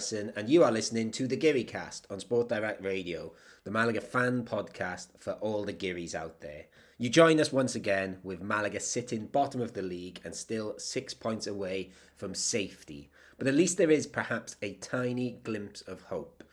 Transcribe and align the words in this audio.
Harrison, 0.00 0.32
and 0.34 0.48
you 0.48 0.64
are 0.64 0.72
listening 0.72 1.10
to 1.10 1.26
the 1.26 1.36
Geary 1.36 1.62
Cast 1.62 2.06
on 2.08 2.20
Sport 2.20 2.48
Direct 2.48 2.82
Radio, 2.82 3.32
the 3.64 3.70
Malaga 3.70 4.00
fan 4.00 4.44
podcast 4.44 5.08
for 5.18 5.32
all 5.42 5.62
the 5.62 5.74
Gearys 5.74 6.14
out 6.14 6.40
there. 6.40 6.64
You 6.96 7.10
join 7.10 7.38
us 7.38 7.52
once 7.52 7.74
again 7.74 8.16
with 8.22 8.40
Malaga 8.40 8.80
sitting 8.80 9.26
bottom 9.26 9.60
of 9.60 9.74
the 9.74 9.82
league 9.82 10.18
and 10.24 10.34
still 10.34 10.78
six 10.78 11.12
points 11.12 11.46
away 11.46 11.90
from 12.16 12.34
safety. 12.34 13.10
But 13.36 13.46
at 13.46 13.54
least 13.54 13.76
there 13.76 13.90
is 13.90 14.06
perhaps 14.06 14.56
a 14.62 14.72
tiny 14.76 15.32
glimpse 15.42 15.82
of 15.82 16.04
hope. 16.04 16.44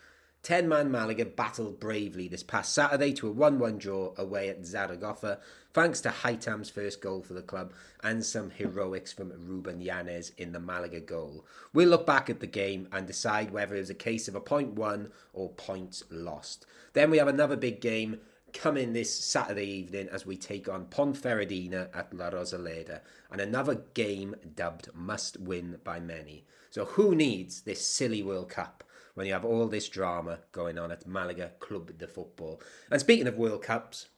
10 0.43 0.67
man 0.67 0.91
Malaga 0.91 1.25
battled 1.25 1.79
bravely 1.79 2.27
this 2.27 2.43
past 2.43 2.73
Saturday 2.73 3.13
to 3.13 3.29
a 3.29 3.31
1 3.31 3.59
1 3.59 3.77
draw 3.77 4.13
away 4.17 4.49
at 4.49 4.65
Zaragoza, 4.65 5.39
thanks 5.77 6.01
to 6.01 6.09
Haitam's 6.09 6.71
first 6.71 7.01
goal 7.01 7.21
for 7.21 7.35
the 7.35 7.41
club 7.43 7.71
and 8.01 8.25
some 8.25 8.49
heroics 8.49 9.13
from 9.13 9.31
Ruben 9.45 9.79
Yanez 9.79 10.31
in 10.35 10.51
the 10.51 10.59
Malaga 10.59 10.99
goal. 10.99 11.45
We'll 11.71 11.89
look 11.89 12.07
back 12.07 12.31
at 12.31 12.39
the 12.39 12.47
game 12.47 12.87
and 12.91 13.05
decide 13.05 13.51
whether 13.51 13.75
it 13.75 13.81
was 13.81 13.91
a 13.91 13.93
case 13.93 14.27
of 14.27 14.33
a 14.33 14.41
point 14.41 14.73
won 14.73 15.11
or 15.33 15.51
points 15.51 16.03
lost. 16.09 16.65
Then 16.93 17.11
we 17.11 17.19
have 17.19 17.27
another 17.27 17.55
big 17.55 17.79
game 17.79 18.21
coming 18.53 18.93
this 18.93 19.13
Saturday 19.13 19.67
evening 19.67 20.09
as 20.11 20.25
we 20.25 20.35
take 20.35 20.67
on 20.67 20.87
Ponferradina 20.87 21.95
at 21.95 22.11
La 22.11 22.31
Rosaleda, 22.31 23.01
and 23.29 23.39
another 23.39 23.75
game 23.93 24.35
dubbed 24.55 24.89
must 24.95 25.39
win 25.39 25.77
by 25.83 25.99
many. 25.99 26.43
So, 26.71 26.85
who 26.85 27.13
needs 27.13 27.61
this 27.61 27.85
silly 27.85 28.23
World 28.23 28.49
Cup? 28.49 28.83
when 29.13 29.25
you 29.25 29.33
have 29.33 29.45
all 29.45 29.67
this 29.67 29.89
drama 29.89 30.37
going 30.51 30.77
on 30.77 30.91
at 30.91 31.07
Malaga 31.07 31.49
Club 31.59 31.97
de 31.97 32.05
Football. 32.05 32.61
And 32.91 33.01
speaking 33.01 33.25
of 33.25 33.35
World 33.35 33.63
Cups, 33.63 34.09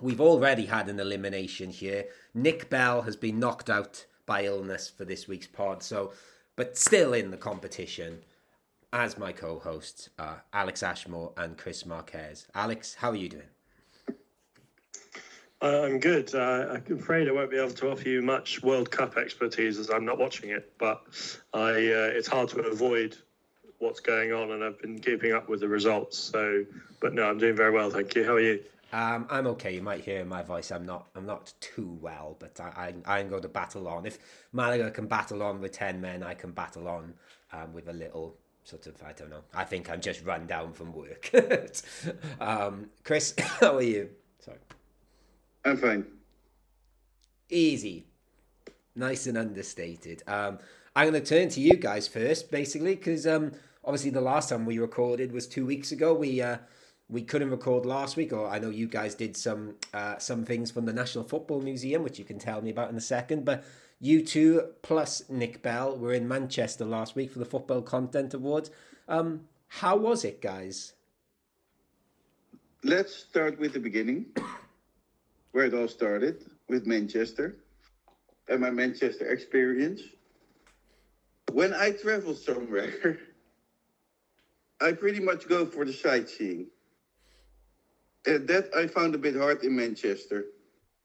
we've 0.00 0.20
already 0.20 0.66
had 0.66 0.88
an 0.88 1.00
elimination 1.00 1.70
here. 1.70 2.06
Nick 2.34 2.68
Bell 2.68 3.02
has 3.02 3.16
been 3.16 3.38
knocked 3.38 3.70
out 3.70 4.04
by 4.26 4.44
illness 4.44 4.88
for 4.88 5.04
this 5.04 5.28
week's 5.28 5.46
pod, 5.46 5.82
so 5.82 6.12
but 6.56 6.76
still 6.76 7.12
in 7.12 7.30
the 7.30 7.36
competition 7.36 8.18
as 8.92 9.18
my 9.18 9.30
co-hosts 9.30 10.08
are 10.18 10.42
Alex 10.52 10.82
Ashmore 10.82 11.32
and 11.36 11.58
Chris 11.58 11.84
Marquez. 11.84 12.46
Alex, 12.54 12.94
how 12.94 13.10
are 13.10 13.16
you 13.16 13.28
doing? 13.28 13.42
I'm 15.60 15.98
good. 16.00 16.34
Uh, 16.34 16.66
I'm 16.88 16.98
afraid 16.98 17.28
I 17.28 17.32
won't 17.32 17.50
be 17.50 17.58
able 17.58 17.70
to 17.70 17.90
offer 17.90 18.08
you 18.08 18.22
much 18.22 18.62
World 18.62 18.90
Cup 18.90 19.16
expertise 19.16 19.78
as 19.78 19.90
I'm 19.90 20.04
not 20.04 20.18
watching 20.18 20.50
it, 20.50 20.72
but 20.78 21.02
I 21.54 21.70
uh, 21.70 22.10
it's 22.12 22.28
hard 22.28 22.50
to 22.50 22.60
avoid 22.60 23.16
what's 23.78 24.00
going 24.00 24.32
on, 24.32 24.52
and 24.52 24.62
I've 24.62 24.78
been 24.80 24.98
keeping 24.98 25.32
up 25.32 25.48
with 25.48 25.60
the 25.60 25.68
results. 25.68 26.18
So, 26.18 26.64
but 27.00 27.14
no, 27.14 27.24
I'm 27.24 27.38
doing 27.38 27.56
very 27.56 27.70
well, 27.70 27.90
thank 27.90 28.14
you. 28.14 28.24
How 28.24 28.34
are 28.34 28.40
you? 28.40 28.62
Um, 28.96 29.26
I'm 29.28 29.46
okay. 29.48 29.74
You 29.74 29.82
might 29.82 30.00
hear 30.00 30.24
my 30.24 30.42
voice 30.42 30.70
I'm 30.70 30.86
not 30.86 31.08
I'm 31.14 31.26
not 31.26 31.52
too 31.60 31.98
well, 32.00 32.34
but 32.38 32.58
I, 32.58 32.94
I 33.04 33.18
I'm 33.18 33.28
going 33.28 33.42
to 33.42 33.48
battle 33.48 33.88
on. 33.88 34.06
If 34.06 34.18
Malaga 34.52 34.90
can 34.90 35.06
battle 35.06 35.42
on 35.42 35.60
with 35.60 35.72
ten 35.72 36.00
men, 36.00 36.22
I 36.22 36.32
can 36.32 36.52
battle 36.52 36.88
on 36.88 37.12
um, 37.52 37.74
with 37.74 37.88
a 37.88 37.92
little 37.92 38.38
sort 38.64 38.86
of 38.86 38.94
I 39.02 39.12
don't 39.12 39.28
know. 39.28 39.42
I 39.54 39.64
think 39.64 39.90
I'm 39.90 40.00
just 40.00 40.24
run 40.24 40.46
down 40.46 40.72
from 40.72 40.94
work. 40.94 41.30
um, 42.40 42.86
Chris, 43.04 43.34
how 43.60 43.76
are 43.76 43.82
you? 43.82 44.08
Sorry. 44.38 44.56
I'm 45.66 45.76
fine. 45.76 46.06
Easy, 47.50 48.06
nice 48.94 49.26
and 49.26 49.36
understated. 49.36 50.22
Um, 50.26 50.58
I'm 50.94 51.10
going 51.10 51.22
to 51.22 51.28
turn 51.28 51.50
to 51.50 51.60
you 51.60 51.76
guys 51.76 52.08
first, 52.08 52.50
basically, 52.50 52.94
because 52.94 53.26
um, 53.26 53.52
obviously 53.84 54.08
the 54.08 54.22
last 54.22 54.48
time 54.48 54.64
we 54.64 54.78
recorded 54.78 55.32
was 55.32 55.46
two 55.46 55.66
weeks 55.66 55.92
ago. 55.92 56.14
We 56.14 56.40
uh, 56.40 56.56
we 57.08 57.22
couldn't 57.22 57.50
record 57.50 57.86
last 57.86 58.16
week, 58.16 58.32
or 58.32 58.48
I 58.48 58.58
know 58.58 58.70
you 58.70 58.86
guys 58.86 59.14
did 59.14 59.36
some 59.36 59.76
uh, 59.94 60.18
some 60.18 60.44
things 60.44 60.70
from 60.70 60.86
the 60.86 60.92
National 60.92 61.24
Football 61.24 61.60
Museum, 61.60 62.02
which 62.02 62.18
you 62.18 62.24
can 62.24 62.38
tell 62.38 62.60
me 62.62 62.70
about 62.70 62.90
in 62.90 62.96
a 62.96 63.00
second. 63.00 63.44
But 63.44 63.64
you 64.00 64.24
two 64.24 64.72
plus 64.82 65.22
Nick 65.28 65.62
Bell 65.62 65.96
were 65.96 66.12
in 66.12 66.28
Manchester 66.28 66.84
last 66.84 67.14
week 67.14 67.30
for 67.30 67.38
the 67.38 67.44
Football 67.44 67.82
Content 67.82 68.34
Awards. 68.34 68.70
Um, 69.08 69.42
how 69.68 69.96
was 69.96 70.24
it, 70.24 70.40
guys? 70.42 70.94
Let's 72.82 73.14
start 73.14 73.58
with 73.58 73.72
the 73.72 73.80
beginning, 73.80 74.26
where 75.52 75.64
it 75.64 75.74
all 75.74 75.88
started 75.88 76.44
with 76.68 76.86
Manchester 76.86 77.56
and 78.48 78.60
my 78.60 78.70
Manchester 78.70 79.26
experience 79.26 80.02
when 81.52 81.72
I 81.72 81.92
travel 81.92 82.34
somewhere, 82.34 83.18
I 84.80 84.92
pretty 84.92 85.20
much 85.20 85.48
go 85.48 85.64
for 85.64 85.84
the 85.84 85.92
sightseeing. 85.92 86.66
And 88.26 88.48
that 88.48 88.70
I 88.76 88.86
found 88.86 89.14
a 89.14 89.18
bit 89.18 89.36
hard 89.36 89.62
in 89.62 89.76
Manchester, 89.76 90.46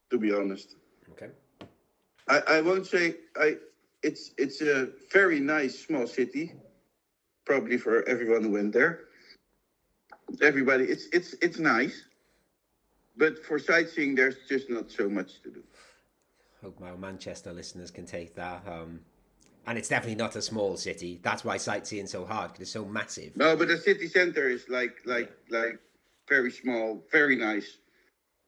to 0.09 0.18
be 0.18 0.34
honest. 0.34 0.76
Okay. 1.12 1.30
I, 2.28 2.58
I 2.58 2.62
won't 2.62 2.88
say 2.88 3.16
I 3.36 3.58
it's 4.04 4.32
it's 4.38 4.62
a 4.62 4.90
very 5.12 5.40
nice 5.40 5.86
small 5.86 6.08
city, 6.08 6.54
probably 7.46 7.78
for 7.78 8.08
everyone 8.08 8.44
who 8.44 8.52
went 8.52 8.74
there. 8.74 9.02
Everybody, 10.42 10.86
it's 10.86 11.08
it's 11.14 11.36
it's 11.42 11.59
nice, 11.59 12.06
but 13.18 13.44
for 13.46 13.59
sightseeing, 13.59 14.16
there's 14.16 14.38
just 14.48 14.70
not 14.70 14.90
so 14.90 15.09
much 15.09 15.42
to 15.44 15.52
do. 15.52 15.64
Hope 16.62 16.80
my 16.80 16.96
Manchester 16.96 17.52
listeners 17.53 17.92
can 17.92 18.06
take 18.06 18.36
that. 18.36 18.64
Um, 18.68 19.02
and 19.68 19.78
it's 19.78 19.90
definitely 19.90 20.16
not 20.16 20.36
a 20.36 20.42
small 20.42 20.78
city. 20.78 21.20
That's 21.22 21.44
why 21.44 21.58
sightseeing 21.58 22.08
so 22.08 22.26
hard 22.26 22.52
because 22.52 22.62
it's 22.62 22.72
so 22.72 22.86
massive. 22.86 23.36
No, 23.36 23.56
but 23.56 23.68
the 23.68 23.78
city 23.78 24.08
center 24.08 24.50
is 24.50 24.66
like 24.70 24.98
like 25.06 25.32
like 25.50 25.80
very 26.31 26.52
small, 26.52 27.03
very 27.12 27.36
nice. 27.36 27.69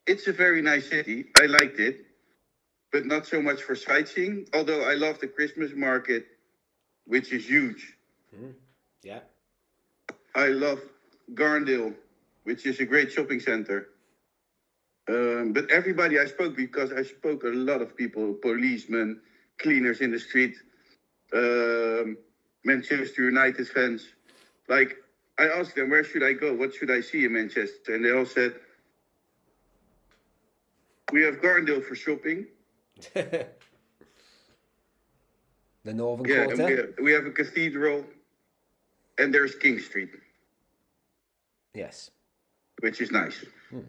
It's 0.08 0.28
a 0.28 0.36
very 0.46 0.62
nice 0.62 0.90
city. 0.90 1.26
I 1.44 1.46
liked 1.48 1.80
it, 1.80 1.96
but 2.94 3.06
not 3.06 3.28
so 3.28 3.42
much 3.42 3.62
for 3.62 3.76
sightseeing. 3.76 4.48
Although 4.54 4.84
I 4.92 4.94
love 5.06 5.20
the 5.20 5.28
Christmas 5.28 5.72
market, 5.76 6.24
which 7.06 7.34
is 7.38 7.44
huge. 7.56 7.82
Mm, 8.34 8.54
yeah. 9.04 9.20
I 10.36 10.48
love 10.66 10.80
Garndale, 11.34 11.94
which 12.48 12.66
is 12.66 12.80
a 12.80 12.86
great 12.86 13.12
shopping 13.12 13.42
center. 13.42 13.90
Um, 15.10 15.52
but 15.52 15.70
everybody 15.70 16.20
I 16.20 16.26
spoke 16.36 16.56
because 16.56 16.94
I 16.94 17.04
spoke 17.04 17.44
a 17.44 17.56
lot 17.70 17.82
of 17.82 17.98
people, 17.98 18.26
policemen, 18.42 19.20
cleaners 19.60 20.00
in 20.00 20.12
the 20.12 20.20
street 20.20 20.56
um, 21.34 22.18
Manchester 22.64 23.24
United 23.24 23.68
fans. 23.68 24.06
Like, 24.70 25.03
I 25.40 25.48
asked 25.48 25.76
them, 25.76 25.90
where 25.90 26.04
should 26.04 26.24
I 26.24 26.34
go? 26.34 26.54
What 26.54 26.74
should 26.74 26.92
I 26.92 27.02
see 27.02 27.26
in 27.26 27.34
Manchester? 27.34 27.96
And 27.96 28.06
they 28.06 28.12
all 28.12 28.26
said, 28.26 28.54
we 31.12 31.24
have 31.24 31.36
Garndale 31.36 31.84
for 31.84 31.96
shopping. 31.96 32.46
the 33.14 33.48
Northern 35.86 36.28
yeah, 36.28 36.46
Quarter? 36.46 36.66
We 36.66 36.72
have, 36.72 36.90
we 37.04 37.12
have 37.12 37.26
a 37.26 37.32
cathedral, 37.32 38.06
and 39.18 39.34
there's 39.34 39.56
King 39.56 39.80
Street. 39.80 40.10
Yes. 41.74 42.12
Which 42.80 43.02
is 43.02 43.12
nice. 43.12 43.44
Hmm. 43.70 43.80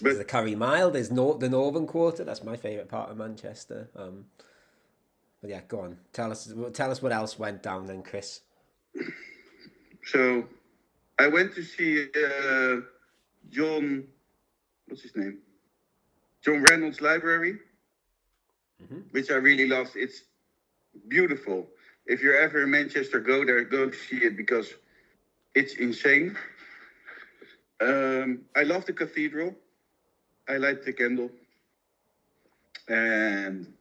But, 0.00 0.04
there's 0.04 0.18
the 0.18 0.24
Curry 0.24 0.54
Mile, 0.54 0.90
there's 0.90 1.10
nor- 1.10 1.38
the 1.38 1.48
Northern 1.48 1.86
Quarter, 1.86 2.24
that's 2.24 2.44
my 2.44 2.56
favourite 2.56 2.88
part 2.88 3.10
of 3.10 3.16
Manchester. 3.16 3.88
Um, 3.96 4.26
but 5.40 5.50
yeah, 5.50 5.60
go 5.68 5.80
on. 5.80 5.96
Tell 6.12 6.30
us. 6.30 6.52
Tell 6.72 6.90
us 6.90 7.00
what 7.00 7.12
else 7.12 7.38
went 7.38 7.62
down 7.62 7.86
then, 7.86 8.02
Chris. 8.02 8.40
So, 10.06 10.44
I 11.18 11.26
went 11.26 11.54
to 11.54 11.62
see 11.62 12.06
uh, 12.14 12.80
John. 13.50 14.04
What's 14.86 15.02
his 15.02 15.16
name? 15.16 15.38
John 16.44 16.62
Rylands 16.62 17.00
Library, 17.00 17.58
mm-hmm. 18.82 19.00
which 19.10 19.30
I 19.30 19.34
really 19.34 19.68
loved. 19.68 19.92
It's 19.96 20.22
beautiful. 21.08 21.66
If 22.06 22.22
you're 22.22 22.36
ever 22.36 22.62
in 22.62 22.70
Manchester, 22.70 23.18
go 23.18 23.44
there. 23.44 23.64
Go 23.64 23.90
see 23.90 24.18
it 24.18 24.36
because 24.36 24.72
it's 25.54 25.74
insane. 25.74 26.36
Um, 27.80 28.42
I 28.54 28.62
love 28.62 28.86
the 28.86 28.92
cathedral. 28.92 29.54
I 30.48 30.58
light 30.58 30.84
the 30.84 30.92
candle. 30.92 31.30
And 32.88 33.72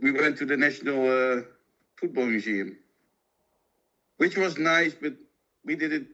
we 0.00 0.10
went 0.10 0.36
to 0.38 0.46
the 0.46 0.56
National 0.56 1.08
uh, 1.08 1.42
Football 1.94 2.26
Museum, 2.26 2.76
which 4.18 4.36
was 4.36 4.58
nice, 4.58 4.94
but 4.94 5.14
we 5.64 5.76
did 5.76 5.92
it 5.92 6.06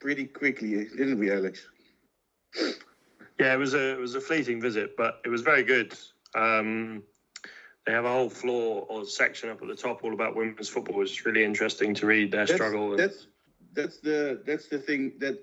pretty 0.00 0.24
quickly, 0.24 0.88
didn't 0.96 1.18
we, 1.18 1.30
Alex? 1.30 1.66
Yeah, 3.38 3.54
it 3.54 3.58
was 3.58 3.74
a 3.74 3.92
it 3.92 3.98
was 3.98 4.14
a 4.14 4.20
fleeting 4.20 4.60
visit, 4.60 4.96
but 4.96 5.20
it 5.24 5.28
was 5.28 5.40
very 5.40 5.62
good. 5.62 5.94
Um, 6.34 7.02
they 7.86 7.92
have 7.92 8.04
a 8.04 8.12
whole 8.12 8.30
floor 8.30 8.86
or 8.88 9.04
section 9.04 9.50
up 9.50 9.60
at 9.62 9.68
the 9.68 9.74
top 9.74 10.04
all 10.04 10.12
about 10.12 10.36
women's 10.36 10.68
football, 10.68 11.02
is 11.02 11.24
really 11.24 11.44
interesting 11.44 11.94
to 11.94 12.06
read 12.06 12.30
their 12.30 12.46
that's, 12.46 12.52
struggle. 12.52 12.90
And... 12.90 12.98
That's 12.98 13.26
that's 13.72 13.98
the 13.98 14.42
that's 14.46 14.68
the 14.68 14.78
thing 14.78 15.14
that 15.18 15.42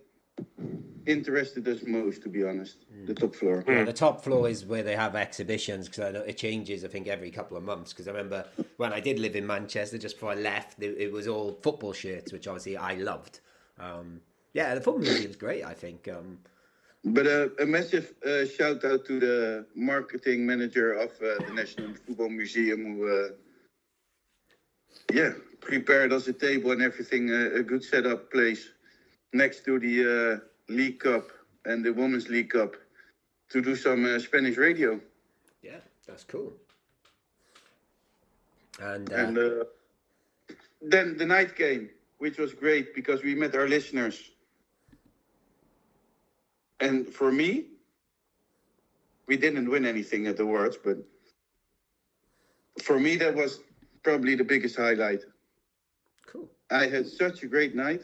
interested 1.06 1.68
us 1.68 1.84
most, 1.86 2.22
to 2.24 2.30
be 2.30 2.44
honest. 2.44 2.78
Mm. 2.94 3.08
The 3.08 3.14
top 3.14 3.36
floor. 3.36 3.64
Yeah, 3.68 3.84
the 3.84 3.94
top 3.94 4.24
floor 4.24 4.50
is 4.50 4.66
where 4.66 4.84
they 4.84 4.96
have 4.96 5.16
exhibitions 5.16 5.88
because 5.88 6.06
I 6.06 6.12
know 6.12 6.22
it 6.22 6.38
changes. 6.38 6.84
I 6.84 6.88
think 6.88 7.08
every 7.08 7.32
couple 7.32 7.58
of 7.58 7.64
months. 7.64 7.94
Because 7.94 8.08
I 8.08 8.12
remember 8.12 8.46
when 8.78 8.94
I 8.94 9.00
did 9.00 9.20
live 9.20 9.36
in 9.36 9.46
Manchester, 9.46 9.98
just 9.98 10.16
before 10.16 10.32
I 10.32 10.36
left, 10.36 10.82
it, 10.82 10.96
it 10.98 11.12
was 11.12 11.28
all 11.28 11.60
football 11.62 11.94
shirts, 11.94 12.32
which 12.32 12.48
obviously 12.48 12.78
I 12.78 12.96
loved. 12.96 13.40
Um, 13.80 14.22
yeah, 14.54 14.76
the 14.76 14.82
football 14.82 15.02
museum 15.02 15.30
is 15.30 15.36
great. 15.36 15.64
I 15.64 15.74
think. 15.74 16.08
Um, 16.08 16.40
but 17.06 17.28
uh, 17.28 17.48
a 17.60 17.66
massive 17.66 18.14
uh, 18.26 18.46
shout 18.46 18.84
out 18.84 19.06
to 19.06 19.20
the 19.20 19.66
marketing 19.76 20.46
manager 20.46 20.94
of 20.94 21.12
uh, 21.22 21.46
the 21.46 21.54
National 21.54 21.94
Football 21.94 22.30
Museum 22.30 22.98
who 22.98 23.08
uh, 23.08 23.30
yeah, 25.14 25.32
prepared 25.62 26.14
us 26.14 26.28
a 26.28 26.34
table 26.34 26.72
and 26.72 26.82
everything, 26.82 27.30
a, 27.30 27.60
a 27.60 27.64
good 27.64 27.84
setup 27.84 28.32
place 28.32 28.70
next 29.34 29.66
to 29.66 29.80
the 29.80 29.96
uh, 30.04 30.40
League 30.70 31.00
Cup 31.00 31.32
and 31.66 31.84
the 31.84 31.92
Women's 31.94 32.30
League 32.30 32.50
Cup 32.52 32.76
to 33.50 33.62
do 33.62 33.76
some 33.76 34.06
uh, 34.06 34.20
Spanish 34.20 34.58
radio. 34.58 35.00
Yeah, 35.62 35.80
that's 36.08 36.24
cool. 36.24 36.54
And, 38.82 39.12
uh, 39.12 39.16
And 39.16 39.38
uh, 39.38 39.64
then 40.82 41.18
the 41.18 41.26
night 41.26 41.56
game, 41.56 41.90
which 42.20 42.38
was 42.38 42.54
great 42.54 42.94
because 42.96 43.24
we 43.24 43.36
met 43.36 43.56
our 43.56 43.68
listeners. 43.68 44.32
And 46.80 47.08
for 47.08 47.32
me, 47.32 47.66
we 49.28 49.38
didn't 49.38 49.70
win 49.70 49.86
anything 49.86 50.28
at 50.28 50.38
the 50.38 50.46
Worlds, 50.46 50.78
but 50.84 50.98
for 52.82 53.00
me, 53.00 53.16
that 53.18 53.36
was 53.36 53.60
probably 54.04 54.36
the 54.36 54.44
biggest 54.44 54.76
highlight. 54.78 55.22
cool. 56.26 56.50
I 56.72 56.88
had 56.88 57.08
such 57.08 57.44
a 57.44 57.48
great 57.48 57.76
night. 57.76 58.04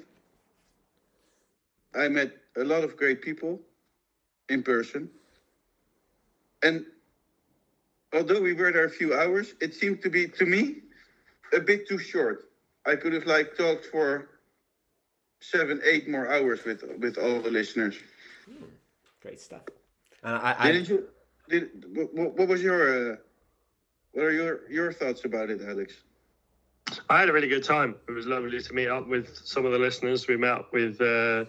I 1.96 2.08
met 2.10 2.32
a 2.58 2.64
lot 2.64 2.84
of 2.84 2.96
great 2.98 3.22
people 3.22 3.60
in 4.50 4.64
person. 4.64 5.10
And 6.64 6.86
although 8.14 8.42
we 8.42 8.54
were 8.54 8.72
there 8.72 8.86
a 8.86 8.90
few 8.90 9.14
hours, 9.14 9.54
it 9.62 9.74
seemed 9.74 10.02
to 10.04 10.10
be, 10.10 10.28
to 10.28 10.46
me, 10.46 10.82
a 11.54 11.60
bit 11.60 11.88
too 11.88 11.98
short. 11.98 12.50
I 12.86 12.96
could 12.96 13.14
have 13.14 13.26
like 13.26 13.58
talked 13.58 13.86
for 13.86 14.30
seven, 15.40 15.82
eight 15.84 16.10
more 16.10 16.32
hours 16.32 16.64
with 16.64 16.84
with 17.00 17.18
all 17.18 17.42
the 17.42 17.52
listeners. 17.52 17.96
Great 19.22 19.40
stuff. 19.40 19.62
And 20.24 20.36
I, 20.36 20.56
I, 20.58 20.72
Didn't 20.72 20.90
you? 20.90 21.08
Did, 21.50 21.86
what, 22.14 22.38
what 22.38 22.48
was 22.48 22.62
your? 22.62 23.14
Uh, 23.14 23.16
what 24.14 24.24
are 24.26 24.32
your 24.32 24.70
your 24.70 24.94
thoughts 24.94 25.26
about 25.26 25.50
it, 25.50 25.62
Alex? 25.68 25.94
I 27.10 27.20
had 27.20 27.30
a 27.30 27.34
really 27.34 27.48
good 27.48 27.64
time. 27.64 27.96
It 28.08 28.12
was 28.12 28.28
lovely 28.28 28.62
to 28.62 28.74
meet 28.74 28.88
up 28.88 29.08
with 29.08 29.36
some 29.44 29.66
of 29.66 29.72
the 29.72 29.80
listeners. 29.80 30.28
We 30.28 30.38
met 30.38 30.52
up 30.52 30.74
with 30.74 31.02
uh, 31.02 31.46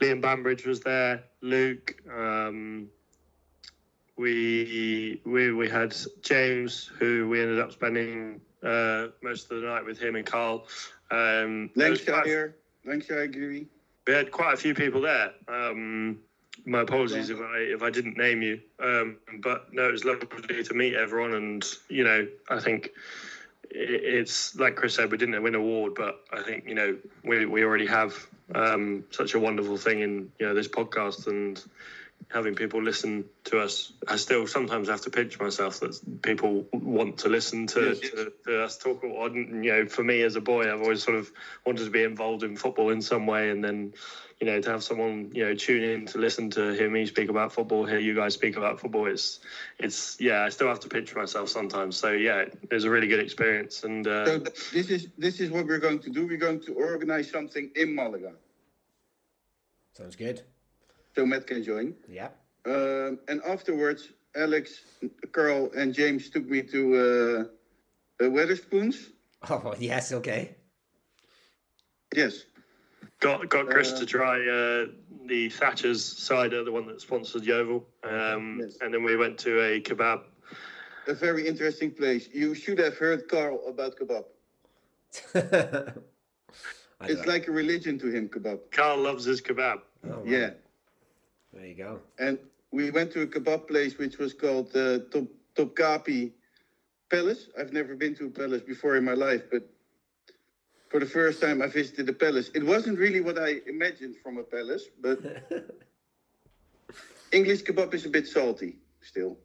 Liam 0.00 0.20
Bambridge 0.20 0.66
was 0.66 0.80
there, 0.80 1.24
Luke. 1.40 1.96
Um, 2.14 2.88
we 4.16 5.20
we 5.24 5.52
we 5.52 5.68
had 5.68 5.94
James, 6.22 6.90
who 6.98 7.28
we 7.28 7.40
ended 7.40 7.60
up 7.60 7.72
spending 7.72 8.40
uh, 8.62 9.08
most 9.22 9.50
of 9.50 9.60
the 9.60 9.66
night 9.66 9.84
with 9.84 9.98
him 9.98 10.16
and 10.16 10.26
Carl. 10.26 10.66
Um, 11.10 11.70
there 11.76 11.90
was 11.90 12.02
quite- 12.02 12.14
Lancashire, 12.16 12.56
Lancashire, 12.84 13.26
Geary. 13.28 13.66
we 14.06 14.12
had 14.12 14.30
quite 14.30 14.54
a 14.54 14.56
few 14.56 14.74
people 14.74 15.00
there. 15.00 15.32
Um, 15.48 16.18
my 16.64 16.80
apologies 16.80 17.30
if 17.30 17.38
I 17.38 17.58
if 17.58 17.82
I 17.82 17.90
didn't 17.90 18.16
name 18.16 18.42
you, 18.42 18.60
um, 18.80 19.16
but 19.40 19.72
no, 19.72 19.88
it 19.88 19.92
was 19.92 20.04
lovely 20.04 20.26
to 20.62 20.74
meet 20.74 20.94
everyone, 20.94 21.34
and 21.34 21.64
you 21.88 22.02
know, 22.04 22.26
I 22.50 22.60
think 22.60 22.90
it's 23.70 24.56
like 24.56 24.76
Chris 24.76 24.94
said, 24.94 25.10
we 25.10 25.18
didn't 25.18 25.42
win 25.42 25.54
an 25.54 25.60
award, 25.60 25.94
but 25.94 26.24
I 26.32 26.42
think 26.42 26.66
you 26.66 26.74
know 26.74 26.96
we 27.24 27.46
we 27.46 27.64
already 27.64 27.86
have 27.86 28.26
um, 28.54 29.04
such 29.10 29.34
a 29.34 29.38
wonderful 29.38 29.76
thing 29.76 30.00
in 30.00 30.30
you 30.38 30.46
know 30.46 30.54
this 30.54 30.68
podcast 30.68 31.26
and 31.26 31.62
having 32.28 32.54
people 32.54 32.82
listen 32.82 33.24
to 33.44 33.60
us. 33.60 33.92
I 34.08 34.16
still 34.16 34.46
sometimes 34.46 34.88
have 34.88 35.00
to 35.02 35.10
pinch 35.10 35.38
myself 35.38 35.80
that 35.80 36.22
people 36.22 36.66
want 36.72 37.18
to 37.18 37.28
listen 37.28 37.66
to, 37.68 37.88
Yes. 37.88 38.00
to, 38.00 38.32
to 38.46 38.62
us 38.64 38.78
talk. 38.78 39.04
Or, 39.04 39.28
you 39.30 39.44
know, 39.44 39.86
for 39.86 40.02
me 40.02 40.22
as 40.22 40.36
a 40.36 40.40
boy, 40.40 40.72
I've 40.72 40.82
always 40.82 41.02
sort 41.02 41.16
of 41.16 41.30
wanted 41.64 41.84
to 41.84 41.90
be 41.90 42.02
involved 42.02 42.42
in 42.42 42.56
football 42.56 42.90
in 42.90 43.00
some 43.00 43.26
way, 43.26 43.50
and 43.50 43.62
then 43.62 43.92
you 44.40 44.46
know 44.46 44.60
to 44.60 44.70
have 44.70 44.82
someone 44.82 45.30
you 45.32 45.44
know 45.44 45.54
tune 45.54 45.82
in 45.82 46.06
to 46.06 46.18
listen 46.18 46.50
to 46.50 46.72
hear 46.72 46.90
me 46.90 47.06
speak 47.06 47.30
about 47.30 47.52
football, 47.52 47.86
hear 47.86 47.98
you 47.98 48.14
guys 48.14 48.34
speak 48.34 48.56
about 48.56 48.80
football. 48.80 49.06
It's 49.06 49.40
it's 49.78 50.20
yeah, 50.20 50.42
I 50.42 50.48
still 50.50 50.68
have 50.68 50.80
to 50.80 50.88
pinch 50.88 51.14
myself 51.14 51.48
sometimes. 51.48 51.96
So 51.96 52.10
yeah, 52.10 52.40
it 52.40 52.72
was 52.72 52.84
a 52.84 52.90
really 52.90 53.06
good 53.08 53.20
experience, 53.20 53.84
and 53.84 54.06
uh, 54.06 54.26
So 54.26 54.38
this 54.72 54.90
is 54.90 55.08
this 55.16 55.40
is 55.40 55.50
what 55.50 55.66
we're 55.66 55.78
going 55.78 56.00
to 56.00 56.10
do. 56.10 56.26
We're 56.26 56.36
going 56.38 56.60
to 56.62 56.74
organize 56.74 57.30
something 57.30 57.70
in 57.76 57.94
Malaga, 57.94 58.32
sounds 59.94 60.16
good. 60.16 60.42
So 61.16 61.24
Matt 61.24 61.46
can 61.46 61.62
join. 61.64 61.94
Yeah. 62.08 62.28
Um, 62.66 63.18
and 63.28 63.40
afterwards, 63.48 64.10
Alex, 64.36 64.82
Carl, 65.32 65.70
and 65.74 65.94
James 65.94 66.28
took 66.28 66.46
me 66.46 66.60
to 66.62 67.48
uh, 68.20 68.24
uh, 68.24 68.28
Wetherspoons. 68.28 68.96
Oh, 69.48 69.74
yes, 69.78 70.12
okay. 70.12 70.54
Yes, 72.14 72.44
got 73.20 73.48
got 73.48 73.66
Chris 73.68 73.92
Uh, 73.92 73.98
to 74.00 74.06
try 74.06 74.36
uh, 74.46 74.86
the 75.26 75.48
Thatcher's 75.48 76.04
cider, 76.04 76.62
the 76.64 76.72
one 76.72 76.86
that 76.86 77.00
sponsored 77.00 77.44
Yeovil, 77.44 77.86
um, 78.04 78.60
Yes. 78.62 78.76
and 78.82 78.92
then 78.92 79.02
we 79.02 79.16
went 79.16 79.38
to 79.38 79.60
a 79.60 79.80
kebab. 79.80 80.20
a 81.08 81.14
very 81.14 81.46
interesting 81.48 81.90
place. 81.92 82.28
You 82.32 82.54
should 82.54 82.78
have 82.78 82.96
heard 82.98 83.26
Carl 83.28 83.60
about 83.66 83.96
kebab. 83.98 84.24
It's 87.02 87.16
don't- 87.20 87.28
like 87.28 87.46
a 87.48 87.52
religion 87.52 87.98
to 87.98 88.06
him, 88.10 88.28
kebab. 88.28 88.58
Carl 88.70 88.98
loves 88.98 89.24
his 89.24 89.40
kebab. 89.42 89.80
oh, 90.04 90.08
wow. 90.08 90.22
Yeah. 90.24 90.50
There 91.56 91.66
you 91.66 91.74
go. 91.74 92.00
And 92.18 92.38
we 92.70 92.90
went 92.90 93.12
to 93.12 93.22
a 93.22 93.26
kebab 93.26 93.66
place 93.66 93.96
which 93.96 94.18
was 94.18 94.34
called 94.34 94.76
uh, 94.76 94.98
Top 95.10 95.24
Topkapi 95.56 96.32
Palace. 97.10 97.48
I've 97.58 97.72
never 97.72 97.96
been 97.96 98.14
to 98.16 98.26
a 98.26 98.30
palace 98.30 98.60
before 98.60 98.96
in 98.96 99.04
my 99.04 99.14
life, 99.14 99.42
but 99.50 99.62
for 100.90 101.00
the 101.00 101.06
first 101.06 101.40
time 101.40 101.62
I 101.62 101.68
visited 101.68 102.08
a 102.10 102.12
palace. 102.12 102.50
It 102.54 102.64
wasn't 102.64 102.98
really 102.98 103.22
what 103.22 103.38
I 103.38 103.60
imagined 103.66 104.16
from 104.22 104.36
a 104.36 104.42
palace, 104.42 104.84
but 105.00 105.18
English 107.32 107.62
kebab 107.62 107.94
is 107.94 108.04
a 108.04 108.10
bit 108.10 108.26
salty 108.26 108.76
still. 109.00 109.38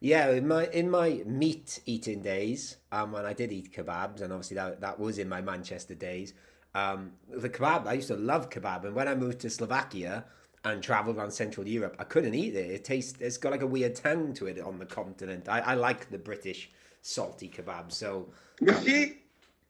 Yeah, 0.00 0.30
in 0.30 0.48
my 0.48 0.66
in 0.66 0.90
my 0.90 1.22
meat 1.24 1.78
eating 1.86 2.22
days, 2.22 2.78
um, 2.90 3.12
when 3.12 3.24
I 3.24 3.34
did 3.34 3.52
eat 3.52 3.72
kebabs, 3.72 4.20
and 4.20 4.32
obviously 4.32 4.56
that 4.56 4.80
that 4.80 4.98
was 4.98 5.18
in 5.18 5.28
my 5.28 5.40
Manchester 5.40 5.94
days. 5.94 6.34
Um, 6.74 7.12
the 7.28 7.48
kebab, 7.48 7.86
I 7.86 7.92
used 7.92 8.08
to 8.08 8.16
love 8.16 8.50
kebab, 8.50 8.84
and 8.84 8.96
when 8.96 9.06
I 9.06 9.14
moved 9.14 9.38
to 9.40 9.50
Slovakia 9.50 10.24
and 10.64 10.82
traveled 10.82 11.16
around 11.16 11.30
Central 11.32 11.66
Europe, 11.66 11.96
I 11.98 12.04
couldn't 12.04 12.34
eat 12.34 12.54
it. 12.54 12.70
It 12.70 12.84
tastes, 12.84 13.20
it's 13.20 13.36
got 13.36 13.52
like 13.52 13.62
a 13.62 13.66
weird 13.66 13.94
tang 13.96 14.32
to 14.34 14.46
it 14.46 14.60
on 14.60 14.78
the 14.78 14.86
continent. 14.86 15.48
I, 15.48 15.60
I 15.60 15.74
like 15.74 16.10
the 16.10 16.18
British 16.18 16.70
salty 17.02 17.48
kebab, 17.48 17.90
so 17.92 18.28
You 18.60 18.74
see, 18.74 19.18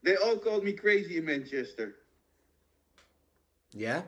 they 0.03 0.17
all 0.17 0.37
called 0.37 0.65
me 0.65 0.73
crazy 0.73 1.17
in 1.19 1.25
Manchester. 1.25 1.97
Yeah. 3.73 4.03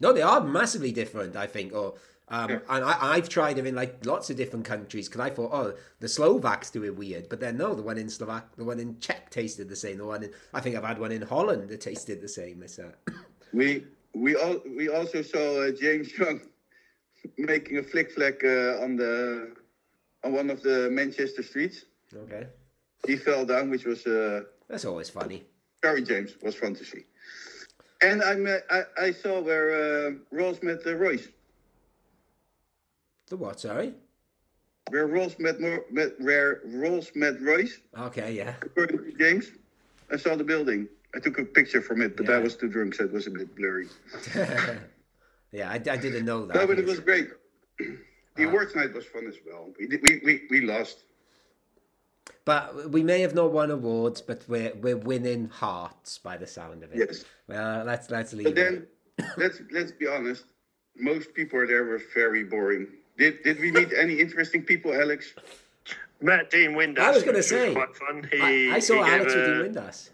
No, 0.00 0.12
they 0.12 0.22
are 0.22 0.40
massively 0.42 0.92
different, 0.92 1.36
I 1.36 1.46
think. 1.46 1.74
Or 1.74 1.94
um, 2.28 2.50
Yeah. 2.50 2.58
and 2.70 2.84
I, 2.84 3.14
I've 3.14 3.28
tried 3.28 3.56
them 3.56 3.66
in 3.66 3.74
like 3.74 4.06
lots 4.06 4.30
of 4.30 4.36
different 4.36 4.64
countries 4.64 5.08
because 5.08 5.20
I 5.20 5.30
thought, 5.30 5.50
oh, 5.52 5.74
the 6.00 6.08
Slovaks 6.08 6.70
do 6.70 6.84
it 6.84 6.96
weird, 6.96 7.28
but 7.28 7.40
then 7.40 7.58
no, 7.58 7.74
the 7.74 7.82
one 7.82 7.98
in 7.98 8.08
Slovak, 8.08 8.56
the 8.56 8.64
one 8.64 8.80
in 8.80 8.98
Czech 9.00 9.30
tasted 9.30 9.68
the 9.68 9.76
same. 9.76 9.98
The 9.98 10.06
one 10.06 10.22
in, 10.22 10.30
I 10.54 10.60
think 10.60 10.76
I've 10.76 10.84
had 10.84 10.98
one 10.98 11.12
in 11.12 11.22
Holland 11.22 11.68
that 11.68 11.80
tasted 11.82 12.20
the 12.22 12.28
same. 12.28 12.62
It's, 12.62 12.78
uh, 12.78 12.92
We 13.52 13.84
we 14.14 14.34
all 14.36 14.56
we 14.76 14.88
also 14.88 15.22
saw 15.22 15.62
uh, 15.62 15.70
James 15.72 16.16
Young 16.18 16.40
making 17.38 17.78
a 17.78 17.82
flick 17.82 18.10
flack 18.12 18.42
uh, 18.44 18.82
on 18.84 18.96
the 18.96 19.54
on 20.24 20.32
one 20.32 20.50
of 20.50 20.62
the 20.62 20.88
Manchester 20.90 21.42
streets. 21.42 21.84
okay, 22.14 22.46
He 23.06 23.16
fell 23.16 23.44
down, 23.46 23.70
which 23.70 23.84
was 23.84 24.06
uh, 24.06 24.42
that's 24.68 24.84
always 24.84 25.10
funny. 25.10 25.44
very 25.82 26.02
James 26.02 26.34
was 26.42 26.54
fun 26.54 26.74
to 26.74 26.84
see. 26.84 27.04
And 28.00 28.22
I 28.22 28.34
met, 28.36 28.62
I, 28.70 28.82
I 28.96 29.12
saw 29.12 29.40
where 29.40 30.06
uh, 30.06 30.10
Rolls 30.30 30.62
met 30.62 30.86
uh, 30.86 30.94
Royce. 30.94 31.26
The 33.28 33.36
what? 33.36 33.58
Sorry. 33.60 33.92
Where 34.90 35.06
Rolls 35.08 35.36
met, 35.38 35.56
met 35.90 36.12
where 36.20 36.60
Rolls 36.64 37.10
met 37.14 37.40
Royce, 37.42 37.80
Okay, 37.98 38.32
yeah. 38.32 38.54
James. 39.18 39.50
I 40.12 40.16
saw 40.16 40.36
the 40.36 40.44
building. 40.44 40.88
I 41.14 41.20
took 41.20 41.38
a 41.38 41.44
picture 41.44 41.80
from 41.80 42.02
it, 42.02 42.16
but 42.16 42.28
I 42.28 42.38
was 42.38 42.56
too 42.56 42.68
drunk, 42.68 42.94
so 42.94 43.04
it 43.04 43.12
was 43.12 43.26
a 43.26 43.30
bit 43.30 43.54
blurry. 43.56 43.88
yeah, 45.52 45.70
I, 45.70 45.74
I 45.74 45.78
didn't 45.96 46.24
know 46.24 46.46
that. 46.46 46.54
No, 46.54 46.66
but 46.66 46.78
it 46.78 46.84
was 46.86 47.00
great. 47.00 47.28
The 47.78 48.44
Ah. 48.44 48.48
awards 48.48 48.74
night 48.76 48.92
was 48.92 49.06
fun 49.06 49.26
as 49.26 49.36
well. 49.46 49.70
We 49.78 49.86
did, 49.88 50.02
we, 50.02 50.20
we, 50.24 50.42
we 50.50 50.60
lost. 50.60 51.04
But 52.44 52.90
we 52.90 53.02
may 53.02 53.20
have 53.22 53.34
not 53.34 53.52
won 53.52 53.70
awards, 53.70 54.20
but 54.20 54.42
we're 54.48 54.72
we're 54.76 54.96
winning 54.96 55.48
hearts 55.48 56.18
by 56.18 56.36
the 56.36 56.46
sound 56.46 56.82
of 56.82 56.92
it. 56.92 56.98
Yes. 56.98 57.24
Well, 57.46 57.84
let's 57.84 58.10
let's 58.10 58.32
leave 58.32 58.44
But 58.44 58.58
it. 58.58 58.86
then, 59.18 59.26
let's 59.36 59.60
let's 59.70 59.92
be 59.92 60.06
honest. 60.06 60.44
Most 60.96 61.34
people 61.34 61.66
there 61.66 61.84
were 61.84 62.00
very 62.14 62.44
boring. 62.44 62.86
Did 63.18 63.42
did 63.42 63.58
we 63.60 63.70
meet 63.70 63.92
any 63.92 64.14
interesting 64.20 64.62
people, 64.62 64.94
Alex? 64.94 65.34
Matt 66.20 66.50
Dean 66.50 66.72
Windass. 66.72 66.98
I 67.00 67.10
was 67.10 67.22
gonna 67.22 67.38
which 67.38 67.46
say, 67.46 67.72
quite 67.74 67.96
fun. 67.96 68.28
He, 68.32 68.70
I, 68.70 68.76
I 68.76 68.78
saw 68.78 69.04
he 69.04 69.10
Alex 69.10 69.34
gave 69.34 69.42
with 69.42 69.50
a- 69.50 69.62
Dean 69.64 69.74
Windass. 69.74 70.10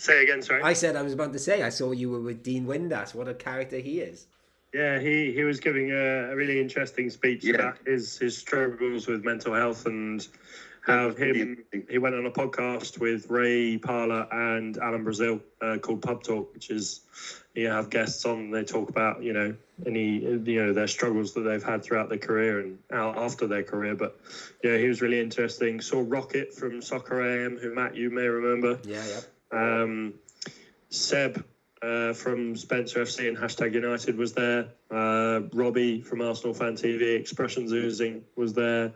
Say 0.00 0.22
again, 0.22 0.40
sorry. 0.40 0.62
I 0.62 0.72
said 0.72 0.96
I 0.96 1.02
was 1.02 1.12
about 1.12 1.34
to 1.34 1.38
say 1.38 1.62
I 1.62 1.68
saw 1.68 1.92
you 1.92 2.08
were 2.08 2.22
with 2.22 2.42
Dean 2.42 2.64
Windass. 2.64 3.14
What 3.14 3.28
a 3.28 3.34
character 3.34 3.76
he 3.76 4.00
is. 4.00 4.28
Yeah, 4.72 4.98
he, 4.98 5.30
he 5.32 5.44
was 5.44 5.60
giving 5.60 5.90
a, 5.90 6.30
a 6.32 6.34
really 6.36 6.58
interesting 6.58 7.10
speech 7.10 7.44
Yeah. 7.44 7.56
about 7.56 7.78
his, 7.86 8.16
his 8.16 8.38
struggles 8.38 9.06
with 9.06 9.24
mental 9.26 9.52
health 9.52 9.84
and 9.84 10.26
how 10.80 11.10
him 11.10 11.64
he 11.90 11.98
went 11.98 12.14
on 12.14 12.24
a 12.24 12.30
podcast 12.30 12.98
with 12.98 13.28
Ray 13.28 13.76
Parlour 13.76 14.26
and 14.32 14.78
Alan 14.78 15.04
Brazil 15.04 15.38
uh, 15.60 15.76
called 15.76 16.00
Pub 16.00 16.22
Talk, 16.22 16.54
which 16.54 16.70
is 16.70 17.02
you 17.54 17.68
have 17.68 17.90
guests 17.90 18.24
on. 18.24 18.50
They 18.50 18.64
talk 18.64 18.88
about 18.88 19.22
you 19.22 19.34
know 19.34 19.54
any 19.84 20.20
you 20.20 20.64
know 20.64 20.72
their 20.72 20.86
struggles 20.86 21.34
that 21.34 21.42
they've 21.42 21.62
had 21.62 21.82
throughout 21.82 22.08
their 22.08 22.16
career 22.16 22.60
and 22.60 22.78
out 22.90 23.18
after 23.18 23.46
their 23.46 23.62
career. 23.62 23.94
But 23.94 24.18
yeah, 24.64 24.78
he 24.78 24.88
was 24.88 25.02
really 25.02 25.20
interesting. 25.20 25.82
Saw 25.82 26.02
Rocket 26.06 26.54
from 26.54 26.80
Soccer 26.80 27.20
AM, 27.20 27.58
who 27.58 27.74
Matt 27.74 27.94
you 27.94 28.08
may 28.08 28.26
remember. 28.28 28.78
Yeah, 28.82 29.04
yeah. 29.06 29.20
Um, 29.52 30.14
Seb 30.90 31.44
uh, 31.82 32.12
from 32.12 32.56
Spencer 32.56 33.02
FC 33.02 33.28
and 33.28 33.36
Hashtag 33.36 33.74
United 33.74 34.16
was 34.16 34.32
there. 34.32 34.68
Uh, 34.90 35.42
Robbie 35.52 36.00
from 36.02 36.20
Arsenal 36.20 36.54
Fan 36.54 36.74
TV, 36.74 37.18
Expressions 37.18 37.72
Oozing 37.72 38.22
was 38.36 38.52
there. 38.52 38.92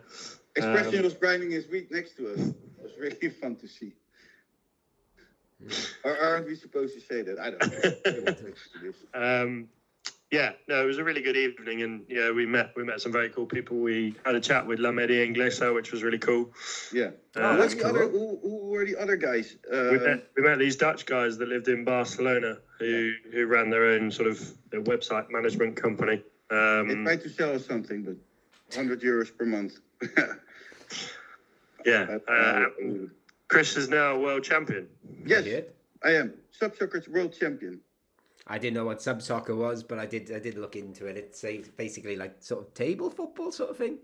Expression 0.55 0.99
um, 0.99 1.03
was 1.03 1.13
grinding 1.13 1.51
his 1.51 1.67
wheat 1.67 1.91
next 1.91 2.15
to 2.17 2.33
us. 2.33 2.39
It 2.39 2.55
was 2.81 2.91
really 2.99 3.29
fun 3.41 3.55
to 3.57 3.67
see. 3.67 3.93
or 6.03 6.17
aren't 6.17 6.47
we 6.47 6.55
supposed 6.55 6.93
to 6.93 7.01
say 7.01 7.21
that? 7.23 7.39
I 7.39 7.49
don't 7.51 9.13
know. 9.13 9.43
um, 9.43 9.69
yeah, 10.31 10.53
no, 10.67 10.83
it 10.83 10.85
was 10.85 10.97
a 10.97 11.03
really 11.03 11.21
good 11.21 11.37
evening, 11.37 11.83
and 11.83 12.03
yeah, 12.09 12.31
we 12.31 12.45
met 12.45 12.73
we 12.75 12.83
met 12.83 12.99
some 12.99 13.11
very 13.11 13.29
cool 13.29 13.45
people. 13.45 13.77
We 13.77 14.15
had 14.25 14.35
a 14.35 14.39
chat 14.39 14.65
with 14.65 14.79
La 14.79 14.91
Media 14.91 15.25
Inglesa, 15.25 15.73
which 15.73 15.91
was 15.91 16.01
really 16.03 16.17
cool. 16.17 16.51
Yeah, 16.91 17.11
uh, 17.35 17.57
oh, 17.59 17.69
cool. 17.69 17.85
other, 17.85 18.09
who, 18.09 18.39
who, 18.41 18.57
were 18.65 18.85
the 18.85 18.97
other 18.97 19.17
guys? 19.17 19.55
Uh, 19.71 19.89
we, 19.91 19.99
met, 19.99 20.27
we 20.35 20.43
met 20.43 20.57
these 20.57 20.75
Dutch 20.75 21.05
guys 21.05 21.37
that 21.37 21.47
lived 21.47 21.67
in 21.67 21.85
Barcelona 21.85 22.57
who 22.79 22.85
yeah. 22.85 23.31
who 23.31 23.45
ran 23.45 23.69
their 23.69 23.85
own 23.85 24.09
sort 24.09 24.27
of 24.27 24.39
website 24.71 25.29
management 25.29 25.75
company. 25.75 26.23
Um, 26.49 26.87
they 26.87 26.95
tried 27.03 27.21
to 27.21 27.29
sell 27.29 27.53
us 27.53 27.65
something, 27.65 28.03
but 28.03 28.15
100 28.75 29.01
euros 29.01 29.35
per 29.35 29.45
month. 29.45 29.79
yeah. 31.85 32.17
Uh, 32.27 32.65
Chris 33.47 33.77
is 33.77 33.89
now 33.89 34.17
world 34.17 34.43
champion. 34.43 34.87
Yes, 35.23 35.45
I 36.03 36.11
am. 36.11 36.33
Sub 36.51 36.75
Soccer's 36.75 37.07
world 37.07 37.33
champion. 37.37 37.79
I 38.47 38.57
didn't 38.59 38.75
know 38.75 38.85
what 38.85 39.01
sub 39.01 39.21
soccer 39.21 39.55
was, 39.55 39.83
but 39.83 39.97
I 39.97 40.05
did. 40.05 40.31
I 40.31 40.39
did 40.39 40.57
look 40.57 40.75
into 40.75 41.07
it. 41.07 41.17
It's 41.17 41.43
basically 41.69 42.15
like 42.15 42.35
sort 42.39 42.67
of 42.67 42.73
table 42.73 43.09
football 43.09 43.51
sort 43.51 43.71
of 43.71 43.77
thing. 43.77 43.97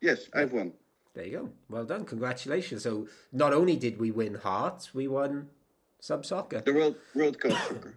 Yes, 0.00 0.28
I've 0.32 0.52
won. 0.52 0.72
There 1.14 1.24
you 1.24 1.38
go. 1.38 1.50
Well 1.68 1.84
done. 1.84 2.04
Congratulations. 2.04 2.82
So 2.82 3.08
not 3.32 3.52
only 3.52 3.76
did 3.76 3.98
we 3.98 4.10
win 4.10 4.34
hearts, 4.34 4.94
we 4.94 5.08
won 5.08 5.48
sub 5.98 6.24
soccer. 6.24 6.60
The 6.60 6.74
world 6.74 6.96
World 7.14 7.40
Cup 7.40 7.52
soccer. 7.52 7.94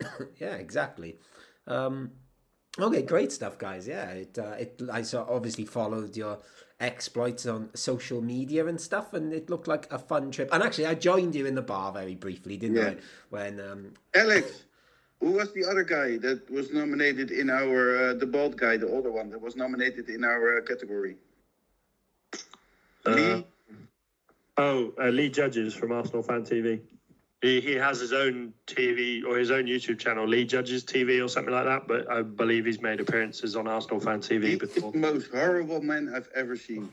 yeah, 0.38 0.54
exactly. 0.54 1.18
Um, 1.66 2.12
okay, 2.78 3.02
great 3.02 3.30
stuff, 3.30 3.58
guys. 3.58 3.86
Yeah, 3.86 4.10
it 4.10 4.38
uh, 4.38 4.56
it 4.58 4.82
I 4.90 5.02
saw 5.02 5.24
obviously 5.28 5.66
followed 5.66 6.16
your 6.16 6.40
exploits 6.80 7.46
on 7.46 7.70
social 7.74 8.20
media 8.20 8.66
and 8.66 8.80
stuff, 8.80 9.12
and 9.12 9.32
it 9.32 9.48
looked 9.48 9.68
like 9.68 9.92
a 9.92 9.98
fun 9.98 10.32
trip. 10.32 10.48
And 10.52 10.62
actually, 10.64 10.86
I 10.86 10.94
joined 10.94 11.36
you 11.36 11.46
in 11.46 11.54
the 11.54 11.62
bar 11.62 11.92
very 11.92 12.16
briefly, 12.16 12.56
didn't 12.56 12.76
yeah. 12.76 12.88
I? 12.88 12.96
When 13.30 13.60
um, 13.60 13.94
Alex. 14.14 14.64
Who 15.22 15.30
was 15.30 15.52
the 15.52 15.64
other 15.64 15.84
guy 15.84 16.16
that 16.18 16.50
was 16.50 16.72
nominated 16.72 17.30
in 17.30 17.48
our 17.48 18.10
uh, 18.10 18.14
the 18.14 18.26
bald 18.26 18.56
guy, 18.56 18.76
the 18.76 18.88
older 18.88 19.12
one 19.12 19.30
that 19.30 19.40
was 19.40 19.54
nominated 19.54 20.08
in 20.08 20.24
our 20.24 20.58
uh, 20.58 20.62
category? 20.62 21.14
Uh, 23.06 23.10
Lee. 23.10 23.46
Oh, 24.56 24.92
uh, 25.00 25.10
Lee 25.10 25.28
Judges 25.28 25.74
from 25.74 25.92
Arsenal 25.92 26.24
Fan 26.24 26.42
TV. 26.42 26.80
He, 27.40 27.60
he 27.60 27.74
has 27.74 28.00
his 28.00 28.12
own 28.12 28.52
TV 28.66 29.24
or 29.24 29.38
his 29.38 29.52
own 29.52 29.66
YouTube 29.66 30.00
channel, 30.00 30.26
Lee 30.26 30.44
Judges 30.44 30.84
TV 30.84 31.24
or 31.24 31.28
something 31.28 31.54
like 31.54 31.66
that. 31.66 31.86
But 31.86 32.10
I 32.10 32.22
believe 32.22 32.64
he's 32.64 32.82
made 32.82 32.98
appearances 32.98 33.54
on 33.54 33.68
Arsenal 33.68 34.00
Fan 34.00 34.20
TV 34.20 34.44
he 34.44 34.56
before. 34.56 34.90
the 34.90 34.98
most 34.98 35.30
horrible 35.30 35.80
man 35.80 36.12
I've 36.12 36.28
ever 36.34 36.56
seen. 36.56 36.90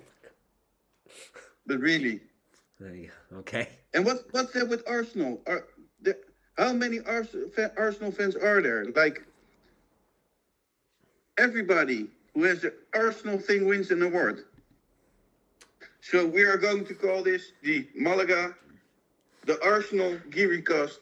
But 1.66 1.80
really. 1.80 2.22
There 2.80 2.96
you 2.96 3.10
go. 3.32 3.38
Okay. 3.40 3.70
And 3.96 4.06
what 4.06 4.28
what's 4.32 4.54
that 4.54 4.70
with 4.70 4.84
Arsenal? 4.88 5.42
Are, 5.48 5.66
how 6.60 6.74
many 6.74 7.00
Arsenal 7.78 8.12
fans 8.12 8.36
are 8.36 8.62
there? 8.62 8.86
Like 8.96 9.24
everybody 11.38 12.08
who 12.34 12.44
has 12.44 12.62
the 12.62 12.74
Arsenal 12.94 13.40
thing 13.40 13.66
wins 13.66 13.92
an 13.92 14.02
award. 14.02 14.44
So 16.02 16.26
we 16.26 16.44
are 16.44 16.58
going 16.58 16.86
to 16.86 16.94
call 16.94 17.24
this 17.24 17.54
the 17.64 17.88
Malaga, 17.96 18.56
the 19.46 19.64
Arsenal 19.64 20.20
Cast 20.32 21.00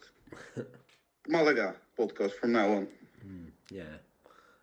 Malaga 1.28 1.76
podcast 1.98 2.34
from 2.34 2.52
now 2.52 2.72
on. 2.74 2.88
Mm, 3.26 3.48
yeah. 3.72 3.84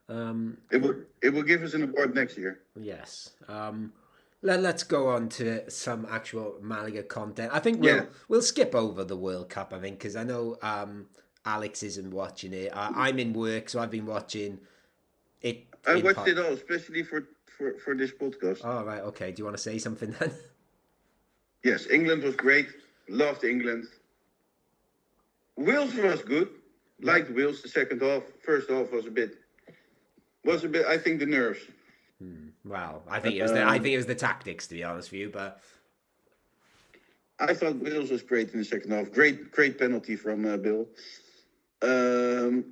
Um, 0.08 0.58
it 0.70 0.80
will 0.80 0.94
it 1.22 1.32
will 1.32 1.42
give 1.42 1.62
us 1.62 1.74
an 1.74 1.82
award 1.82 2.14
next 2.14 2.38
year. 2.38 2.60
Yes. 2.76 3.30
Um, 3.48 3.92
let, 4.44 4.64
us 4.64 4.82
go 4.82 5.08
on 5.08 5.28
to 5.30 5.68
some 5.70 6.06
actual 6.08 6.58
Malaga 6.60 7.02
content. 7.02 7.50
I 7.52 7.58
think 7.58 7.80
we'll 7.80 7.96
yeah. 7.96 8.04
we'll 8.28 8.42
skip 8.42 8.74
over 8.74 9.02
the 9.02 9.16
World 9.16 9.48
Cup. 9.48 9.72
I 9.72 9.80
think 9.80 9.98
because 9.98 10.14
I 10.14 10.22
know 10.22 10.56
um, 10.62 11.06
Alex 11.44 11.82
isn't 11.82 12.10
watching 12.10 12.52
it. 12.52 12.68
Uh, 12.72 12.92
I'm 12.94 13.18
in 13.18 13.32
work, 13.32 13.68
so 13.68 13.80
I've 13.80 13.90
been 13.90 14.06
watching 14.06 14.60
it. 15.42 15.66
I 15.86 15.96
watched 15.96 16.28
it 16.28 16.38
all, 16.38 16.52
especially 16.52 17.02
for, 17.02 17.26
for 17.58 17.78
for 17.78 17.94
this 17.96 18.12
podcast. 18.12 18.60
Oh 18.62 18.84
right, 18.84 19.02
okay. 19.02 19.32
Do 19.32 19.40
you 19.40 19.44
want 19.44 19.56
to 19.56 19.62
say 19.62 19.78
something 19.78 20.14
then? 20.20 20.30
Yes, 21.64 21.86
England 21.86 22.22
was 22.22 22.36
great. 22.36 22.68
Loved 23.08 23.42
England. 23.42 23.86
Wales 25.56 25.94
was 25.94 26.20
good. 26.20 26.50
Liked 27.00 27.30
Wales 27.30 27.62
the 27.62 27.70
second 27.70 28.02
half. 28.02 28.22
First 28.44 28.68
half 28.68 28.92
was 28.92 29.06
a 29.06 29.10
bit 29.10 29.38
was 30.44 30.64
a 30.64 30.68
bit. 30.68 30.86
I 30.86 30.98
think 30.98 31.20
the 31.20 31.26
nerves. 31.26 31.60
Hmm. 32.20 32.48
Well, 32.64 33.02
I 33.08 33.20
think 33.20 33.36
it 33.36 33.42
was 33.42 33.52
the, 33.52 33.64
I 33.64 33.78
think 33.78 33.94
it 33.94 33.96
was 33.96 34.06
the 34.06 34.14
tactics 34.14 34.66
to 34.68 34.74
be 34.74 34.84
honest 34.84 35.10
with 35.10 35.20
you, 35.20 35.30
but 35.30 35.60
I 37.38 37.54
thought 37.54 37.76
Wales 37.76 38.10
was 38.10 38.22
great 38.22 38.52
in 38.52 38.58
the 38.58 38.64
second 38.64 38.92
half. 38.92 39.10
Great, 39.12 39.50
great 39.50 39.78
penalty 39.78 40.16
from 40.16 40.46
uh, 40.46 40.56
Bale. 40.56 40.86
Um, 41.82 42.66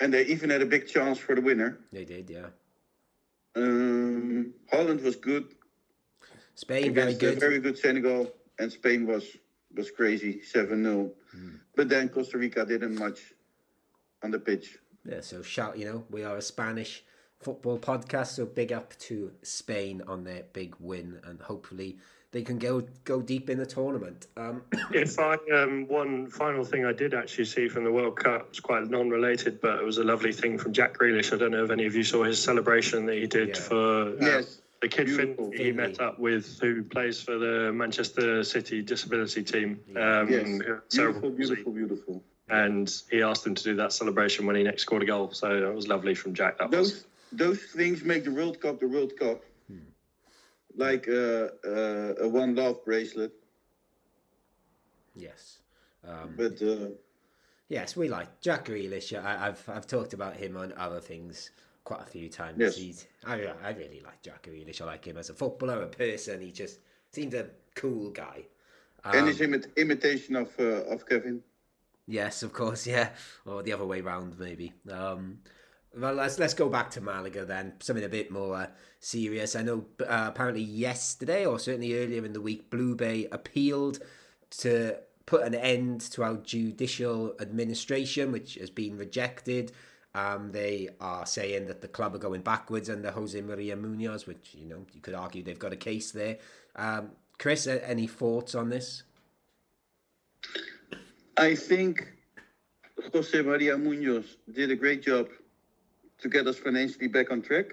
and 0.00 0.12
they 0.12 0.26
even 0.26 0.50
had 0.50 0.62
a 0.62 0.66
big 0.66 0.86
chance 0.86 1.18
for 1.18 1.34
the 1.34 1.40
winner. 1.40 1.78
They 1.92 2.04
did, 2.04 2.28
yeah. 2.28 2.48
Um, 3.56 4.52
Holland 4.70 5.00
was 5.00 5.16
good. 5.16 5.54
Spain 6.54 6.94
very 6.94 7.14
good. 7.14 7.40
Very 7.40 7.58
good 7.58 7.78
Senegal, 7.78 8.32
and 8.58 8.70
Spain 8.70 9.06
was 9.06 9.24
was 9.74 9.90
crazy, 9.90 10.40
seven 10.42 10.84
0 10.84 11.10
mm. 11.36 11.58
But 11.74 11.88
then 11.88 12.08
Costa 12.08 12.38
Rica 12.38 12.64
didn't 12.64 12.96
much 12.96 13.18
on 14.22 14.30
the 14.30 14.38
pitch. 14.38 14.78
Yeah, 15.04 15.20
so 15.20 15.42
shout, 15.42 15.76
you 15.78 15.84
know, 15.84 16.04
we 16.10 16.24
are 16.24 16.36
a 16.36 16.42
Spanish 16.42 17.02
football 17.44 17.78
podcast. 17.78 18.28
So 18.28 18.46
big 18.46 18.72
up 18.72 18.98
to 19.00 19.32
Spain 19.42 20.02
on 20.08 20.24
their 20.24 20.44
big 20.52 20.74
win, 20.80 21.20
and 21.24 21.40
hopefully 21.40 21.98
they 22.34 22.42
can 22.42 22.58
go 22.58 22.82
go 23.04 23.22
deep 23.22 23.48
in 23.48 23.58
the 23.58 23.66
tournament. 23.66 24.26
Um, 24.36 24.62
if 24.92 25.18
I 25.20 25.36
um, 25.54 25.86
one 25.86 26.26
final 26.28 26.64
thing 26.64 26.84
I 26.84 26.92
did 26.92 27.14
actually 27.14 27.44
see 27.44 27.68
from 27.68 27.84
the 27.84 27.92
World 27.92 28.16
Cup 28.16 28.48
was 28.48 28.60
quite 28.60 28.90
non-related, 28.90 29.60
but 29.60 29.78
it 29.78 29.84
was 29.84 29.98
a 29.98 30.04
lovely 30.04 30.32
thing 30.32 30.58
from 30.58 30.72
Jack 30.72 30.98
Grealish. 30.98 31.32
I 31.32 31.36
don't 31.36 31.52
know 31.52 31.64
if 31.64 31.70
any 31.70 31.86
of 31.86 31.94
you 31.94 32.02
saw 32.02 32.24
his 32.24 32.42
celebration 32.42 33.06
that 33.06 33.16
he 33.16 33.26
did 33.26 33.50
yeah. 33.50 33.54
for. 33.54 34.08
Uh, 34.08 34.14
yes. 34.20 34.60
The 34.82 34.88
kid 34.88 35.06
Beautiful. 35.06 35.50
Finn 35.50 35.58
he 35.58 35.72
met 35.72 35.98
up 35.98 36.18
with, 36.18 36.58
who 36.60 36.82
plays 36.82 37.18
for 37.18 37.38
the 37.38 37.72
Manchester 37.72 38.44
City 38.44 38.82
disability 38.82 39.42
team. 39.42 39.80
Um, 39.96 40.28
yes. 40.28 40.60
Beautiful, 40.90 41.30
beautiful, 41.30 41.72
beautiful. 41.72 42.22
And 42.50 42.92
he 43.10 43.22
asked 43.22 43.46
him 43.46 43.54
to 43.54 43.64
do 43.64 43.76
that 43.76 43.94
celebration 43.94 44.44
when 44.44 44.56
he 44.56 44.62
next 44.62 44.82
scored 44.82 45.02
a 45.02 45.06
goal. 45.06 45.30
So 45.30 45.60
that 45.60 45.74
was 45.74 45.88
lovely 45.88 46.14
from 46.14 46.34
Jack. 46.34 46.58
That 46.58 46.70
those, 46.70 46.92
was 46.92 47.04
those 47.36 47.62
things 47.62 48.02
make 48.02 48.24
the 48.24 48.32
World 48.32 48.60
Cup 48.60 48.80
the 48.80 48.88
World 48.88 49.12
Cup. 49.18 49.42
Hmm. 49.68 49.78
Like 50.76 51.08
uh, 51.08 51.48
uh, 51.66 52.14
a 52.20 52.28
One 52.28 52.54
Love 52.54 52.84
bracelet. 52.84 53.32
Yes. 55.14 55.58
Um, 56.06 56.34
but 56.36 56.60
uh, 56.60 56.90
yes, 57.68 57.96
we 57.96 58.08
like 58.08 58.40
Jack 58.40 58.66
Grealish. 58.66 59.16
I, 59.16 59.46
have 59.46 59.62
I've 59.68 59.86
talked 59.86 60.12
about 60.12 60.36
him 60.36 60.56
on 60.56 60.72
other 60.76 61.00
things 61.00 61.50
quite 61.84 62.00
a 62.02 62.06
few 62.06 62.28
times. 62.28 62.58
Yes. 62.58 62.76
He's, 62.76 63.06
I 63.24 63.34
I 63.62 63.70
really 63.70 64.02
like 64.04 64.22
Jack 64.22 64.42
Grealish. 64.46 64.80
I 64.80 64.84
like 64.84 65.04
him 65.04 65.16
as 65.16 65.30
a 65.30 65.34
footballer, 65.34 65.82
a 65.82 65.86
person. 65.86 66.40
He 66.40 66.50
just 66.50 66.80
seems 67.12 67.34
a 67.34 67.46
cool 67.74 68.10
guy. 68.10 68.44
Um, 69.04 69.16
and 69.16 69.28
his 69.28 69.38
imi- 69.38 69.76
imitation 69.76 70.36
of 70.36 70.48
uh, 70.58 70.84
of 70.92 71.06
Kevin. 71.08 71.42
Yes, 72.06 72.42
of 72.42 72.52
course, 72.52 72.86
yeah, 72.86 73.10
or 73.46 73.62
the 73.62 73.72
other 73.72 73.86
way 73.86 74.00
round, 74.02 74.38
maybe. 74.38 74.72
Um, 74.90 75.38
well, 75.96 76.14
let's 76.14 76.38
let's 76.38 76.54
go 76.54 76.68
back 76.68 76.90
to 76.92 77.00
Malaga 77.00 77.44
then. 77.44 77.74
Something 77.80 78.04
a 78.04 78.08
bit 78.08 78.30
more 78.30 78.56
uh, 78.56 78.66
serious. 79.00 79.54
I 79.54 79.62
know 79.62 79.86
uh, 80.00 80.26
apparently 80.28 80.62
yesterday, 80.62 81.46
or 81.46 81.58
certainly 81.58 81.96
earlier 81.98 82.24
in 82.24 82.32
the 82.32 82.40
week, 82.40 82.70
Blue 82.70 82.94
Bay 82.94 83.28
appealed 83.30 84.00
to 84.58 84.96
put 85.26 85.42
an 85.42 85.54
end 85.54 86.00
to 86.00 86.22
our 86.22 86.36
judicial 86.36 87.34
administration, 87.40 88.32
which 88.32 88.54
has 88.54 88.70
been 88.70 88.96
rejected. 88.96 89.72
Um, 90.14 90.52
they 90.52 90.90
are 91.00 91.26
saying 91.26 91.66
that 91.66 91.80
the 91.80 91.88
club 91.88 92.14
are 92.14 92.18
going 92.18 92.42
backwards 92.42 92.88
under 92.88 93.10
Jose 93.10 93.40
Maria 93.40 93.74
Munoz, 93.76 94.26
which 94.26 94.54
you 94.54 94.66
know 94.66 94.84
you 94.92 95.00
could 95.00 95.14
argue 95.14 95.42
they've 95.42 95.58
got 95.58 95.72
a 95.72 95.76
case 95.76 96.12
there. 96.12 96.38
Um, 96.76 97.10
Chris, 97.38 97.66
any 97.66 98.06
thoughts 98.06 98.54
on 98.54 98.68
this? 98.68 99.02
I 101.36 101.54
think 101.54 102.12
Jose 103.12 103.42
Maria 103.42 103.76
Munoz 103.76 104.36
did 104.52 104.70
a 104.70 104.76
great 104.76 105.02
job 105.02 105.28
to 106.24 106.30
get 106.30 106.46
us 106.46 106.56
financially 106.56 107.06
back 107.06 107.30
on 107.30 107.42
track. 107.42 107.66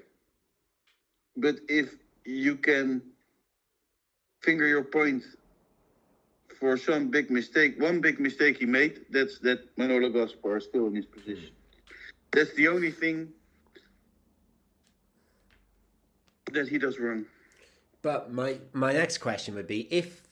But 1.37 1.55
if 1.69 1.95
you 2.25 2.57
can 2.57 3.01
finger 4.41 4.67
your 4.67 4.83
point 4.83 5.23
for 6.59 6.75
some 6.75 7.09
big 7.09 7.31
mistake, 7.31 7.79
one 7.79 8.01
big 8.01 8.19
mistake 8.19 8.57
he 8.57 8.65
made, 8.65 9.05
that's 9.09 9.39
that 9.39 9.59
Manolo 9.77 10.09
Gaspar 10.09 10.57
is 10.57 10.65
still 10.65 10.87
in 10.87 10.95
his 10.95 11.05
position. 11.05 11.51
That's 12.33 12.53
the 12.55 12.67
only 12.67 12.91
thing 12.91 13.29
that 16.51 16.67
he 16.67 16.77
does 16.77 16.99
wrong. 16.99 17.23
But 18.01 18.33
my 18.33 18.59
my 18.73 18.91
next 18.91 19.19
question 19.19 19.55
would 19.55 19.67
be 19.67 19.87
if 19.89 20.27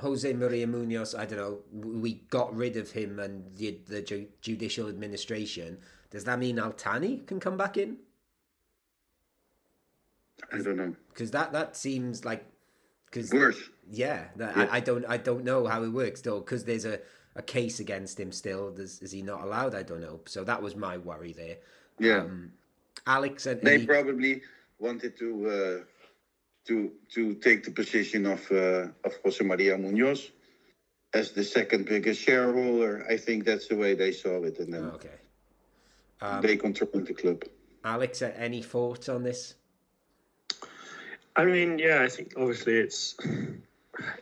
Jose 0.00 0.32
Maria 0.32 0.66
Munoz, 0.66 1.14
I 1.14 1.26
don't 1.26 1.38
know, 1.38 1.58
we 2.00 2.22
got 2.30 2.56
rid 2.56 2.76
of 2.78 2.92
him 2.92 3.18
and 3.18 3.44
the, 3.56 3.78
the 3.86 4.00
ju- 4.00 4.28
judicial 4.40 4.88
administration. 4.88 5.76
Does 6.10 6.24
that 6.24 6.38
mean 6.38 6.58
Al-Thani 6.58 7.18
can 7.26 7.38
come 7.40 7.56
back 7.56 7.76
in? 7.76 7.98
I 10.52 10.58
don't 10.58 10.76
know. 10.76 10.94
Because 11.12 11.30
that, 11.32 11.52
that 11.52 11.76
seems 11.76 12.24
like 12.24 12.44
because 13.10 13.32
Worse. 13.32 13.58
yeah, 13.90 14.24
that, 14.36 14.56
Yeah. 14.56 14.64
I, 14.70 14.76
I 14.76 14.80
don't 14.80 15.04
I 15.06 15.16
don't 15.16 15.44
know 15.44 15.66
how 15.66 15.82
it 15.82 15.88
works 15.88 16.20
though 16.20 16.40
because 16.40 16.64
there's 16.64 16.84
a, 16.84 17.00
a 17.34 17.42
case 17.42 17.80
against 17.80 18.18
him 18.20 18.32
still. 18.32 18.70
Does, 18.70 19.00
is 19.02 19.12
he 19.12 19.22
not 19.22 19.42
allowed? 19.42 19.74
I 19.74 19.82
don't 19.82 20.00
know. 20.00 20.20
So 20.26 20.44
that 20.44 20.62
was 20.62 20.76
my 20.76 20.96
worry 20.98 21.32
there. 21.32 21.56
Yeah. 21.98 22.20
Um, 22.22 22.52
Alex 23.06 23.46
and 23.46 23.60
they 23.62 23.74
any- 23.74 23.86
probably 23.86 24.42
wanted 24.78 25.18
to 25.18 25.28
uh, 25.48 25.84
to 26.68 26.92
to 27.14 27.34
take 27.34 27.64
the 27.64 27.70
position 27.72 28.26
of 28.26 28.40
uh, 28.52 28.88
of 29.04 29.12
Jose 29.24 29.42
Maria 29.44 29.76
Munoz 29.76 30.30
as 31.14 31.32
the 31.32 31.44
second 31.44 31.86
biggest 31.86 32.20
shareholder. 32.22 33.06
I 33.10 33.16
think 33.16 33.44
that's 33.44 33.66
the 33.68 33.76
way 33.76 33.94
they 33.94 34.12
saw 34.12 34.42
it, 34.44 34.58
and 34.58 34.72
then 34.72 34.84
okay. 34.94 35.08
Um, 36.20 36.42
they 36.42 36.56
controlled 36.56 37.06
the 37.06 37.14
club. 37.14 37.44
Alex, 37.84 38.22
uh, 38.22 38.32
any 38.36 38.62
thoughts 38.62 39.08
on 39.08 39.22
this? 39.22 39.54
I 41.36 41.44
mean, 41.44 41.78
yeah, 41.78 42.02
I 42.02 42.08
think 42.08 42.34
obviously 42.36 42.74
it's 42.74 43.16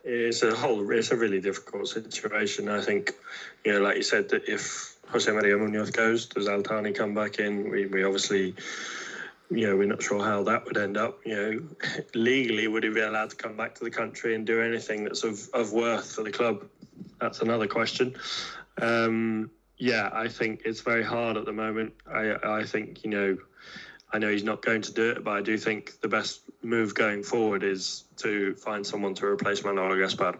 it's 0.03 0.43
a 0.43 0.55
whole 0.55 0.89
it's 0.91 1.11
a 1.11 1.15
really 1.15 1.41
difficult 1.41 1.87
situation. 1.87 2.69
I 2.69 2.81
think, 2.81 3.13
you 3.65 3.73
know, 3.73 3.81
like 3.81 3.97
you 3.97 4.03
said, 4.03 4.29
that 4.29 4.47
if 4.47 4.95
Jose 5.07 5.31
Maria 5.31 5.57
Munoz 5.57 5.89
goes, 5.89 6.27
does 6.27 6.47
Al-Thani 6.47 6.93
come 6.93 7.15
back 7.15 7.39
in? 7.39 7.71
We 7.71 7.87
we 7.87 8.03
obviously, 8.03 8.53
you 9.49 9.67
know, 9.67 9.75
we're 9.75 9.87
not 9.87 10.03
sure 10.03 10.23
how 10.23 10.43
that 10.43 10.65
would 10.65 10.77
end 10.77 10.97
up. 10.97 11.19
You 11.25 11.35
know, 11.35 11.61
legally, 12.13 12.67
would 12.67 12.83
he 12.83 12.89
be 12.89 13.01
allowed 13.01 13.31
to 13.31 13.35
come 13.35 13.57
back 13.57 13.73
to 13.75 13.83
the 13.83 13.91
country 13.91 14.35
and 14.35 14.45
do 14.45 14.61
anything 14.61 15.03
that's 15.03 15.23
of 15.23 15.49
of 15.53 15.73
worth 15.73 16.13
for 16.13 16.23
the 16.23 16.31
club? 16.31 16.67
That's 17.19 17.41
another 17.41 17.67
question. 17.67 18.15
Um, 18.79 19.49
yeah, 19.77 20.09
I 20.13 20.27
think 20.27 20.61
it's 20.65 20.81
very 20.81 21.03
hard 21.03 21.37
at 21.37 21.45
the 21.45 21.53
moment. 21.53 21.93
I 22.11 22.35
I 22.43 22.63
think 22.63 23.03
you 23.03 23.09
know. 23.09 23.37
I 24.09 24.19
know 24.19 24.29
he's 24.29 24.45
not 24.45 24.61
going 24.61 24.81
to 24.83 24.93
do 24.93 25.11
it, 25.11 25.25
but 25.25 25.31
I 25.31 25.41
do 25.41 25.57
think 25.57 25.99
the 25.99 26.07
best 26.07 26.39
move 26.63 26.95
going 26.95 27.23
forward 27.23 27.61
is 27.61 28.05
to 28.17 28.55
find 28.55 28.87
someone 28.87 29.13
to 29.15 29.25
replace 29.25 29.65
Manolo 29.65 29.97
Gaspar. 29.99 30.39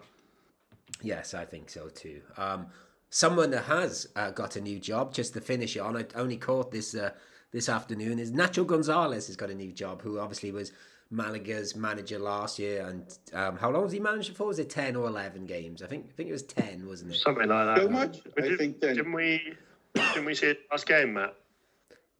Yes, 1.02 1.34
I 1.34 1.44
think 1.44 1.68
so 1.68 1.90
too. 1.90 2.22
Um, 2.38 2.68
someone 3.10 3.50
that 3.50 3.64
has 3.64 4.08
uh, 4.16 4.30
got 4.30 4.56
a 4.56 4.62
new 4.62 4.78
job, 4.78 5.12
just 5.12 5.34
to 5.34 5.42
finish 5.42 5.76
it 5.76 5.80
on, 5.80 5.98
I 5.98 6.06
only 6.14 6.38
caught 6.38 6.70
this 6.70 6.94
uh, 6.94 7.10
this 7.52 7.68
afternoon, 7.68 8.18
is 8.18 8.32
Nacho 8.32 8.66
Gonzalez 8.66 9.26
has 9.26 9.36
got 9.36 9.50
a 9.50 9.54
new 9.54 9.72
job, 9.72 10.00
who 10.00 10.18
obviously 10.18 10.50
was 10.50 10.72
Malaga's 11.10 11.74
manager 11.74 12.18
last 12.18 12.58
year. 12.58 12.86
And 12.86 13.18
um, 13.32 13.56
how 13.56 13.70
long 13.70 13.84
was 13.84 13.92
he 13.92 14.00
manager 14.00 14.32
for? 14.34 14.46
Was 14.46 14.58
it 14.58 14.70
10 14.70 14.96
or 14.96 15.06
11 15.06 15.46
games? 15.46 15.82
I 15.82 15.86
think 15.86 16.06
I 16.10 16.12
think 16.12 16.28
it 16.28 16.32
was 16.32 16.42
10, 16.42 16.86
wasn't 16.86 17.14
it? 17.14 17.18
Something 17.18 17.48
like 17.48 17.66
that. 17.76 17.82
So 17.82 17.88
much? 17.88 18.20
I 18.36 18.40
did, 18.42 18.58
think 18.58 18.80
10. 18.80 18.96
Didn't 18.96 19.12
we? 19.12 19.54
Didn't 19.94 20.24
we 20.26 20.34
see 20.34 20.48
it 20.48 20.60
last 20.70 20.86
game, 20.86 21.14
Matt? 21.14 21.34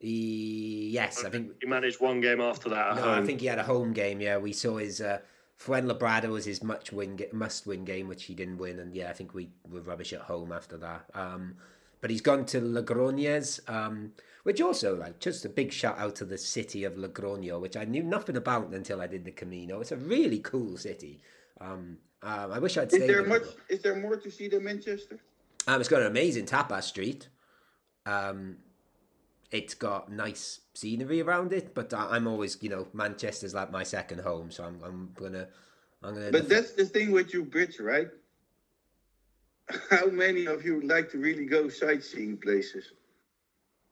He, 0.00 0.90
yes, 0.92 1.24
I 1.24 1.30
think 1.30 1.52
he 1.60 1.66
managed 1.66 2.00
one 2.00 2.20
game 2.20 2.40
after 2.40 2.68
that. 2.68 2.90
At 2.90 2.96
No, 2.96 3.02
home. 3.02 3.22
I 3.22 3.26
think 3.26 3.40
he 3.40 3.46
had 3.48 3.58
a 3.58 3.64
home 3.64 3.92
game. 3.92 4.20
Yeah, 4.20 4.38
we 4.38 4.52
saw 4.52 4.76
his 4.76 5.00
uh, 5.00 5.18
Fuenlabrada 5.60 6.28
was 6.28 6.44
his 6.44 6.62
much 6.62 6.92
win 6.92 7.18
must 7.32 7.66
win 7.66 7.84
game, 7.84 8.06
which 8.06 8.24
he 8.24 8.34
didn't 8.34 8.58
win, 8.58 8.78
and 8.78 8.94
yeah, 8.94 9.10
I 9.10 9.12
think 9.12 9.34
we 9.34 9.50
were 9.68 9.80
rubbish 9.80 10.12
at 10.12 10.20
home 10.20 10.52
after 10.52 10.76
that. 10.78 11.06
Um, 11.14 11.56
but 12.00 12.10
he's 12.10 12.20
gone 12.20 12.46
to 12.46 12.60
Logroñés, 12.60 13.68
um, 13.68 14.12
which 14.48 14.62
also 14.62 14.96
like 14.96 15.20
just 15.20 15.44
a 15.44 15.48
big 15.50 15.70
shout 15.70 15.98
out 15.98 16.16
to 16.16 16.24
the 16.24 16.38
city 16.38 16.84
of 16.84 16.94
Logroño, 16.94 17.60
which 17.60 17.76
I 17.76 17.84
knew 17.84 18.02
nothing 18.02 18.38
about 18.38 18.72
until 18.72 19.02
I 19.02 19.06
did 19.06 19.22
the 19.26 19.30
Camino. 19.30 19.82
It's 19.82 19.92
a 19.92 19.96
really 19.98 20.38
cool 20.38 20.78
city. 20.78 21.20
Um, 21.60 21.98
um, 22.22 22.52
I 22.52 22.58
wish 22.58 22.78
I'd 22.78 22.84
Is 22.84 22.94
stayed. 22.94 23.10
there 23.10 23.20
there. 23.20 23.26
much? 23.26 23.42
Is 23.68 23.82
there 23.82 23.96
more 23.96 24.16
to 24.16 24.30
see 24.30 24.48
than 24.48 24.64
Manchester? 24.64 25.18
Um, 25.66 25.80
it's 25.80 25.90
got 25.90 26.00
an 26.00 26.06
amazing 26.06 26.46
tapas 26.46 26.84
street. 26.84 27.28
Um, 28.06 28.56
it's 29.50 29.74
got 29.74 30.10
nice 30.10 30.60
scenery 30.72 31.20
around 31.20 31.52
it, 31.52 31.74
but 31.74 31.92
I, 31.92 32.16
I'm 32.16 32.26
always, 32.26 32.56
you 32.62 32.70
know, 32.70 32.88
Manchester's 32.94 33.52
like 33.52 33.70
my 33.70 33.82
second 33.82 34.20
home, 34.20 34.50
so 34.50 34.64
I'm, 34.64 34.80
I'm 34.82 35.10
gonna, 35.14 35.48
I'm 36.02 36.14
gonna. 36.14 36.30
But 36.30 36.48
that's 36.48 36.72
the 36.72 36.86
thing 36.86 37.10
with 37.10 37.34
you 37.34 37.44
Brits, 37.44 37.82
right? 37.82 38.08
How 39.90 40.06
many 40.06 40.46
of 40.46 40.64
you 40.64 40.80
like 40.80 41.10
to 41.10 41.18
really 41.18 41.44
go 41.44 41.68
sightseeing 41.68 42.38
places? 42.38 42.92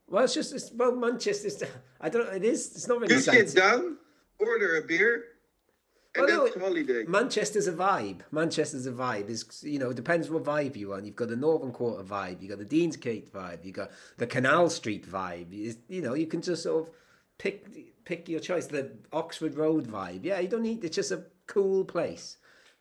Well, 0.08 0.24
it's 0.24 0.34
just, 0.34 0.54
it's, 0.54 0.72
well, 0.72 0.94
Manchester's. 0.94 1.62
I 2.00 2.08
don't. 2.08 2.32
It 2.34 2.44
is. 2.44 2.74
It's 2.74 2.88
not 2.88 3.00
really. 3.00 3.14
Sit 3.16 3.24
sightseeing. 3.24 3.54
down, 3.54 3.96
order 4.38 4.76
a 4.76 4.82
beer, 4.82 5.24
and 6.14 6.26
Well, 6.26 6.50
no, 6.56 6.60
holiday. 6.60 7.04
Manchester's 7.04 7.66
a 7.66 7.72
vibe. 7.72 8.20
Manchester's 8.30 8.86
a 8.86 8.92
vibe. 8.92 9.28
Is 9.28 9.62
you 9.62 9.78
know, 9.78 9.90
it 9.90 9.96
depends 9.96 10.30
what 10.30 10.44
vibe 10.44 10.76
you 10.76 10.90
want. 10.90 11.06
You've 11.06 11.16
got 11.16 11.28
the 11.28 11.36
Northern 11.36 11.72
Quarter 11.72 12.04
vibe. 12.04 12.40
You 12.40 12.48
have 12.50 12.58
got 12.58 12.68
the 12.68 12.88
Deansgate 12.88 13.30
vibe. 13.30 13.64
You've 13.64 13.76
got 13.76 13.90
the 14.16 14.26
Canal 14.26 14.70
Street 14.70 15.10
vibe. 15.10 15.52
Is 15.52 15.78
you 15.88 16.02
know, 16.02 16.14
you 16.14 16.26
can 16.26 16.40
just 16.40 16.62
sort 16.62 16.86
of 16.86 16.94
pick 17.38 18.04
pick 18.04 18.28
your 18.28 18.40
choice. 18.40 18.66
The 18.66 18.92
Oxford 19.12 19.56
Road 19.56 19.86
vibe. 19.86 20.24
Yeah, 20.24 20.38
you 20.38 20.48
don't 20.48 20.62
need. 20.62 20.84
It's 20.84 20.96
just 20.96 21.10
a 21.10 21.24
cool 21.46 21.84
place. 21.84 22.38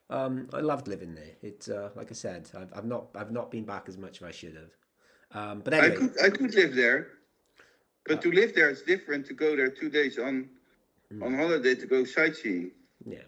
Um, 0.10 0.48
I 0.54 0.60
loved 0.60 0.88
living 0.88 1.16
there. 1.16 1.34
It's 1.42 1.68
uh, 1.68 1.90
like 1.96 2.12
I 2.12 2.14
said, 2.14 2.50
I've, 2.56 2.72
I've 2.76 2.86
not 2.86 3.08
I've 3.16 3.32
not 3.32 3.52
been 3.52 3.66
back 3.66 3.86
as 3.88 3.98
much 3.98 4.22
as 4.22 4.28
I 4.28 4.32
should 4.32 4.56
have. 4.56 4.72
Um, 5.36 5.62
but 5.64 5.74
I 5.74 5.90
could 5.90 6.14
I 6.24 6.30
could 6.30 6.56
live 6.56 6.74
there, 6.76 7.08
but 8.06 8.22
to 8.22 8.32
live 8.32 8.56
there 8.56 8.70
it's 8.70 8.84
different 8.84 9.26
to 9.28 9.34
go 9.34 9.56
there 9.56 9.70
two 9.70 9.90
days 9.90 10.18
on 10.18 10.50
Mm. 11.14 11.24
on 11.24 11.34
holiday 11.36 11.76
to 11.76 11.86
go 11.86 12.04
sightseeing. 12.04 12.72
Yeah. 13.06 13.20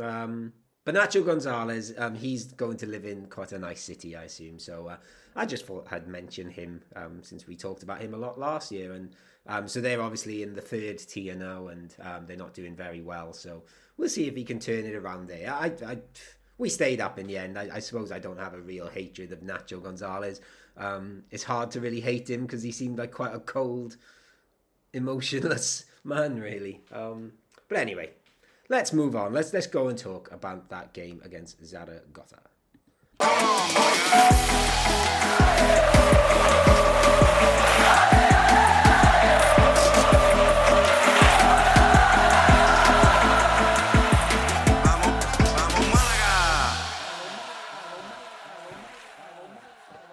Um, 0.00 0.52
but 0.84 0.94
Nacho 0.94 1.24
Gonzalez, 1.26 1.92
um, 1.98 2.14
he's 2.14 2.52
going 2.52 2.76
to 2.78 2.86
live 2.86 3.04
in 3.04 3.26
quite 3.26 3.52
a 3.52 3.58
nice 3.58 3.82
city, 3.82 4.16
I 4.16 4.24
assume. 4.24 4.58
So 4.58 4.86
uh, 4.86 4.96
I 5.36 5.44
just 5.44 5.66
thought 5.66 5.88
I'd 5.90 6.06
mention 6.06 6.48
him 6.48 6.82
um, 6.96 7.22
since 7.22 7.46
we 7.46 7.56
talked 7.56 7.82
about 7.82 8.00
him 8.00 8.14
a 8.14 8.16
lot 8.16 8.38
last 8.38 8.70
year. 8.70 8.92
And 8.92 9.10
um, 9.46 9.68
so 9.68 9.80
they're 9.80 10.00
obviously 10.00 10.42
in 10.42 10.54
the 10.54 10.60
third 10.60 10.98
tier 10.98 11.34
now 11.34 11.68
and 11.68 11.94
um, 12.00 12.26
they're 12.26 12.36
not 12.36 12.54
doing 12.54 12.74
very 12.74 13.02
well. 13.02 13.32
So 13.32 13.64
we'll 13.96 14.08
see 14.08 14.28
if 14.28 14.36
he 14.36 14.44
can 14.44 14.60
turn 14.60 14.86
it 14.86 14.94
around 14.94 15.28
there. 15.28 15.52
I, 15.52 15.72
I, 15.84 15.98
we 16.56 16.68
stayed 16.68 17.00
up 17.00 17.18
in 17.18 17.26
the 17.26 17.36
end. 17.36 17.58
I, 17.58 17.68
I 17.74 17.78
suppose 17.80 18.12
I 18.12 18.18
don't 18.20 18.38
have 18.38 18.54
a 18.54 18.60
real 18.60 18.88
hatred 18.88 19.32
of 19.32 19.40
Nacho 19.40 19.82
Gonzalez. 19.82 20.40
Um, 20.78 21.24
it's 21.30 21.42
hard 21.42 21.70
to 21.72 21.80
really 21.80 22.00
hate 22.00 22.30
him 22.30 22.42
because 22.42 22.62
he 22.62 22.72
seemed 22.72 22.98
like 22.98 23.10
quite 23.10 23.34
a 23.34 23.40
cold, 23.40 23.96
emotionless 24.92 25.84
man, 26.04 26.40
really. 26.40 26.80
Um, 26.92 27.32
but 27.68 27.78
anyway, 27.78 28.10
let's 28.68 28.92
move 28.92 29.16
on. 29.16 29.32
Let's 29.32 29.52
let's 29.52 29.66
go 29.66 29.88
and 29.88 29.98
talk 29.98 30.30
about 30.32 30.70
that 30.70 30.92
game 30.92 31.20
against 31.24 31.64
Zaragoza. 31.66 32.38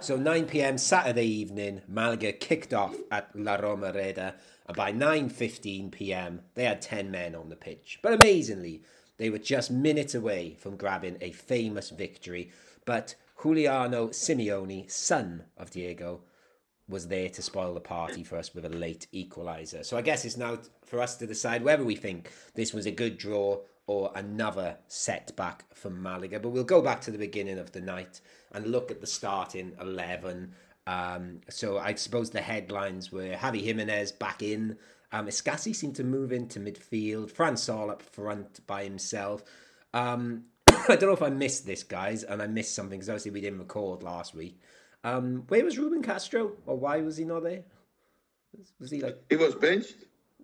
So 0.06 0.18
9 0.18 0.46
p.m. 0.46 0.78
Saturday 0.78 1.26
evening, 1.26 1.82
Malaga 1.88 2.32
kicked 2.32 2.76
off 2.76 2.96
at 3.10 3.28
La 3.34 3.58
Romareda, 3.58 4.36
and 4.68 4.78
by 4.78 4.94
9:15 4.94 5.91
p.m. 5.91 6.41
they 6.54 6.65
had 6.65 6.80
10 6.80 7.10
men 7.10 7.34
on 7.34 7.50
the 7.50 7.56
pitch. 7.56 7.98
But 8.04 8.13
amazingly, 8.13 8.84
they 9.18 9.32
were 9.32 9.39
just 9.39 9.72
minutes 9.72 10.13
away 10.13 10.58
from 10.60 10.78
grabbing 10.78 11.18
a 11.22 11.32
famous 11.32 11.89
victory. 11.89 12.52
But 12.86 13.15
Giuliano 13.41 14.10
Simeone, 14.10 14.91
son 14.91 15.46
of 15.58 15.72
Diego, 15.72 16.22
was 16.88 17.08
there 17.08 17.30
to 17.30 17.41
spoil 17.41 17.74
the 17.74 17.80
party 17.80 18.24
for 18.24 18.38
us 18.38 18.54
with 18.54 18.65
a 18.65 18.70
late 18.70 19.08
equaliser. 19.12 19.84
So 19.84 19.98
I 19.98 20.04
guess 20.04 20.24
it's 20.24 20.38
now 20.38 20.60
for 20.86 21.02
us 21.02 21.15
to 21.15 21.26
decide 21.26 21.63
whether 21.63 21.84
we 21.84 21.96
think 21.96 22.32
this 22.54 22.74
was 22.74 22.86
a 22.86 22.91
good 22.91 23.18
draw 23.18 23.62
or 23.88 24.12
another 24.15 24.78
setback 24.88 25.65
for 25.74 25.89
Malaga. 25.89 26.39
But 26.39 26.50
we'll 26.50 26.63
go 26.63 26.84
back 26.84 27.02
to 27.02 27.12
the 27.12 27.18
beginning 27.18 27.58
of 27.58 27.72
the 27.72 27.82
night 27.82 28.22
and 28.56 28.68
look 28.68 28.89
at 28.89 29.02
the 29.02 29.08
starting 29.08 29.74
11. 29.80 30.54
Um, 30.88 31.41
so 31.50 31.78
I 31.78 31.94
suppose 31.96 32.30
the 32.30 32.41
headlines 32.41 33.12
were 33.12 33.36
Javi 33.36 33.62
Jimenez 33.62 34.13
back 34.13 34.41
in. 34.41 34.78
Um, 35.12 35.28
Escassi 35.28 35.76
seemed 35.76 35.96
to 35.98 36.04
move 36.04 36.32
into 36.32 36.60
midfield. 36.60 37.32
Fran 37.32 37.58
Sol 37.58 37.91
up 37.91 38.02
front 38.02 38.65
by 38.65 38.84
himself. 38.84 39.44
Um, 39.94 40.46
I 40.70 40.96
don't 40.96 41.04
know 41.04 41.12
if 41.12 41.22
I 41.22 41.30
missed 41.30 41.65
this, 41.65 41.84
guys, 41.84 42.24
and 42.24 42.41
I 42.41 42.48
missed 42.48 42.76
something 42.76 42.98
because 42.98 43.10
obviously 43.10 43.32
we 43.32 43.41
didn't 43.41 43.60
record 43.60 44.04
last 44.04 44.34
week. 44.34 44.60
Um, 45.04 45.44
where 45.50 45.63
was 45.63 45.78
Ruben 45.78 46.02
Castro, 46.02 46.54
or 46.65 46.78
why 46.78 47.02
was 47.02 47.18
he 47.18 47.26
not 47.26 47.44
there? 47.44 47.63
Was, 48.58 48.74
was 48.80 48.91
he 48.91 49.02
like? 49.02 49.24
He 49.30 49.36
was 49.36 49.54
benched. 49.56 49.96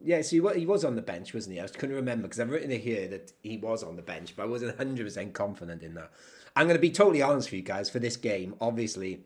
Yeah, 0.04 0.22
so 0.22 0.32
he 0.32 0.40
was, 0.40 0.56
he 0.56 0.66
was 0.66 0.84
on 0.84 0.96
the 0.96 1.02
bench, 1.02 1.34
wasn't 1.34 1.56
he? 1.56 1.62
I 1.62 1.68
couldn't 1.68 1.96
remember 1.96 2.24
because 2.24 2.40
I've 2.40 2.50
written 2.50 2.72
it 2.72 2.82
here 2.82 3.08
that 3.10 3.32
he 3.42 3.58
was 3.58 3.84
on 3.84 3.96
the 3.96 4.02
bench, 4.02 4.36
but 4.36 4.44
I 4.44 4.46
wasn't 4.46 4.78
hundred 4.78 5.06
percent 5.06 5.34
confident 5.34 5.84
in 5.84 5.94
that. 5.96 6.12
I'm 6.56 6.68
going 6.68 6.78
to 6.78 6.82
be 6.82 6.92
totally 6.92 7.22
honest 7.22 7.50
with 7.50 7.58
you 7.58 7.62
guys 7.62 7.90
for 7.90 8.00
this 8.00 8.18
game. 8.18 8.56
Obviously, 8.60 9.22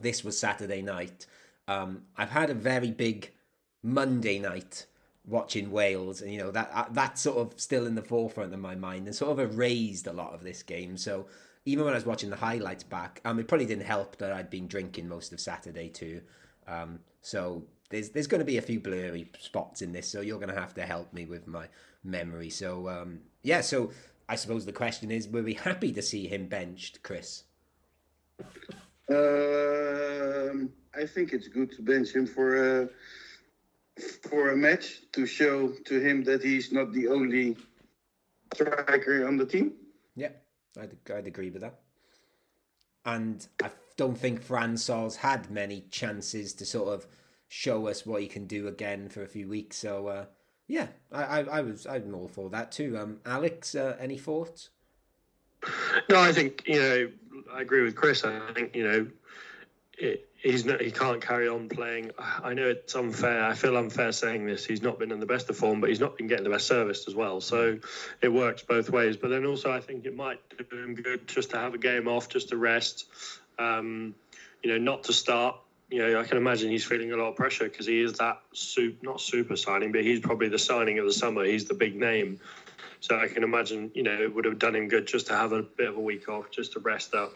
this 0.00 0.24
was 0.24 0.38
Saturday 0.38 0.82
night. 0.82 1.26
Um, 1.68 2.02
I've 2.16 2.30
had 2.30 2.50
a 2.50 2.54
very 2.54 2.90
big 2.90 3.32
Monday 3.82 4.38
night 4.38 4.86
watching 5.26 5.70
Wales, 5.70 6.20
and 6.20 6.32
you 6.32 6.38
know 6.38 6.50
that 6.50 6.70
uh, 6.72 6.84
that's 6.90 7.20
sort 7.22 7.38
of 7.38 7.58
still 7.60 7.86
in 7.86 7.94
the 7.94 8.02
forefront 8.02 8.52
of 8.52 8.60
my 8.60 8.74
mind, 8.74 9.06
and 9.06 9.14
sort 9.14 9.32
of 9.32 9.40
erased 9.40 10.06
a 10.06 10.12
lot 10.12 10.34
of 10.34 10.42
this 10.42 10.62
game. 10.62 10.96
So 10.96 11.26
even 11.66 11.84
when 11.84 11.94
I 11.94 11.96
was 11.96 12.06
watching 12.06 12.30
the 12.30 12.36
highlights 12.36 12.84
back, 12.84 13.20
um, 13.24 13.38
it 13.38 13.48
probably 13.48 13.66
didn't 13.66 13.86
help 13.86 14.16
that 14.16 14.32
I'd 14.32 14.50
been 14.50 14.66
drinking 14.66 15.08
most 15.08 15.32
of 15.32 15.40
Saturday 15.40 15.88
too. 15.88 16.20
Um, 16.66 17.00
so 17.22 17.64
there's 17.90 18.10
there's 18.10 18.26
going 18.26 18.40
to 18.40 18.44
be 18.44 18.58
a 18.58 18.62
few 18.62 18.80
blurry 18.80 19.30
spots 19.38 19.82
in 19.82 19.92
this, 19.92 20.08
so 20.08 20.20
you're 20.20 20.38
going 20.38 20.54
to 20.54 20.60
have 20.60 20.74
to 20.74 20.86
help 20.86 21.12
me 21.12 21.24
with 21.24 21.46
my 21.46 21.68
memory. 22.02 22.50
So 22.50 22.88
um, 22.88 23.20
yeah, 23.42 23.60
so 23.60 23.92
I 24.28 24.36
suppose 24.36 24.64
the 24.64 24.72
question 24.72 25.10
is, 25.10 25.28
were 25.28 25.42
we 25.42 25.54
happy 25.54 25.92
to 25.92 26.02
see 26.02 26.26
him 26.26 26.46
benched, 26.46 27.02
Chris? 27.02 27.44
Um, 29.10 30.70
I 30.96 31.06
think 31.06 31.32
it's 31.32 31.48
good 31.48 31.72
to 31.72 31.82
bench 31.82 32.14
him 32.14 32.26
for 32.26 32.82
a 32.82 32.88
for 34.28 34.50
a 34.50 34.56
match 34.56 35.02
to 35.12 35.24
show 35.26 35.68
to 35.84 36.00
him 36.00 36.24
that 36.24 36.42
he's 36.42 36.72
not 36.72 36.92
the 36.92 37.08
only 37.08 37.56
striker 38.52 39.26
on 39.26 39.36
the 39.36 39.46
team. 39.46 39.72
Yeah, 40.16 40.30
I'd, 40.80 40.96
I'd 41.12 41.26
agree 41.26 41.50
with 41.50 41.62
that. 41.62 41.80
And 43.04 43.46
I 43.62 43.70
don't 43.96 44.18
think 44.18 44.42
Fran 44.42 44.76
Sol's 44.76 45.16
had 45.16 45.50
many 45.50 45.82
chances 45.90 46.54
to 46.54 46.64
sort 46.64 46.88
of 46.88 47.06
show 47.48 47.86
us 47.86 48.06
what 48.06 48.22
he 48.22 48.26
can 48.26 48.46
do 48.46 48.66
again 48.66 49.08
for 49.08 49.22
a 49.22 49.28
few 49.28 49.48
weeks. 49.48 49.76
So 49.76 50.08
uh, 50.08 50.24
yeah, 50.66 50.88
I, 51.12 51.22
I, 51.22 51.40
I, 51.40 51.60
was 51.60 51.86
I'm 51.86 52.14
all 52.14 52.28
for 52.28 52.50
that 52.50 52.72
too. 52.72 52.96
Um, 52.98 53.20
Alex, 53.26 53.74
uh, 53.74 53.96
any 54.00 54.18
thoughts? 54.18 54.70
No, 56.10 56.20
I 56.20 56.32
think 56.32 56.62
you 56.66 56.78
know 56.78 57.10
I 57.52 57.62
agree 57.62 57.82
with 57.82 57.96
Chris. 57.96 58.24
I 58.24 58.52
think 58.52 58.74
you 58.74 58.84
know 58.84 59.06
it, 59.98 60.28
he's 60.44 60.64
not, 60.64 60.80
he 60.80 60.90
can't 60.90 61.20
carry 61.20 61.48
on 61.48 61.68
playing. 61.68 62.10
I 62.18 62.54
know 62.54 62.68
it's 62.68 62.94
unfair. 62.94 63.44
I 63.44 63.54
feel 63.54 63.76
unfair 63.76 64.12
saying 64.12 64.46
this. 64.46 64.64
He's 64.64 64.82
not 64.82 64.98
been 64.98 65.10
in 65.10 65.20
the 65.20 65.26
best 65.26 65.48
of 65.50 65.56
form, 65.56 65.80
but 65.80 65.88
he's 65.88 66.00
not 66.00 66.16
been 66.16 66.26
getting 66.26 66.44
the 66.44 66.50
best 66.50 66.66
service 66.66 67.06
as 67.08 67.14
well. 67.14 67.40
So 67.40 67.78
it 68.20 68.28
works 68.28 68.62
both 68.62 68.90
ways. 68.90 69.16
But 69.16 69.28
then 69.28 69.46
also, 69.46 69.72
I 69.72 69.80
think 69.80 70.04
it 70.04 70.14
might 70.14 70.40
do 70.56 70.76
him 70.76 70.94
good 70.94 71.26
just 71.26 71.50
to 71.50 71.58
have 71.58 71.74
a 71.74 71.78
game 71.78 72.06
off, 72.06 72.28
just 72.28 72.50
to 72.50 72.56
rest. 72.56 73.06
Um, 73.58 74.14
you 74.62 74.70
know, 74.70 74.78
not 74.78 75.04
to 75.04 75.12
start. 75.12 75.56
Know, 75.90 76.20
I 76.20 76.24
can 76.24 76.36
imagine 76.36 76.70
he's 76.70 76.84
feeling 76.84 77.12
a 77.12 77.16
lot 77.16 77.28
of 77.28 77.36
pressure 77.36 77.64
because 77.64 77.86
he 77.86 78.00
is 78.00 78.14
that 78.14 78.40
soup, 78.52 79.02
not 79.02 79.20
super 79.20 79.56
signing, 79.56 79.92
but 79.92 80.02
he's 80.02 80.20
probably 80.20 80.48
the 80.48 80.58
signing 80.58 80.98
of 80.98 81.04
the 81.04 81.12
summer. 81.12 81.44
He's 81.44 81.66
the 81.66 81.74
big 81.74 81.94
name. 81.94 82.40
So 83.00 83.18
I 83.18 83.28
can 83.28 83.44
imagine, 83.44 83.90
you 83.94 84.02
know, 84.02 84.20
it 84.20 84.34
would 84.34 84.44
have 84.44 84.58
done 84.58 84.74
him 84.74 84.88
good 84.88 85.06
just 85.06 85.26
to 85.28 85.36
have 85.36 85.52
a 85.52 85.62
bit 85.62 85.88
of 85.88 85.96
a 85.96 86.00
week 86.00 86.28
off, 86.28 86.50
just 86.50 86.72
to 86.72 86.80
rest 86.80 87.14
up 87.14 87.34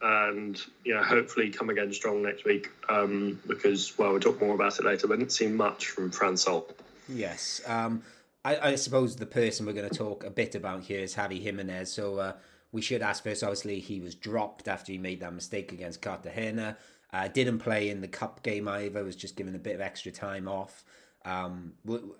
and 0.00 0.62
you 0.84 0.94
know 0.94 1.02
hopefully 1.02 1.50
come 1.50 1.70
again 1.70 1.92
strong 1.92 2.22
next 2.22 2.44
week 2.44 2.70
um, 2.88 3.40
because 3.46 3.98
well 3.98 4.12
we'll 4.12 4.20
talk 4.20 4.40
more 4.40 4.54
about 4.54 4.78
it 4.78 4.84
later 4.84 5.08
but 5.08 5.18
didn't 5.18 5.32
see 5.32 5.48
much 5.48 5.88
from 5.88 6.10
Fran 6.10 6.36
Sol. 6.36 6.68
Yes, 7.08 7.60
um, 7.66 8.02
I, 8.44 8.70
I, 8.70 8.74
suppose 8.76 9.16
the 9.16 9.26
person 9.26 9.66
we're 9.66 9.72
going 9.72 9.88
to 9.88 9.96
talk 9.96 10.24
a 10.24 10.30
bit 10.30 10.54
about 10.54 10.82
here 10.82 11.00
is 11.00 11.14
Javi 11.14 11.40
Jimenez. 11.40 11.90
So 11.90 12.18
uh, 12.18 12.32
we 12.70 12.82
should 12.82 13.02
ask 13.02 13.24
first. 13.24 13.42
Obviously, 13.42 13.80
he 13.80 14.00
was 14.00 14.14
dropped 14.14 14.68
after 14.68 14.92
he 14.92 14.98
made 14.98 15.20
that 15.20 15.32
mistake 15.32 15.72
against 15.72 16.02
Cartagena. 16.02 16.76
Uh, 17.12 17.28
didn't 17.28 17.58
play 17.58 17.88
in 17.88 18.00
the 18.00 18.08
cup 18.08 18.42
game 18.42 18.68
either. 18.68 19.02
Was 19.02 19.16
just 19.16 19.36
given 19.36 19.54
a 19.54 19.58
bit 19.58 19.74
of 19.74 19.80
extra 19.80 20.12
time 20.12 20.46
off. 20.46 20.84
Um, 21.24 21.72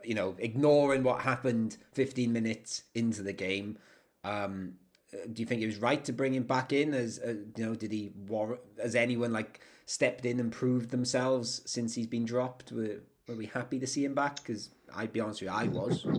you 0.04 0.14
know, 0.14 0.34
ignoring 0.38 1.02
what 1.02 1.20
happened 1.22 1.76
15 1.92 2.32
minutes 2.32 2.82
into 2.94 3.22
the 3.22 3.32
game. 3.32 3.78
Um, 4.24 4.74
uh, 5.12 5.26
do 5.32 5.40
you 5.40 5.46
think 5.46 5.62
it 5.62 5.66
was 5.66 5.78
right 5.78 6.04
to 6.04 6.12
bring 6.12 6.34
him 6.34 6.42
back 6.42 6.72
in? 6.72 6.94
As 6.94 7.18
uh, 7.18 7.34
you 7.56 7.66
know, 7.66 7.74
did 7.74 7.92
he 7.92 8.12
war? 8.26 8.58
Has 8.80 8.94
anyone 8.94 9.32
like 9.32 9.60
stepped 9.86 10.26
in 10.26 10.40
and 10.40 10.52
proved 10.52 10.90
themselves 10.90 11.62
since 11.64 11.94
he's 11.94 12.06
been 12.06 12.24
dropped? 12.24 12.72
Were 12.72 13.00
Were 13.26 13.36
we 13.36 13.46
happy 13.46 13.78
to 13.78 13.86
see 13.86 14.04
him 14.04 14.14
back? 14.14 14.36
Because 14.36 14.70
I'd 14.94 15.12
be 15.12 15.20
honest 15.20 15.42
with 15.42 15.50
you, 15.50 15.56
I 15.56 15.68
was. 15.68 16.06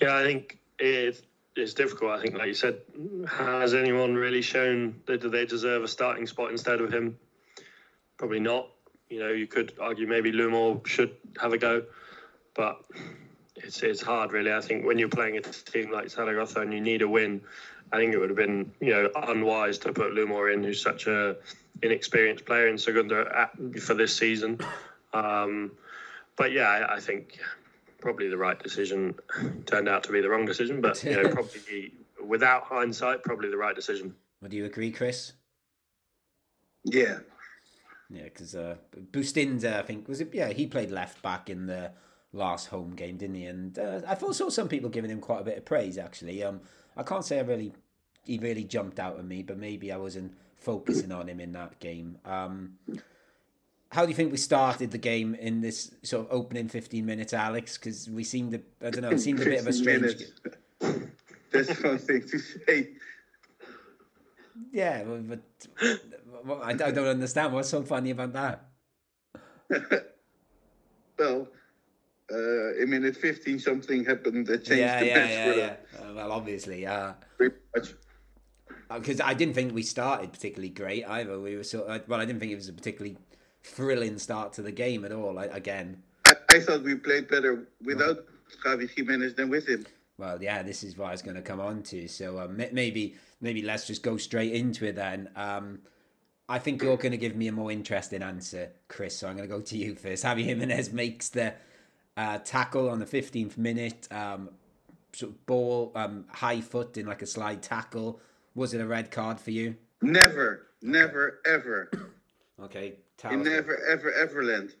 Yeah, 0.00 0.16
I 0.16 0.22
think 0.22 0.60
it, 0.78 1.20
it's 1.56 1.74
difficult. 1.74 2.12
I 2.12 2.22
think, 2.22 2.38
like 2.38 2.46
you 2.46 2.54
said, 2.54 2.78
has 3.26 3.74
anyone 3.74 4.14
really 4.14 4.42
shown 4.42 5.00
that 5.06 5.28
they 5.28 5.44
deserve 5.44 5.82
a 5.82 5.88
starting 5.88 6.24
spot 6.24 6.52
instead 6.52 6.80
of 6.80 6.94
him? 6.94 7.18
Probably 8.18 8.40
not. 8.40 8.68
You 9.08 9.20
know, 9.20 9.28
you 9.28 9.46
could 9.46 9.72
argue 9.80 10.06
maybe 10.06 10.32
Lumor 10.32 10.86
should 10.86 11.16
have 11.40 11.52
a 11.52 11.58
go, 11.58 11.84
but 12.54 12.84
it's 13.56 13.82
it's 13.82 14.02
hard 14.02 14.32
really. 14.32 14.52
I 14.52 14.60
think 14.60 14.84
when 14.84 14.98
you're 14.98 15.08
playing 15.08 15.38
a 15.38 15.40
team 15.40 15.90
like 15.90 16.10
Zaragoza 16.10 16.60
and 16.60 16.72
you 16.74 16.80
need 16.80 17.02
a 17.02 17.08
win, 17.08 17.40
I 17.92 17.96
think 17.96 18.12
it 18.12 18.18
would 18.18 18.28
have 18.28 18.36
been 18.36 18.70
you 18.80 18.90
know 18.90 19.10
unwise 19.14 19.78
to 19.78 19.92
put 19.92 20.12
Lumor 20.12 20.52
in, 20.52 20.62
who's 20.62 20.82
such 20.82 21.06
a 21.06 21.36
inexperienced 21.82 22.44
player 22.44 22.68
in 22.68 22.76
Segunda 22.76 23.48
for 23.80 23.94
this 23.94 24.14
season. 24.14 24.58
Um, 25.12 25.72
but 26.36 26.52
yeah, 26.52 26.68
I, 26.68 26.96
I, 26.96 27.00
think 27.00 27.38
probably 28.00 28.28
the 28.28 28.36
right 28.36 28.58
decision 28.62 29.14
turned 29.66 29.88
out 29.88 30.02
to 30.04 30.12
be 30.12 30.20
the 30.20 30.28
wrong 30.28 30.44
decision. 30.44 30.80
But 30.80 31.02
you 31.02 31.22
know, 31.22 31.28
probably 31.32 31.92
without 32.24 32.64
hindsight, 32.64 33.22
probably 33.22 33.48
the 33.48 33.56
right 33.56 33.74
decision. 33.74 34.14
Would 34.42 34.52
you 34.52 34.64
agree, 34.64 34.90
Chris? 34.90 35.32
Yeah. 36.84 37.18
Yeah, 38.10 38.24
because 38.24 38.54
uh, 38.54 38.76
Bustinza, 39.10 39.78
I 39.78 39.82
think 39.82 40.08
was 40.08 40.20
it. 40.20 40.32
Yeah, 40.32 40.48
he 40.48 40.66
played 40.66 40.90
left 40.90 41.22
back 41.22 41.50
in 41.50 41.66
the 41.66 41.92
last 42.32 42.68
home 42.68 42.94
game, 42.94 43.16
didn't 43.16 43.36
he? 43.36 43.46
And 43.46 43.78
uh, 43.78 44.00
I 44.06 44.14
thought 44.14 44.34
saw 44.34 44.48
some 44.48 44.68
people 44.68 44.88
giving 44.88 45.10
him 45.10 45.20
quite 45.20 45.40
a 45.40 45.44
bit 45.44 45.58
of 45.58 45.64
praise. 45.64 45.98
Actually, 45.98 46.42
um, 46.42 46.60
I 46.96 47.02
can't 47.02 47.24
say 47.24 47.38
I 47.38 47.42
really 47.42 47.72
he 48.24 48.38
really 48.38 48.64
jumped 48.64 48.98
out 48.98 49.18
at 49.18 49.24
me, 49.24 49.42
but 49.42 49.58
maybe 49.58 49.90
I 49.90 49.96
wasn't 49.96 50.34
focusing 50.58 51.12
on 51.12 51.28
him 51.28 51.40
in 51.40 51.52
that 51.52 51.80
game. 51.80 52.18
Um, 52.24 52.74
how 53.90 54.04
do 54.04 54.10
you 54.10 54.14
think 54.14 54.30
we 54.30 54.36
started 54.36 54.90
the 54.90 54.98
game 54.98 55.34
in 55.34 55.62
this 55.62 55.94
sort 56.02 56.26
of 56.26 56.32
opening 56.32 56.68
15 56.68 57.06
minutes, 57.06 57.32
Alex? 57.32 57.78
Because 57.78 58.08
we 58.10 58.22
seemed, 58.22 58.52
to, 58.52 58.60
I 58.86 58.90
don't 58.90 59.02
know, 59.02 59.10
it 59.10 59.20
seemed 59.20 59.40
a 59.40 59.44
bit 59.44 59.60
of 59.60 59.66
a 59.66 59.72
strange. 59.72 60.24
That's 61.50 61.82
one 61.82 61.98
thing 61.98 62.22
to 62.28 62.38
say. 62.38 62.90
Yeah, 64.72 65.04
but, 65.04 65.40
but 66.44 66.62
I 66.62 66.72
don't 66.74 67.06
understand. 67.06 67.52
What's 67.52 67.68
so 67.68 67.82
funny 67.82 68.10
about 68.10 68.32
that? 68.32 68.64
well, 71.18 71.48
uh, 72.32 72.74
in 72.74 72.90
minute 72.90 73.16
15 73.16 73.58
something 73.58 74.04
happened 74.04 74.46
that 74.46 74.64
changed 74.64 74.80
yeah, 74.80 75.00
the 75.00 75.06
yeah, 75.06 75.14
match 75.14 75.30
yeah, 75.30 75.54
yeah. 75.54 75.76
Uh, 75.98 76.14
well, 76.14 76.32
obviously, 76.32 76.82
yeah. 76.82 77.14
Pretty. 77.36 77.56
Because 78.92 79.20
uh, 79.20 79.24
I 79.24 79.34
didn't 79.34 79.54
think 79.54 79.74
we 79.74 79.82
started 79.82 80.32
particularly 80.32 80.70
great 80.70 81.04
either. 81.06 81.38
We 81.38 81.56
were 81.56 81.64
sort 81.64 81.88
of, 81.88 82.08
well, 82.08 82.20
I 82.20 82.24
didn't 82.24 82.40
think 82.40 82.52
it 82.52 82.56
was 82.56 82.68
a 82.68 82.72
particularly 82.72 83.16
thrilling 83.62 84.18
start 84.18 84.52
to 84.54 84.62
the 84.62 84.72
game 84.72 85.04
at 85.04 85.12
all. 85.12 85.38
I, 85.38 85.44
again, 85.46 86.02
I, 86.26 86.34
I, 86.48 86.60
thought 86.60 86.82
we 86.82 86.94
played 86.94 87.28
better 87.28 87.68
without 87.82 88.24
Javi 88.64 88.88
Jimenez 88.88 89.34
than 89.34 89.50
with 89.50 89.66
him. 89.66 89.86
Well, 90.16 90.42
yeah, 90.42 90.62
this 90.62 90.82
is 90.82 90.96
what 90.96 91.08
I 91.08 91.12
was 91.12 91.22
going 91.22 91.36
to 91.36 91.42
come 91.42 91.60
on 91.60 91.82
to. 91.84 92.08
So 92.08 92.38
uh, 92.38 92.48
maybe, 92.48 93.16
maybe 93.40 93.62
let's 93.62 93.86
just 93.86 94.02
go 94.02 94.16
straight 94.16 94.52
into 94.52 94.86
it 94.86 94.96
then. 94.96 95.30
Um, 95.36 95.80
I 96.48 96.58
think 96.58 96.82
you're 96.82 96.96
going 96.96 97.12
to 97.12 97.18
give 97.18 97.36
me 97.36 97.48
a 97.48 97.52
more 97.52 97.70
interesting 97.70 98.22
answer, 98.22 98.70
Chris. 98.88 99.18
So 99.18 99.28
I'm 99.28 99.36
going 99.36 99.48
to 99.48 99.54
go 99.54 99.60
to 99.60 99.76
you 99.76 99.94
first. 99.94 100.24
Javi 100.24 100.44
Jimenez 100.44 100.92
makes 100.92 101.28
the 101.28 101.54
uh, 102.16 102.38
tackle 102.38 102.88
on 102.88 102.98
the 102.98 103.04
15th 103.04 103.58
minute, 103.58 104.08
um, 104.10 104.48
sort 105.12 105.32
of 105.32 105.46
ball, 105.46 105.92
um, 105.94 106.24
high 106.32 106.62
foot 106.62 106.96
in 106.96 107.06
like 107.06 107.20
a 107.20 107.26
slide 107.26 107.62
tackle. 107.62 108.20
Was 108.54 108.72
it 108.72 108.80
a 108.80 108.86
red 108.86 109.10
card 109.10 109.38
for 109.38 109.50
you? 109.50 109.76
Never, 110.00 110.68
never, 110.80 111.40
ever. 111.44 111.90
okay. 112.62 112.94
In 113.30 113.42
never, 113.42 113.78
ever, 113.86 114.12
ever 114.12 114.42
land. 114.42 114.74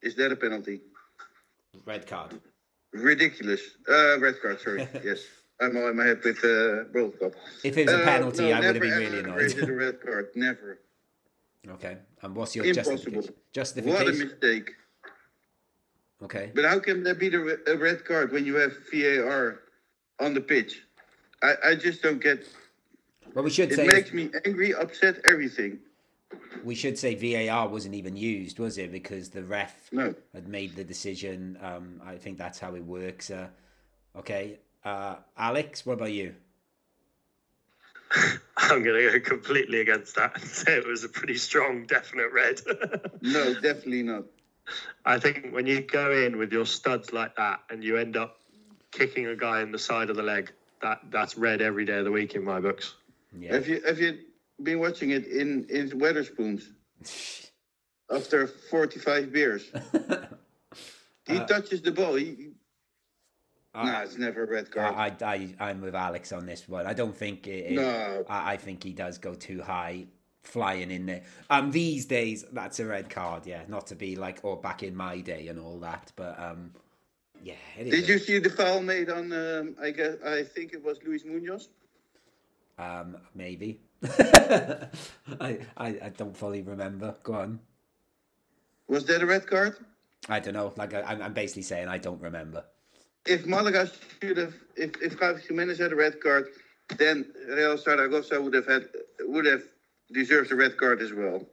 Is 0.00 0.14
that 0.16 0.32
a 0.32 0.36
penalty? 0.36 0.80
Red 1.84 2.06
card. 2.06 2.40
Ridiculous. 2.92 3.60
Uh, 3.86 4.18
red 4.18 4.40
card, 4.40 4.60
sorry. 4.60 4.88
yes. 5.04 5.20
I'm 5.60 5.76
in 5.76 5.96
my 5.96 6.04
head 6.04 6.20
with 6.22 6.40
the 6.40 6.86
uh, 6.88 6.92
World 6.92 7.18
Cup. 7.18 7.32
If 7.64 7.76
it 7.76 7.86
was 7.86 7.94
a 7.94 8.02
uh, 8.02 8.04
penalty, 8.04 8.52
uh, 8.52 8.60
no, 8.60 8.66
I 8.66 8.72
would 8.72 8.76
have 8.76 8.82
been 8.82 8.98
really 8.98 9.18
annoyed. 9.20 9.42
Is 9.42 9.54
it 9.56 9.68
a 9.68 9.72
red 9.72 10.00
card? 10.00 10.28
Never. 10.34 10.80
Okay. 11.72 11.96
And 12.22 12.34
what's 12.34 12.54
your 12.54 12.64
Impossible. 12.64 12.96
justification? 12.96 13.34
justification? 13.52 14.06
What 14.06 14.14
a 14.14 14.24
mistake. 14.24 14.70
Okay. 16.22 16.50
But 16.54 16.64
how 16.64 16.78
can 16.78 17.02
there 17.02 17.14
be 17.14 17.28
the, 17.28 17.60
a 17.66 17.76
red 17.76 18.04
card 18.04 18.32
when 18.32 18.46
you 18.46 18.54
have 18.54 18.72
VAR 18.92 19.60
on 20.18 20.34
the 20.34 20.40
pitch? 20.40 20.82
I, 21.42 21.54
I 21.64 21.74
just 21.74 22.02
don't 22.02 22.22
get. 22.22 22.46
Well, 23.34 23.44
we 23.44 23.50
should 23.50 23.70
it 23.72 23.76
say 23.76 23.84
it 23.84 23.88
makes 23.88 24.12
me 24.12 24.30
angry, 24.46 24.74
upset, 24.74 25.20
everything. 25.24 25.78
We 26.64 26.74
should 26.74 26.98
say 26.98 27.14
VAR 27.14 27.68
wasn't 27.68 27.94
even 27.94 28.16
used, 28.16 28.58
was 28.58 28.78
it? 28.78 28.90
Because 28.90 29.28
the 29.28 29.44
ref 29.44 29.92
no. 29.92 30.14
had 30.34 30.48
made 30.48 30.74
the 30.74 30.84
decision. 30.84 31.58
Um, 31.62 32.00
I 32.04 32.16
think 32.16 32.38
that's 32.38 32.58
how 32.58 32.74
it 32.74 32.84
works. 32.84 33.30
Uh, 33.30 33.48
okay, 34.16 34.58
uh, 34.84 35.16
Alex, 35.36 35.84
what 35.84 35.94
about 35.94 36.12
you? 36.12 36.34
I'm 38.70 38.82
going 38.82 39.12
to 39.12 39.18
go 39.18 39.28
completely 39.28 39.80
against 39.80 40.16
that 40.16 40.40
and 40.40 40.44
say 40.44 40.76
it 40.76 40.86
was 40.86 41.04
a 41.04 41.08
pretty 41.08 41.36
strong, 41.36 41.84
definite 41.86 42.32
red. 42.32 42.60
no, 43.20 43.54
definitely 43.54 44.02
not. 44.02 44.24
I 45.04 45.18
think 45.18 45.52
when 45.52 45.66
you 45.66 45.82
go 45.82 46.10
in 46.10 46.38
with 46.38 46.52
your 46.52 46.66
studs 46.66 47.12
like 47.12 47.36
that 47.36 47.60
and 47.70 47.84
you 47.84 47.98
end 47.98 48.16
up 48.16 48.38
kicking 48.90 49.26
a 49.26 49.36
guy 49.36 49.60
in 49.60 49.72
the 49.72 49.78
side 49.78 50.10
of 50.10 50.16
the 50.16 50.22
leg, 50.22 50.52
that 50.82 51.00
that's 51.10 51.36
red 51.36 51.60
every 51.60 51.84
day 51.84 51.98
of 51.98 52.04
the 52.04 52.10
week 52.10 52.34
in 52.34 52.44
my 52.44 52.60
books. 52.60 52.94
Yeah. 53.38 53.54
Have 53.54 53.68
you 53.68 53.80
have 53.86 53.98
you 54.00 54.18
been 54.62 54.80
watching 54.80 55.10
it 55.10 55.26
in 55.26 55.66
in 55.68 55.90
Wetherspoons? 55.90 56.64
After 58.10 58.46
forty 58.46 58.98
five 58.98 59.32
beers, 59.32 59.70
he 61.26 61.38
uh, 61.38 61.46
touches 61.46 61.82
the 61.82 61.92
ball. 61.92 62.14
He, 62.14 62.52
no, 63.84 64.00
it's 64.02 64.18
never 64.18 64.44
a 64.44 64.46
red 64.46 64.70
card. 64.70 64.94
I, 64.94 65.24
I, 65.24 65.54
I, 65.58 65.70
am 65.70 65.80
with 65.80 65.94
Alex 65.94 66.32
on 66.32 66.46
this 66.46 66.68
one. 66.68 66.86
I 66.86 66.94
don't 66.94 67.16
think 67.16 67.46
it. 67.46 67.72
it 67.72 67.72
no. 67.72 68.24
I, 68.28 68.52
I 68.54 68.56
think 68.56 68.82
he 68.82 68.92
does 68.92 69.18
go 69.18 69.34
too 69.34 69.62
high, 69.62 70.06
flying 70.42 70.90
in 70.90 71.06
there. 71.06 71.22
Um, 71.50 71.70
these 71.70 72.06
days 72.06 72.44
that's 72.52 72.80
a 72.80 72.86
red 72.86 73.10
card. 73.10 73.46
Yeah, 73.46 73.62
not 73.68 73.86
to 73.88 73.94
be 73.94 74.16
like, 74.16 74.40
or 74.42 74.52
oh, 74.52 74.56
back 74.56 74.82
in 74.82 74.94
my 74.94 75.20
day 75.20 75.48
and 75.48 75.58
all 75.58 75.78
that, 75.80 76.12
but 76.16 76.38
um, 76.40 76.72
yeah. 77.42 77.54
Did 77.76 78.08
you 78.08 78.18
see 78.18 78.38
the 78.38 78.50
foul 78.50 78.82
made 78.82 79.10
on? 79.10 79.32
Um, 79.32 79.76
I 79.80 79.90
guess 79.90 80.16
I 80.24 80.42
think 80.42 80.72
it 80.72 80.82
was 80.82 80.98
Luis 81.04 81.24
Munoz. 81.24 81.68
Um, 82.78 83.16
maybe. 83.34 83.80
I, 84.04 84.88
I 85.76 85.86
I 85.86 86.12
don't 86.16 86.36
fully 86.36 86.62
remember. 86.62 87.14
Go 87.22 87.34
on. 87.34 87.60
Was 88.88 89.04
that 89.06 89.22
a 89.22 89.26
red 89.26 89.46
card? 89.46 89.76
I 90.28 90.40
don't 90.40 90.54
know. 90.54 90.72
Like 90.76 90.94
I, 90.94 91.02
I'm 91.02 91.32
basically 91.32 91.62
saying 91.62 91.88
I 91.88 91.98
don't 91.98 92.20
remember. 92.20 92.64
If 93.26 93.46
Malaga 93.46 93.90
should 94.22 94.36
have, 94.36 94.54
if 94.76 94.90
if 95.02 95.18
Javi 95.18 95.40
Jimenez 95.46 95.78
had 95.78 95.92
a 95.92 95.96
red 95.96 96.20
card, 96.20 96.48
then 96.96 97.26
Real 97.48 97.76
Zaragoza 97.76 98.40
would 98.40 98.54
have 98.54 98.66
had 98.66 98.88
would 99.20 99.46
have 99.46 99.62
deserved 100.12 100.52
a 100.52 100.56
red 100.56 100.76
card 100.76 101.02
as 101.02 101.12
well. 101.12 101.44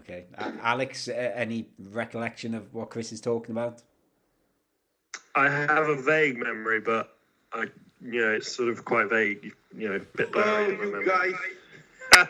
Okay, 0.00 0.24
uh, 0.38 0.52
Alex, 0.62 1.08
uh, 1.08 1.32
any 1.34 1.66
recollection 1.78 2.54
of 2.54 2.72
what 2.74 2.90
Chris 2.90 3.12
is 3.12 3.20
talking 3.20 3.52
about? 3.52 3.82
I 5.34 5.48
have 5.48 5.88
a 5.88 6.00
vague 6.00 6.38
memory, 6.38 6.80
but 6.80 7.16
I, 7.52 7.66
you 8.00 8.20
know, 8.20 8.32
it's 8.32 8.54
sort 8.54 8.68
of 8.68 8.84
quite 8.84 9.08
vague. 9.08 9.54
You 9.76 9.88
know, 9.88 10.00
bit 10.16 10.32
blurry. 10.32 10.76
Oh, 10.80 10.84
you 10.84 11.06
guys. 11.06 12.28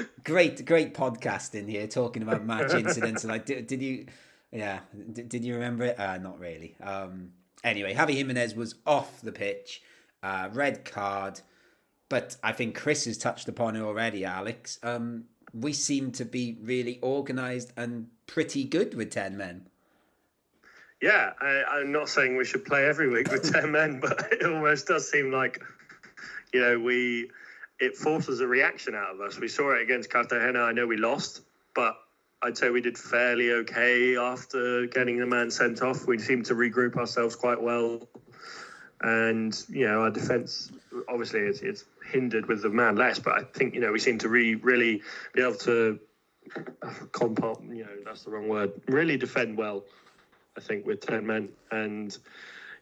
great, 0.24 0.64
great 0.64 0.94
podcast 0.94 1.54
in 1.54 1.66
here, 1.68 1.86
talking 1.86 2.22
about 2.22 2.44
match 2.44 2.72
incidents. 2.74 3.24
like, 3.24 3.46
did, 3.46 3.66
did 3.66 3.82
you? 3.82 4.06
Yeah, 4.52 4.80
did, 5.12 5.28
did 5.28 5.44
you 5.44 5.54
remember 5.54 5.84
it? 5.84 5.98
Uh, 5.98 6.18
not 6.18 6.38
really. 6.38 6.76
Um, 6.82 7.32
anyway, 7.62 7.94
Javi 7.94 8.14
Jimenez 8.14 8.54
was 8.54 8.76
off 8.86 9.20
the 9.20 9.32
pitch, 9.32 9.82
uh, 10.22 10.48
red 10.52 10.84
card. 10.84 11.40
But 12.08 12.36
I 12.42 12.52
think 12.52 12.74
Chris 12.74 13.04
has 13.04 13.18
touched 13.18 13.48
upon 13.48 13.76
it 13.76 13.82
already, 13.82 14.24
Alex. 14.24 14.78
Um, 14.82 15.24
we 15.52 15.72
seem 15.72 16.12
to 16.12 16.24
be 16.24 16.56
really 16.62 16.98
organised 17.02 17.72
and 17.76 18.08
pretty 18.26 18.64
good 18.64 18.94
with 18.94 19.10
ten 19.10 19.36
men. 19.36 19.66
Yeah, 21.02 21.32
I, 21.40 21.80
am 21.80 21.92
not 21.92 22.08
saying 22.08 22.36
we 22.36 22.44
should 22.44 22.64
play 22.64 22.86
every 22.86 23.08
week 23.08 23.30
with 23.30 23.52
ten 23.52 23.72
men, 23.72 24.00
but 24.00 24.32
it 24.32 24.44
almost 24.44 24.86
does 24.86 25.10
seem 25.10 25.30
like, 25.30 25.62
you 26.52 26.60
know, 26.60 26.78
we 26.78 27.30
it 27.78 27.96
forces 27.96 28.40
a 28.40 28.46
reaction 28.46 28.94
out 28.94 29.14
of 29.14 29.20
us. 29.20 29.38
We 29.38 29.48
saw 29.48 29.72
it 29.72 29.82
against 29.82 30.10
Cartagena. 30.10 30.60
I 30.60 30.72
know 30.72 30.86
we 30.86 30.96
lost, 30.96 31.42
but 31.74 31.96
I'd 32.42 32.56
say 32.56 32.70
we 32.70 32.80
did 32.80 32.96
fairly 32.96 33.52
okay 33.52 34.16
after 34.16 34.86
getting 34.86 35.18
the 35.18 35.26
man 35.26 35.50
sent 35.50 35.82
off. 35.82 36.06
We 36.06 36.18
seemed 36.18 36.46
to 36.46 36.54
regroup 36.54 36.96
ourselves 36.96 37.34
quite 37.34 37.60
well, 37.60 38.08
and 39.00 39.60
you 39.68 39.86
know 39.86 40.02
our 40.02 40.10
defence 40.10 40.70
obviously 41.08 41.40
it's, 41.40 41.60
it's 41.60 41.84
hindered 42.10 42.46
with 42.46 42.62
the 42.62 42.70
man 42.70 42.96
less, 42.96 43.18
but 43.18 43.34
I 43.34 43.42
think 43.42 43.74
you 43.74 43.80
know 43.80 43.92
we 43.92 43.98
seem 43.98 44.18
to 44.18 44.28
re- 44.28 44.54
really 44.54 45.02
be 45.34 45.42
able 45.42 45.56
to 45.56 45.98
compound. 47.12 47.76
You 47.76 47.84
know 47.84 47.90
that's 48.04 48.22
the 48.22 48.30
wrong 48.30 48.48
word. 48.48 48.72
Really 48.86 49.16
defend 49.16 49.56
well. 49.56 49.84
I 50.56 50.60
think 50.60 50.86
with 50.86 51.00
ten 51.00 51.26
men, 51.26 51.48
and 51.72 52.16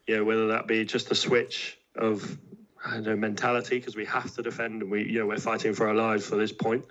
you 0.06 0.16
know 0.16 0.24
whether 0.24 0.48
that 0.48 0.66
be 0.66 0.84
just 0.84 1.10
a 1.10 1.14
switch 1.14 1.78
of 1.96 2.38
I 2.84 2.94
don't 2.94 3.04
know 3.04 3.16
mentality 3.16 3.78
because 3.78 3.96
we 3.96 4.04
have 4.04 4.34
to 4.34 4.42
defend 4.42 4.82
and 4.82 4.90
we 4.90 5.04
you 5.04 5.20
know 5.20 5.26
we're 5.26 5.38
fighting 5.38 5.72
for 5.72 5.88
our 5.88 5.94
lives 5.94 6.26
for 6.26 6.36
this 6.36 6.52
point. 6.52 6.84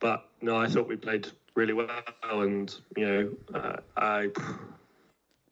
But 0.00 0.26
no, 0.40 0.56
I 0.56 0.66
thought 0.66 0.88
we 0.88 0.96
played 0.96 1.28
really 1.54 1.72
well, 1.72 1.90
and 2.22 2.74
you 2.96 3.06
know 3.06 3.58
uh, 3.58 3.76
I 3.96 4.30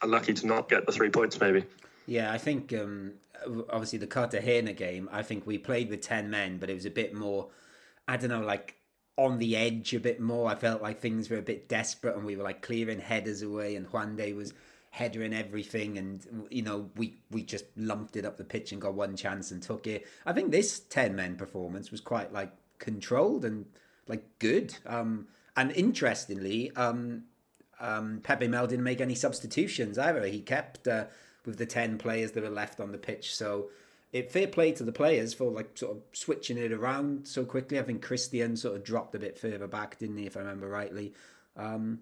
I'm 0.00 0.10
lucky 0.10 0.34
to 0.34 0.46
not 0.46 0.68
get 0.68 0.86
the 0.86 0.92
three 0.92 1.10
points 1.10 1.40
maybe. 1.40 1.64
Yeah, 2.06 2.32
I 2.32 2.38
think 2.38 2.72
um, 2.72 3.14
obviously 3.70 3.98
the 3.98 4.06
Cartagena 4.06 4.72
game. 4.72 5.08
I 5.12 5.22
think 5.22 5.46
we 5.46 5.58
played 5.58 5.90
with 5.90 6.00
ten 6.00 6.30
men, 6.30 6.58
but 6.58 6.70
it 6.70 6.74
was 6.74 6.86
a 6.86 6.90
bit 6.90 7.14
more. 7.14 7.48
I 8.06 8.16
don't 8.16 8.30
know, 8.30 8.40
like 8.40 8.76
on 9.16 9.38
the 9.38 9.56
edge 9.56 9.92
a 9.94 10.00
bit 10.00 10.20
more. 10.20 10.48
I 10.48 10.54
felt 10.54 10.80
like 10.80 11.00
things 11.00 11.28
were 11.28 11.38
a 11.38 11.42
bit 11.42 11.68
desperate, 11.68 12.16
and 12.16 12.24
we 12.24 12.36
were 12.36 12.44
like 12.44 12.62
clearing 12.62 13.00
headers 13.00 13.42
away, 13.42 13.76
and 13.76 13.86
Juan 13.86 14.16
Juande 14.16 14.34
was 14.34 14.54
header 14.90 15.22
everything, 15.22 15.98
and 15.98 16.48
you 16.50 16.62
know 16.62 16.90
we 16.96 17.18
we 17.30 17.42
just 17.42 17.64
lumped 17.76 18.16
it 18.16 18.24
up 18.24 18.36
the 18.36 18.44
pitch 18.44 18.72
and 18.72 18.80
got 18.80 18.94
one 18.94 19.16
chance 19.16 19.50
and 19.50 19.62
took 19.62 19.86
it. 19.86 20.06
I 20.24 20.32
think 20.32 20.50
this 20.50 20.80
ten 20.80 21.14
men 21.14 21.36
performance 21.36 21.90
was 21.90 22.00
quite 22.00 22.32
like 22.32 22.52
controlled 22.78 23.44
and 23.44 23.66
like 24.06 24.24
good. 24.38 24.74
Um, 24.86 25.26
and 25.58 25.72
interestingly, 25.72 26.70
um, 26.76 27.24
um, 27.80 28.20
Pepe 28.22 28.46
Mel 28.46 28.68
didn't 28.68 28.84
make 28.84 29.00
any 29.00 29.16
substitutions 29.16 29.98
either. 29.98 30.24
He 30.24 30.40
kept 30.40 30.86
uh, 30.86 31.06
with 31.44 31.58
the 31.58 31.66
ten 31.66 31.98
players 31.98 32.30
that 32.32 32.44
were 32.44 32.48
left 32.48 32.78
on 32.78 32.92
the 32.92 32.98
pitch. 32.98 33.34
So 33.34 33.70
it 34.12 34.30
fair 34.30 34.46
play 34.46 34.70
to 34.72 34.84
the 34.84 34.92
players 34.92 35.34
for 35.34 35.50
like 35.50 35.76
sort 35.76 35.96
of 35.96 36.02
switching 36.12 36.58
it 36.58 36.70
around 36.70 37.26
so 37.26 37.44
quickly. 37.44 37.80
I 37.80 37.82
think 37.82 38.02
Christian 38.02 38.56
sort 38.56 38.76
of 38.76 38.84
dropped 38.84 39.16
a 39.16 39.18
bit 39.18 39.36
further 39.36 39.66
back, 39.66 39.98
didn't 39.98 40.18
he, 40.18 40.26
if 40.26 40.36
I 40.36 40.40
remember 40.40 40.68
rightly. 40.68 41.12
Um, 41.56 42.00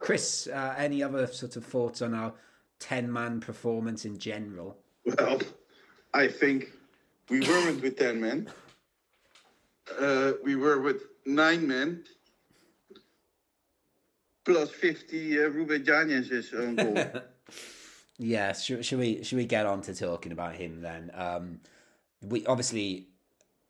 Chris, 0.00 0.48
uh, 0.48 0.74
any 0.76 1.00
other 1.00 1.28
sort 1.28 1.54
of 1.54 1.64
thoughts 1.64 2.02
on 2.02 2.12
our 2.12 2.34
10 2.80 3.10
man 3.10 3.38
performance 3.40 4.04
in 4.04 4.18
general? 4.18 4.78
Well, 5.04 5.40
I 6.12 6.26
think 6.26 6.72
we 7.30 7.40
weren't 7.40 7.82
with 7.82 7.96
10 7.98 8.20
men. 8.20 8.50
Uh, 9.96 10.32
we 10.42 10.56
were 10.56 10.80
with 10.80 11.02
nine 11.24 11.68
men 11.68 12.02
plus 14.44 14.70
50 14.70 15.38
uh, 15.38 15.48
Ruben 15.48 15.84
Yanez's 15.84 16.52
own 16.54 16.76
goal. 16.76 17.06
yeah, 18.18 18.52
should, 18.52 18.84
should, 18.84 18.98
we 18.98 19.22
should 19.22 19.38
we 19.38 19.46
get 19.46 19.66
on 19.66 19.82
to 19.82 19.94
talking 19.94 20.32
about 20.32 20.54
him 20.54 20.80
then? 20.80 21.10
Um, 21.14 21.60
we 22.22 22.46
obviously 22.46 23.08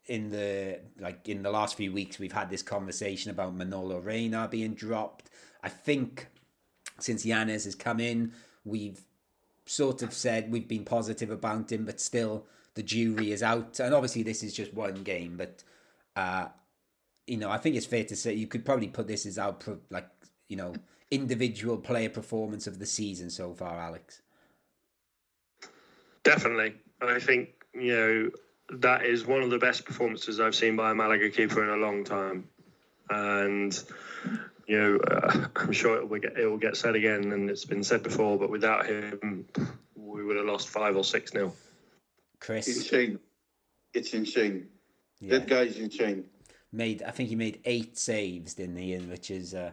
in 0.07 0.29
the 0.29 0.79
like 0.99 1.27
in 1.27 1.41
the 1.41 1.49
last 1.49 1.75
few 1.75 1.91
weeks 1.91 2.19
we've 2.19 2.31
had 2.31 2.49
this 2.49 2.61
conversation 2.61 3.31
about 3.31 3.55
Manolo 3.55 3.99
Reina 3.99 4.47
being 4.47 4.73
dropped. 4.73 5.29
I 5.63 5.69
think 5.69 6.27
since 6.99 7.25
Yanez 7.25 7.65
has 7.65 7.75
come 7.75 7.99
in, 7.99 8.33
we've 8.63 9.01
sort 9.65 10.01
of 10.01 10.13
said 10.13 10.51
we've 10.51 10.67
been 10.67 10.85
positive 10.85 11.31
about 11.31 11.71
him, 11.71 11.85
but 11.85 11.99
still 11.99 12.45
the 12.75 12.83
jury 12.83 13.31
is 13.31 13.41
out. 13.41 13.79
And 13.79 13.93
obviously, 13.93 14.23
this 14.23 14.43
is 14.43 14.53
just 14.53 14.73
one 14.73 15.03
game, 15.03 15.37
but 15.37 15.63
uh, 16.15 16.47
you 17.27 17.37
know, 17.37 17.49
I 17.49 17.57
think 17.57 17.75
it's 17.75 17.85
fair 17.85 18.03
to 18.05 18.15
say 18.15 18.33
you 18.33 18.47
could 18.47 18.65
probably 18.65 18.87
put 18.87 19.07
this 19.07 19.25
as 19.25 19.37
our 19.37 19.55
like 19.89 20.07
you 20.47 20.57
know 20.57 20.73
individual 21.11 21.77
player 21.77 22.09
performance 22.09 22.67
of 22.67 22.79
the 22.79 22.85
season 22.85 23.29
so 23.29 23.53
far, 23.53 23.79
Alex. 23.79 24.21
Definitely, 26.23 26.75
I 27.01 27.19
think 27.19 27.49
you 27.73 27.95
know 27.95 28.31
that 28.79 29.05
is 29.05 29.25
one 29.25 29.41
of 29.41 29.49
the 29.49 29.59
best 29.59 29.85
performances 29.85 30.39
I've 30.39 30.55
seen 30.55 30.75
by 30.75 30.91
a 30.91 30.95
Malaga 30.95 31.29
keeper 31.29 31.63
in 31.63 31.69
a 31.69 31.85
long 31.85 32.03
time, 32.03 32.49
and 33.09 33.77
you 34.67 34.77
know, 34.77 34.97
uh, 34.97 35.47
I'm 35.55 35.71
sure 35.71 35.97
it 35.97 36.09
will 36.09 36.19
get 36.19 36.37
it 36.37 36.47
will 36.47 36.57
get 36.57 36.77
said 36.77 36.95
again, 36.95 37.31
and 37.31 37.49
it's 37.49 37.65
been 37.65 37.83
said 37.83 38.03
before. 38.03 38.37
But 38.37 38.49
without 38.49 38.85
him, 38.85 39.45
we 39.95 40.23
would 40.23 40.37
have 40.37 40.45
lost 40.45 40.69
five 40.69 40.95
or 40.95 41.03
six 41.03 41.33
nil. 41.33 41.55
Chris, 42.39 42.67
insane! 42.67 43.19
It's 43.93 44.13
insane. 44.13 44.67
Yeah. 45.19 45.39
That 45.39 45.47
guy's 45.47 45.77
insane. 45.77 46.25
Made, 46.71 47.03
I 47.03 47.11
think 47.11 47.29
he 47.29 47.35
made 47.35 47.61
eight 47.63 47.97
saves, 47.97 48.55
didn't 48.55 48.75
he? 48.75 48.97
Which 48.97 49.31
is, 49.31 49.53
uh, 49.53 49.71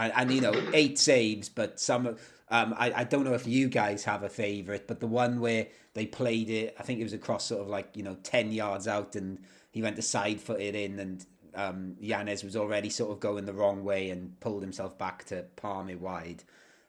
and, 0.00 0.12
and 0.16 0.32
you 0.32 0.40
know, 0.40 0.54
eight 0.72 0.98
saves. 0.98 1.48
But 1.48 1.78
some, 1.78 2.06
um, 2.48 2.74
I, 2.76 2.92
I 2.96 3.04
don't 3.04 3.24
know 3.24 3.34
if 3.34 3.46
you 3.46 3.68
guys 3.68 4.04
have 4.04 4.22
a 4.22 4.28
favorite, 4.28 4.88
but 4.88 5.00
the 5.00 5.06
one 5.06 5.40
where 5.40 5.66
they 5.94 6.06
played 6.06 6.48
it, 6.48 6.74
I 6.78 6.82
think 6.82 7.00
it 7.00 7.04
was 7.04 7.12
across 7.12 7.46
sort 7.46 7.60
of 7.60 7.68
like 7.68 7.96
you 7.96 8.02
know 8.02 8.16
ten 8.22 8.50
yards 8.50 8.88
out, 8.88 9.14
and 9.14 9.38
he 9.70 9.82
went 9.82 9.96
to 9.96 10.02
side 10.02 10.40
foot 10.40 10.60
it 10.60 10.74
in, 10.74 10.98
and 10.98 11.26
um, 11.54 11.96
Yanez 12.00 12.42
was 12.42 12.56
already 12.56 12.88
sort 12.90 13.12
of 13.12 13.20
going 13.20 13.44
the 13.44 13.52
wrong 13.52 13.84
way 13.84 14.10
and 14.10 14.38
pulled 14.40 14.62
himself 14.62 14.96
back 14.98 15.24
to 15.26 15.44
palm 15.56 15.90
it 15.90 16.00
wide. 16.00 16.42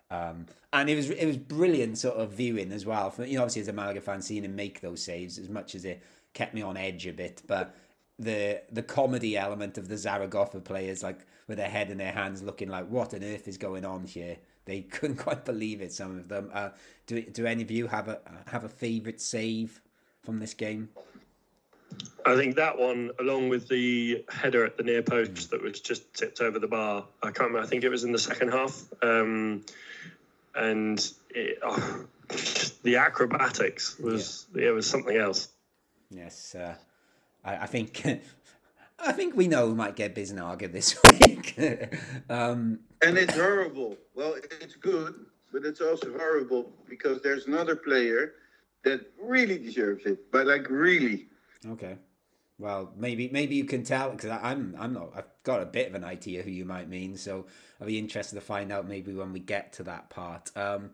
Um, 0.09 0.47
and 0.73 0.89
it 0.89 0.95
was 0.95 1.09
it 1.09 1.25
was 1.25 1.37
brilliant 1.37 1.97
sort 1.97 2.17
of 2.17 2.31
viewing 2.31 2.71
as 2.71 2.85
well. 2.85 3.11
For, 3.11 3.25
you 3.25 3.35
know, 3.35 3.41
obviously 3.41 3.61
as 3.61 3.67
a 3.67 3.73
Malaga 3.73 4.01
fan, 4.01 4.21
seeing 4.21 4.43
him 4.43 4.55
make 4.55 4.81
those 4.81 5.03
saves 5.03 5.37
as 5.37 5.49
much 5.49 5.75
as 5.75 5.85
it 5.85 6.01
kept 6.33 6.53
me 6.53 6.61
on 6.61 6.77
edge 6.77 7.07
a 7.07 7.13
bit, 7.13 7.41
but 7.45 7.75
the 8.19 8.61
the 8.71 8.83
comedy 8.83 9.37
element 9.37 9.77
of 9.77 9.87
the 9.87 9.97
Zaragoza 9.97 10.59
players, 10.59 11.03
like 11.03 11.19
with 11.47 11.57
their 11.57 11.69
head 11.69 11.89
in 11.89 11.97
their 11.97 12.11
hands, 12.11 12.41
looking 12.41 12.69
like 12.69 12.87
what 12.87 13.13
on 13.13 13.23
earth 13.23 13.47
is 13.47 13.57
going 13.57 13.85
on 13.85 14.05
here. 14.05 14.37
They 14.65 14.81
couldn't 14.95 15.17
quite 15.17 15.45
believe 15.45 15.81
it. 15.81 15.91
Some 15.91 16.17
of 16.17 16.27
them. 16.27 16.49
Uh, 16.53 16.69
do 17.07 17.21
do 17.21 17.45
any 17.45 17.63
of 17.63 17.71
you 17.71 17.87
have 17.87 18.07
a 18.07 18.19
have 18.47 18.63
a 18.63 18.69
favourite 18.69 19.19
save 19.21 19.81
from 20.21 20.39
this 20.39 20.53
game? 20.53 20.89
I 22.25 22.35
think 22.35 22.55
that 22.55 22.77
one, 22.77 23.11
along 23.19 23.49
with 23.49 23.67
the 23.67 24.23
header 24.29 24.65
at 24.65 24.77
the 24.77 24.83
near 24.83 25.01
post 25.01 25.51
that 25.51 25.61
was 25.61 25.81
just 25.81 26.13
tipped 26.13 26.39
over 26.39 26.59
the 26.59 26.67
bar, 26.67 27.05
I 27.21 27.27
can't 27.27 27.49
remember. 27.49 27.61
I 27.61 27.65
think 27.65 27.83
it 27.83 27.89
was 27.89 28.03
in 28.03 28.11
the 28.11 28.19
second 28.19 28.51
half, 28.51 28.83
um, 29.01 29.65
and 30.55 31.11
it, 31.31 31.59
oh, 31.63 32.05
the 32.83 32.97
acrobatics 32.97 33.97
was 33.99 34.45
yeah. 34.53 34.67
it 34.67 34.71
was 34.71 34.87
something 34.87 35.17
else. 35.17 35.49
Yes, 36.09 36.55
uh, 36.55 36.75
I, 37.43 37.57
I, 37.57 37.65
think 37.65 38.03
I 38.99 39.11
think 39.11 39.35
we 39.35 39.47
know 39.47 39.67
we 39.67 39.75
might 39.75 39.95
get 39.95 40.15
Biznaga 40.15 40.71
this 40.71 40.97
week. 41.21 41.57
um, 42.29 42.79
and 43.03 43.17
it's 43.17 43.35
horrible. 43.35 43.97
Well, 44.15 44.35
it's 44.61 44.75
good. 44.75 45.25
but 45.51 45.65
it's 45.65 45.81
also 45.81 46.17
horrible 46.17 46.71
because 46.89 47.21
there's 47.21 47.47
another 47.47 47.75
player 47.75 48.33
that 48.83 49.11
really 49.21 49.57
deserves 49.57 50.05
it, 50.05 50.31
but 50.31 50.47
like 50.47 50.69
really. 50.69 51.27
Okay. 51.67 51.97
Well, 52.57 52.93
maybe 52.95 53.29
maybe 53.29 53.55
you 53.55 53.65
can 53.65 53.83
tell 53.83 54.11
because 54.11 54.29
I'm 54.29 54.75
I'm 54.77 54.93
not 54.93 55.11
I've 55.15 55.29
got 55.43 55.61
a 55.61 55.65
bit 55.65 55.87
of 55.87 55.95
an 55.95 56.03
idea 56.03 56.43
who 56.43 56.51
you 56.51 56.63
might 56.63 56.87
mean, 56.87 57.17
so 57.17 57.47
I'll 57.79 57.87
be 57.87 57.97
interested 57.97 58.35
to 58.35 58.41
find 58.41 58.71
out 58.71 58.87
maybe 58.87 59.13
when 59.13 59.33
we 59.33 59.39
get 59.39 59.73
to 59.73 59.83
that 59.83 60.09
part. 60.09 60.55
Um, 60.55 60.91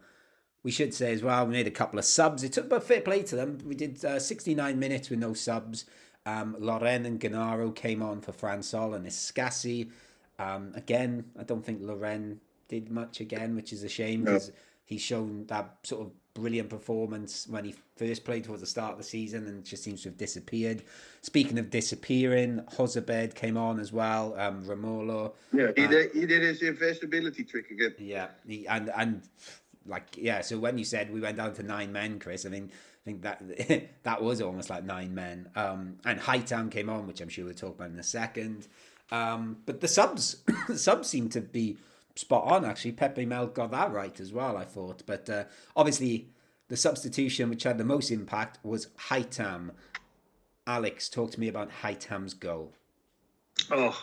we 0.63 0.71
should 0.71 0.93
say 0.93 1.13
as 1.13 1.23
well 1.23 1.45
we 1.45 1.53
made 1.53 1.67
a 1.67 1.71
couple 1.71 1.99
of 1.99 2.05
subs. 2.05 2.43
It 2.43 2.53
took 2.53 2.69
but 2.69 2.83
fair 2.83 3.01
play 3.01 3.23
to 3.23 3.35
them. 3.35 3.59
We 3.65 3.75
did 3.75 4.03
uh, 4.03 4.19
69 4.19 4.79
minutes 4.79 5.09
with 5.09 5.19
no 5.19 5.33
subs. 5.33 5.85
Um, 6.27 6.57
Loren 6.59 7.05
and 7.05 7.21
Gennaro 7.21 7.71
came 7.71 8.03
on 8.03 8.19
for 8.19 8.33
Fran 8.33 8.61
Sol 8.61 8.95
and 8.95 9.07
Escassi. 9.07 9.89
Um, 10.37 10.73
again, 10.75 11.23
I 11.39 11.43
don't 11.43 11.65
think 11.65 11.79
Loren 11.81 12.41
did 12.67 12.91
much 12.91 13.21
again, 13.21 13.55
which 13.55 13.71
is 13.71 13.83
a 13.83 13.89
shame 13.89 14.25
because 14.25 14.49
no. 14.49 14.55
he's 14.83 15.01
shown 15.01 15.45
that 15.47 15.77
sort 15.83 16.01
of 16.01 16.11
brilliant 16.33 16.69
performance 16.69 17.47
when 17.47 17.63
he 17.63 17.75
first 17.95 18.25
played 18.25 18.43
towards 18.43 18.61
the 18.61 18.67
start 18.67 18.91
of 18.91 18.97
the 18.97 19.05
season 19.05 19.47
and 19.47 19.63
just 19.63 19.83
seems 19.83 20.03
to 20.03 20.09
have 20.09 20.17
disappeared. 20.17 20.83
Speaking 21.21 21.57
of 21.59 21.69
disappearing, 21.69 22.61
Jozabed 22.73 23.33
came 23.33 23.55
on 23.55 23.79
as 23.79 23.93
well. 23.93 24.35
Um, 24.37 24.65
Romolo. 24.65 25.33
Yeah, 25.53 25.71
he, 25.77 25.85
uh, 25.85 25.87
did, 25.87 26.11
he 26.11 26.25
did 26.25 26.41
his 26.43 26.59
investability 26.59 27.47
trick 27.47 27.71
again. 27.71 27.95
Yeah, 27.97 28.27
he, 28.45 28.67
and 28.67 28.91
and 28.97 29.21
like 29.87 30.17
yeah. 30.17 30.41
So 30.41 30.57
when 30.59 30.77
you 30.77 30.85
said 30.85 31.11
we 31.11 31.19
went 31.19 31.37
down 31.37 31.53
to 31.55 31.63
nine 31.63 31.91
men, 31.91 32.19
Chris, 32.19 32.45
I 32.45 32.49
mean. 32.49 32.71
I 32.71 33.09
think 33.09 33.21
that 33.21 33.93
that 34.03 34.21
was 34.21 34.41
almost 34.41 34.69
like 34.69 34.83
nine 34.83 35.15
men. 35.15 35.47
Um, 35.55 35.95
and 36.03 36.19
Haitham 36.19 36.69
came 36.69 36.89
on, 36.89 37.07
which 37.07 37.21
I'm 37.21 37.29
sure 37.29 37.45
we'll 37.45 37.53
talk 37.53 37.75
about 37.75 37.91
in 37.91 37.97
a 37.97 38.03
second. 38.03 38.67
Um, 39.11 39.59
but 39.65 39.79
the 39.79 39.87
subs, 39.87 40.43
the 40.67 40.77
subs 40.77 41.07
seem 41.07 41.29
to 41.29 41.39
be 41.39 41.77
spot 42.15 42.51
on 42.51 42.65
actually. 42.65 42.91
Pepe 42.91 43.25
Mel 43.25 43.47
got 43.47 43.71
that 43.71 43.91
right 43.91 44.19
as 44.19 44.33
well, 44.33 44.57
I 44.57 44.65
thought. 44.65 45.03
But 45.05 45.29
uh, 45.29 45.45
obviously, 45.75 46.27
the 46.67 46.77
substitution 46.77 47.49
which 47.49 47.63
had 47.63 47.77
the 47.77 47.85
most 47.85 48.11
impact 48.11 48.59
was 48.63 48.87
Haitham. 49.09 49.71
Alex, 50.65 51.07
talk 51.07 51.31
to 51.31 51.39
me 51.39 51.47
about 51.47 51.71
Haitham's 51.81 52.33
goal. 52.33 52.73
Oh, 53.71 53.97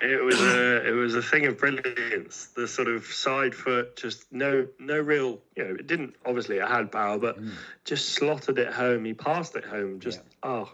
it 0.00 0.24
was 0.24 0.40
a 0.40 0.88
it 0.88 0.92
was 0.92 1.14
a 1.14 1.22
thing 1.22 1.46
of 1.46 1.58
brilliance. 1.58 2.46
The 2.56 2.68
sort 2.68 2.88
of 2.88 3.04
side 3.06 3.54
foot, 3.54 3.96
just 3.96 4.32
no 4.32 4.66
no 4.78 4.98
real, 4.98 5.40
you 5.56 5.64
know, 5.64 5.74
it 5.74 5.86
didn't 5.86 6.14
obviously 6.24 6.58
it 6.58 6.68
had 6.68 6.92
power, 6.92 7.18
but 7.18 7.40
mm. 7.40 7.52
just 7.84 8.10
slotted 8.10 8.58
it 8.58 8.72
home. 8.72 9.04
He 9.04 9.14
passed 9.14 9.56
it 9.56 9.64
home. 9.64 10.00
Just 10.00 10.18
yeah. 10.18 10.50
oh, 10.50 10.72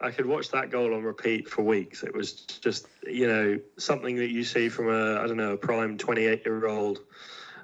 I 0.00 0.10
could 0.10 0.26
watch 0.26 0.50
that 0.50 0.70
goal 0.70 0.94
on 0.94 1.02
repeat 1.02 1.48
for 1.48 1.62
weeks. 1.62 2.02
It 2.02 2.14
was 2.14 2.32
just, 2.32 2.88
you 3.06 3.26
know, 3.26 3.60
something 3.78 4.16
that 4.16 4.30
you 4.30 4.44
see 4.44 4.68
from 4.68 4.88
a, 4.88 5.20
I 5.20 5.26
don't 5.26 5.36
know, 5.36 5.52
a 5.52 5.56
prime 5.56 5.96
28 5.96 6.44
year 6.44 6.66
old, 6.66 7.00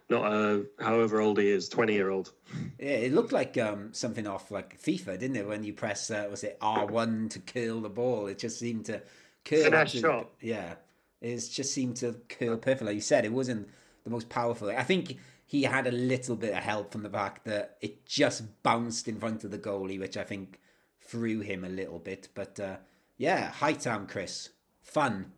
not 0.08 0.32
a, 0.32 0.64
however 0.78 1.20
old 1.20 1.38
he 1.38 1.48
is, 1.48 1.68
20 1.68 1.92
year 1.92 2.08
old. 2.08 2.32
Yeah, 2.78 2.92
it 2.92 3.12
looked 3.12 3.32
like 3.32 3.58
um, 3.58 3.92
something 3.92 4.26
off 4.26 4.50
like 4.50 4.80
FIFA, 4.80 5.18
didn't 5.18 5.36
it? 5.36 5.46
When 5.46 5.64
you 5.64 5.72
press, 5.72 6.10
uh, 6.10 6.28
was 6.30 6.42
it 6.42 6.58
R1 6.60 7.30
to 7.30 7.40
curl 7.40 7.80
the 7.80 7.90
ball? 7.90 8.26
It 8.26 8.38
just 8.38 8.58
seemed 8.58 8.86
to 8.86 9.02
curl. 9.50 9.64
Finesse 9.64 10.00
shot. 10.00 10.30
Yeah. 10.40 10.74
It 11.20 11.36
just 11.52 11.74
seemed 11.74 11.96
to 11.96 12.16
curl 12.28 12.56
perfectly. 12.56 12.86
Like 12.86 12.94
you 12.94 13.00
said, 13.02 13.24
it 13.24 13.32
wasn't 13.32 13.68
the 14.04 14.10
most 14.10 14.28
powerful. 14.28 14.70
I 14.70 14.84
think 14.84 15.18
he 15.46 15.64
had 15.64 15.86
a 15.86 15.90
little 15.90 16.36
bit 16.36 16.54
of 16.54 16.62
help 16.62 16.92
from 16.92 17.02
the 17.02 17.10
fact 17.10 17.44
that 17.44 17.76
it 17.80 18.06
just 18.06 18.62
bounced 18.62 19.08
in 19.08 19.18
front 19.18 19.44
of 19.44 19.50
the 19.50 19.58
goalie, 19.58 20.00
which 20.00 20.16
I 20.16 20.24
think 20.24 20.60
threw 21.00 21.40
him 21.40 21.64
a 21.64 21.68
little 21.68 21.98
bit. 21.98 22.28
But 22.34 22.58
uh, 22.58 22.76
yeah, 23.18 23.50
Haitham, 23.50 24.08
Chris. 24.08 24.50
Fun. 24.82 25.32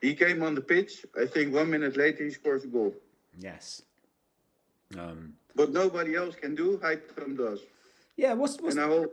He 0.00 0.14
came 0.14 0.42
on 0.42 0.54
the 0.54 0.60
pitch. 0.60 1.04
I 1.20 1.26
think 1.26 1.52
one 1.52 1.70
minute 1.70 1.96
later 1.96 2.24
he 2.24 2.30
scores 2.30 2.64
a 2.64 2.68
goal. 2.68 2.94
Yes. 3.38 3.82
Um, 4.98 5.34
but 5.54 5.72
nobody 5.72 6.14
else 6.14 6.36
can 6.36 6.54
do. 6.54 6.78
Haitham 6.78 7.36
does. 7.36 7.60
Yeah, 8.16 8.32
what's, 8.32 8.60
what's 8.60 8.76
and 8.76 8.84
how 8.84 8.92
old, 8.92 9.08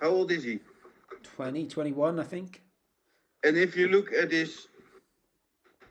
how 0.00 0.08
old 0.08 0.30
is 0.30 0.44
he? 0.44 0.60
20, 1.22 1.66
21, 1.66 2.20
I 2.20 2.22
think. 2.22 2.62
And 3.44 3.56
if 3.56 3.76
you 3.76 3.88
look 3.88 4.12
at 4.12 4.30
this, 4.30 4.66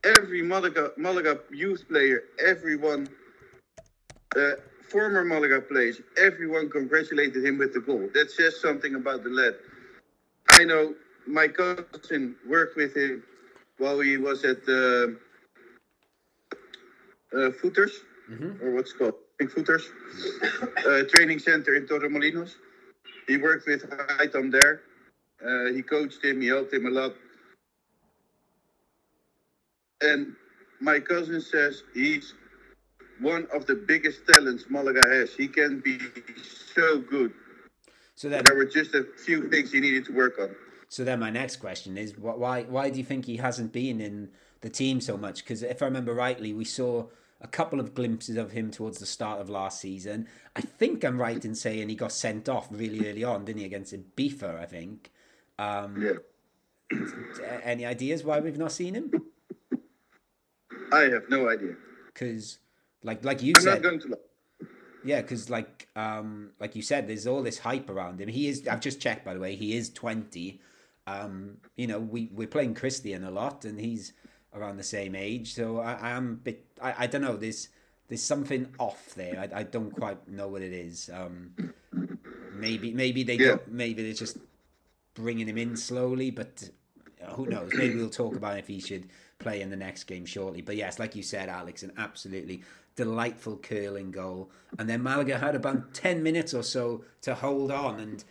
every 0.03 0.41
Malaga, 0.41 0.91
Malaga 0.97 1.39
youth 1.51 1.87
player, 1.87 2.23
everyone 2.43 3.09
uh, 4.35 4.51
former 4.89 5.23
Malaga 5.23 5.61
players, 5.61 6.01
everyone 6.17 6.69
congratulated 6.69 7.43
him 7.43 7.57
with 7.57 7.73
the 7.73 7.79
goal. 7.79 8.09
That 8.13 8.31
says 8.31 8.59
something 8.59 8.95
about 8.95 9.23
the 9.23 9.29
lad. 9.29 9.55
I 10.49 10.63
know 10.63 10.95
my 11.27 11.47
cousin 11.47 12.35
worked 12.47 12.75
with 12.75 12.95
him 12.95 13.23
while 13.77 13.99
he 13.99 14.17
was 14.17 14.43
at 14.43 14.65
the 14.65 15.17
uh, 17.35 17.51
Footers, 17.51 18.01
mm-hmm. 18.29 18.63
or 18.63 18.75
what's 18.75 18.93
called, 18.93 19.13
Pink 19.37 19.51
Footers, 19.51 19.89
uh, 20.85 21.03
training 21.09 21.39
center 21.39 21.75
in 21.75 21.85
Torremolinos. 21.87 22.55
He 23.27 23.37
worked 23.37 23.67
with 23.67 23.89
Haitham 23.89 24.51
there. 24.51 24.81
Uh, 25.45 25.71
he 25.73 25.81
coached 25.81 26.23
him, 26.23 26.41
he 26.41 26.47
helped 26.47 26.73
him 26.73 26.85
a 26.85 26.89
lot. 26.89 27.13
And 30.01 30.35
my 30.79 30.99
cousin 30.99 31.41
says 31.41 31.83
he's 31.93 32.33
one 33.19 33.47
of 33.53 33.65
the 33.65 33.75
biggest 33.75 34.21
talents 34.27 34.65
Malaga 34.69 35.07
has. 35.07 35.33
He 35.33 35.47
can 35.47 35.79
be 35.79 35.99
so 36.73 36.99
good. 36.99 37.33
So 38.15 38.27
then, 38.29 38.43
there 38.43 38.55
were 38.55 38.65
just 38.65 38.93
a 38.95 39.05
few 39.25 39.49
things 39.49 39.71
he 39.71 39.79
needed 39.79 40.05
to 40.05 40.13
work 40.13 40.39
on. 40.39 40.55
So 40.89 41.03
then, 41.03 41.19
my 41.19 41.29
next 41.29 41.57
question 41.57 41.97
is, 41.97 42.17
why 42.17 42.63
why 42.63 42.89
do 42.89 42.97
you 42.97 43.05
think 43.05 43.25
he 43.25 43.37
hasn't 43.37 43.71
been 43.71 44.01
in 44.01 44.29
the 44.61 44.69
team 44.69 44.99
so 44.99 45.17
much? 45.17 45.43
Because 45.43 45.63
if 45.63 45.81
I 45.81 45.85
remember 45.85 46.13
rightly, 46.13 46.53
we 46.53 46.65
saw 46.65 47.07
a 47.41 47.47
couple 47.47 47.79
of 47.79 47.93
glimpses 47.93 48.35
of 48.35 48.51
him 48.51 48.71
towards 48.71 48.99
the 48.99 49.05
start 49.05 49.39
of 49.39 49.49
last 49.49 49.79
season. 49.79 50.27
I 50.55 50.61
think 50.61 51.05
I'm 51.05 51.19
right 51.19 51.43
in 51.43 51.55
saying 51.55 51.87
he 51.87 51.95
got 51.95 52.11
sent 52.11 52.49
off 52.49 52.67
really 52.69 53.09
early 53.09 53.23
on, 53.23 53.45
didn't 53.45 53.59
he, 53.59 53.65
against 53.65 53.93
Ibiza, 53.93 54.59
I 54.59 54.65
think. 54.65 55.11
Um, 55.59 56.01
yeah. 56.01 56.13
Any 57.63 57.85
ideas 57.85 58.23
why 58.23 58.39
we've 58.39 58.57
not 58.57 58.71
seen 58.71 58.95
him? 58.95 59.11
I 60.91 61.01
have 61.01 61.29
no 61.29 61.49
idea. 61.49 61.75
Because 62.07 62.57
like 63.03 63.23
like 63.23 63.43
you 63.43 63.53
I'm 63.57 63.61
said, 63.61 63.83
not 63.83 63.83
going 63.83 63.99
to. 63.99 64.17
Yeah, 65.03 65.21
because 65.21 65.49
like 65.49 65.87
um 65.95 66.51
like 66.59 66.75
you 66.75 66.81
said, 66.81 67.07
there's 67.07 67.27
all 67.27 67.43
this 67.43 67.59
hype 67.59 67.89
around 67.89 68.19
him. 68.19 68.29
He 68.29 68.47
is. 68.47 68.67
I've 68.67 68.81
just 68.81 68.99
checked 68.99 69.25
by 69.25 69.33
the 69.33 69.39
way. 69.39 69.55
He 69.55 69.75
is 69.75 69.89
twenty. 69.89 70.61
Um, 71.05 71.57
you 71.75 71.87
know, 71.87 71.99
we 71.99 72.29
we're 72.33 72.47
playing 72.47 72.73
Christian 72.73 73.23
a 73.23 73.31
lot, 73.31 73.65
and 73.65 73.79
he's 73.79 74.13
around 74.53 74.77
the 74.77 74.83
same 74.83 75.13
age. 75.13 75.53
So 75.53 75.79
I, 75.79 75.93
I 75.93 76.09
am 76.11 76.31
a 76.31 76.43
bit. 76.43 76.65
I, 76.81 76.93
I 76.99 77.07
don't 77.07 77.21
know. 77.21 77.37
There's 77.37 77.69
there's 78.07 78.23
something 78.23 78.67
off 78.79 79.13
there. 79.15 79.39
I, 79.39 79.59
I 79.59 79.63
don't 79.63 79.91
quite 79.91 80.27
know 80.27 80.47
what 80.47 80.61
it 80.61 80.73
is. 80.73 81.09
Um, 81.13 81.53
maybe 82.53 82.93
maybe 82.93 83.23
they 83.23 83.35
yeah. 83.35 83.47
don't, 83.49 83.71
maybe 83.71 84.03
they're 84.03 84.13
just 84.13 84.37
bringing 85.13 85.47
him 85.47 85.57
in 85.57 85.75
slowly, 85.75 86.31
but 86.31 86.69
who 87.35 87.45
knows? 87.45 87.71
Maybe 87.73 87.95
we'll 87.95 88.09
talk 88.09 88.35
about 88.35 88.59
if 88.59 88.67
he 88.67 88.79
should 88.79 89.09
play 89.39 89.61
in 89.61 89.69
the 89.69 89.75
next 89.75 90.03
game 90.03 90.25
shortly. 90.25 90.61
But 90.61 90.75
yes, 90.75 90.99
like 90.99 91.15
you 91.15 91.23
said, 91.23 91.49
Alex, 91.49 91.83
an 91.83 91.93
absolutely 91.97 92.63
delightful 92.95 93.57
curling 93.57 94.11
goal. 94.11 94.51
And 94.77 94.89
then 94.89 95.01
Malaga 95.01 95.37
had 95.37 95.55
about 95.55 95.93
10 95.93 96.21
minutes 96.21 96.53
or 96.53 96.63
so 96.63 97.05
to 97.21 97.35
hold 97.35 97.71
on. 97.71 97.99
And 97.99 98.23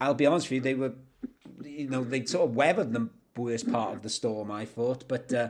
I'll 0.00 0.14
be 0.14 0.26
honest 0.26 0.46
with 0.46 0.52
you, 0.52 0.60
they 0.60 0.74
were, 0.74 0.94
you 1.62 1.88
know, 1.88 2.02
they 2.02 2.24
sort 2.24 2.48
of 2.48 2.56
weathered 2.56 2.92
the 2.92 3.10
worst 3.36 3.70
part 3.70 3.94
of 3.94 4.02
the 4.02 4.08
storm, 4.08 4.50
I 4.50 4.64
thought. 4.64 5.06
But 5.06 5.32
uh, 5.32 5.48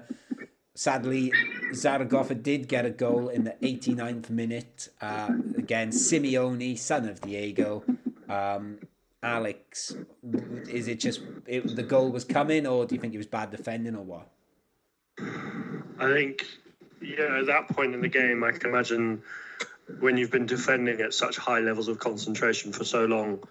sadly, 0.75 1.33
Zaragoza 1.73 2.35
did 2.35 2.69
get 2.69 2.85
a 2.85 2.91
goal 2.91 3.29
in 3.29 3.45
the 3.45 3.57
89th 3.63 4.31
minute. 4.31 4.89
Uh, 5.01 5.31
again, 5.57 5.91
Simeone, 5.91 6.77
son 6.77 7.09
of 7.09 7.21
Diego. 7.21 7.85
Um, 8.29 8.79
Alex, 9.25 9.97
is 10.69 10.87
it 10.87 11.01
just 11.01 11.21
it, 11.47 11.75
the 11.75 11.83
goal 11.83 12.13
was 12.13 12.25
coming, 12.25 12.67
or 12.67 12.85
do 12.85 12.95
you 12.95 13.01
think 13.01 13.15
it 13.15 13.19
was 13.19 13.27
bad 13.27 13.51
defending, 13.51 13.97
or 13.97 14.05
what? 14.05 14.29
I 15.99 16.13
think 16.13 16.47
yeah, 17.01 17.39
at 17.39 17.47
that 17.47 17.69
point 17.69 17.95
in 17.95 18.01
the 18.03 18.09
game, 18.09 18.45
I 18.45 18.53
can 18.53 18.69
imagine 18.71 19.23
when 20.01 20.17
you've 20.17 20.31
been 20.31 20.47
defending 20.47 21.01
at 21.01 21.15
such 21.15 21.37
high 21.37 21.61
levels 21.61 21.89
of 21.89 21.99
concentration 21.99 22.73
for 22.73 22.85
so 22.85 23.07
long, 23.07 23.43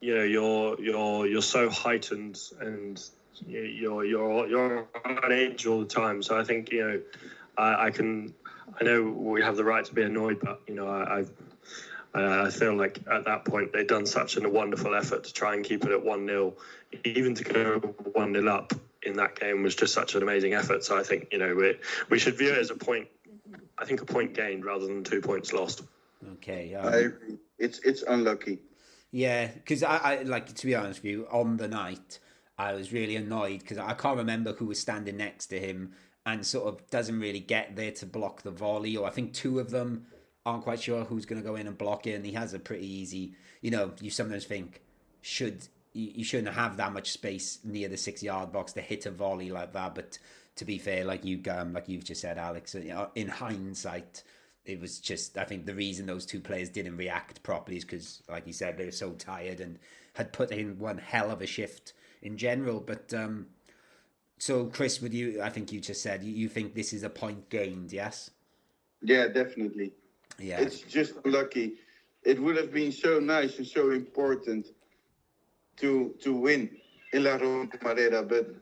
you 0.00 0.16
know, 0.16 0.24
you're 0.24 0.80
you're 0.80 1.26
you're 1.26 1.42
so 1.42 1.68
heightened 1.68 2.40
and 2.60 3.02
you're 3.46 4.04
you're 4.04 4.48
you're 4.48 4.88
on 5.04 5.32
edge 5.32 5.66
all 5.66 5.80
the 5.80 5.86
time. 5.86 6.22
So 6.22 6.38
I 6.38 6.44
think 6.44 6.72
you 6.72 6.86
know, 6.86 7.00
I, 7.58 7.86
I 7.86 7.90
can, 7.90 8.34
I 8.80 8.84
know 8.84 9.02
we 9.02 9.42
have 9.42 9.56
the 9.56 9.64
right 9.64 9.84
to 9.84 9.94
be 9.94 10.02
annoyed, 10.02 10.40
but 10.40 10.62
you 10.66 10.74
know, 10.74 10.88
I. 10.88 11.18
I've, 11.18 11.32
I 12.14 12.50
feel 12.50 12.74
like 12.74 12.98
at 13.10 13.24
that 13.26 13.44
point 13.44 13.72
they'd 13.72 13.86
done 13.86 14.06
such 14.06 14.36
a 14.36 14.48
wonderful 14.48 14.94
effort 14.94 15.24
to 15.24 15.32
try 15.32 15.54
and 15.54 15.64
keep 15.64 15.84
it 15.84 15.92
at 15.92 16.02
1 16.02 16.26
0, 16.26 16.54
even 17.04 17.34
to 17.34 17.44
go 17.44 17.78
1 17.78 18.32
0 18.32 18.48
up 18.48 18.72
in 19.02 19.16
that 19.16 19.38
game 19.38 19.62
was 19.62 19.74
just 19.74 19.94
such 19.94 20.14
an 20.14 20.22
amazing 20.22 20.54
effort. 20.54 20.84
So 20.84 20.96
I 20.98 21.02
think 21.02 21.28
you 21.32 21.38
know 21.38 21.54
we 21.54 21.76
we 22.08 22.18
should 22.18 22.36
view 22.36 22.52
it 22.52 22.58
as 22.58 22.70
a 22.70 22.74
point. 22.74 23.08
I 23.78 23.84
think 23.84 24.00
a 24.00 24.06
point 24.06 24.34
gained 24.34 24.64
rather 24.64 24.86
than 24.86 25.04
two 25.04 25.20
points 25.20 25.52
lost. 25.52 25.82
Okay, 26.34 26.74
um, 26.74 26.94
I, 26.94 27.36
it's 27.58 27.78
it's 27.80 28.02
unlucky. 28.02 28.58
Yeah, 29.10 29.46
because 29.48 29.82
I, 29.82 29.96
I 29.96 30.22
like 30.22 30.52
to 30.54 30.66
be 30.66 30.74
honest 30.74 31.02
with 31.02 31.10
you. 31.10 31.26
On 31.30 31.56
the 31.56 31.68
night, 31.68 32.18
I 32.58 32.74
was 32.74 32.92
really 32.92 33.16
annoyed 33.16 33.60
because 33.60 33.78
I 33.78 33.94
can't 33.94 34.18
remember 34.18 34.52
who 34.52 34.66
was 34.66 34.80
standing 34.80 35.16
next 35.16 35.46
to 35.46 35.58
him, 35.58 35.92
and 36.26 36.44
sort 36.44 36.66
of 36.66 36.90
doesn't 36.90 37.18
really 37.20 37.40
get 37.40 37.76
there 37.76 37.92
to 37.92 38.06
block 38.06 38.42
the 38.42 38.50
volley. 38.50 38.96
Or 38.96 39.06
I 39.06 39.10
think 39.10 39.32
two 39.32 39.60
of 39.60 39.70
them 39.70 40.06
aren't 40.48 40.64
quite 40.64 40.82
sure 40.82 41.04
who's 41.04 41.26
going 41.26 41.40
to 41.40 41.46
go 41.46 41.56
in 41.56 41.66
and 41.66 41.76
block 41.76 42.06
it. 42.06 42.14
And 42.14 42.24
he 42.24 42.32
has 42.32 42.54
a 42.54 42.58
pretty 42.58 42.86
easy, 42.86 43.34
you 43.60 43.70
know, 43.70 43.92
you 44.00 44.10
sometimes 44.10 44.44
think 44.44 44.82
should 45.20 45.68
you, 45.92 46.24
shouldn't 46.24 46.54
have 46.54 46.76
that 46.76 46.92
much 46.92 47.10
space 47.10 47.58
near 47.64 47.88
the 47.88 47.96
six 47.96 48.22
yard 48.22 48.52
box 48.52 48.72
to 48.74 48.80
hit 48.80 49.06
a 49.06 49.10
volley 49.10 49.50
like 49.50 49.72
that. 49.72 49.94
But 49.94 50.18
to 50.56 50.64
be 50.64 50.78
fair, 50.78 51.04
like 51.04 51.24
you 51.24 51.40
um, 51.50 51.72
like 51.72 51.88
you've 51.88 52.04
just 52.04 52.20
said, 52.20 52.38
Alex, 52.38 52.74
in 52.74 53.28
hindsight, 53.28 54.22
it 54.64 54.80
was 54.80 54.98
just 54.98 55.38
I 55.38 55.44
think 55.44 55.66
the 55.66 55.74
reason 55.74 56.06
those 56.06 56.26
two 56.26 56.40
players 56.40 56.68
didn't 56.68 56.96
react 56.96 57.42
properly 57.42 57.78
is 57.78 57.84
because, 57.84 58.22
like 58.28 58.46
you 58.46 58.52
said, 58.52 58.76
they 58.76 58.84
were 58.86 58.92
so 58.92 59.12
tired 59.12 59.60
and 59.60 59.78
had 60.14 60.32
put 60.32 60.50
in 60.50 60.78
one 60.78 60.98
hell 60.98 61.30
of 61.30 61.42
a 61.42 61.46
shift 61.46 61.92
in 62.22 62.36
general. 62.36 62.80
But 62.80 63.12
um, 63.14 63.46
so, 64.38 64.66
Chris, 64.66 65.00
would 65.00 65.14
you? 65.14 65.42
I 65.42 65.50
think 65.50 65.72
you 65.72 65.80
just 65.80 66.02
said 66.02 66.22
you, 66.22 66.32
you 66.32 66.48
think 66.48 66.74
this 66.74 66.92
is 66.92 67.02
a 67.02 67.10
point 67.10 67.48
gained, 67.50 67.92
yes? 67.92 68.30
Yeah, 69.02 69.28
definitely. 69.28 69.92
Yeah, 70.38 70.60
it's 70.60 70.80
just 70.80 71.14
lucky. 71.24 71.74
It 72.22 72.40
would 72.40 72.56
have 72.56 72.72
been 72.72 72.92
so 72.92 73.18
nice 73.18 73.58
and 73.58 73.66
so 73.66 73.90
important 73.90 74.68
to 75.76 76.14
to 76.20 76.34
win 76.34 76.70
in 77.12 77.24
La 77.24 77.38
Romareda, 77.38 78.28
but 78.28 78.54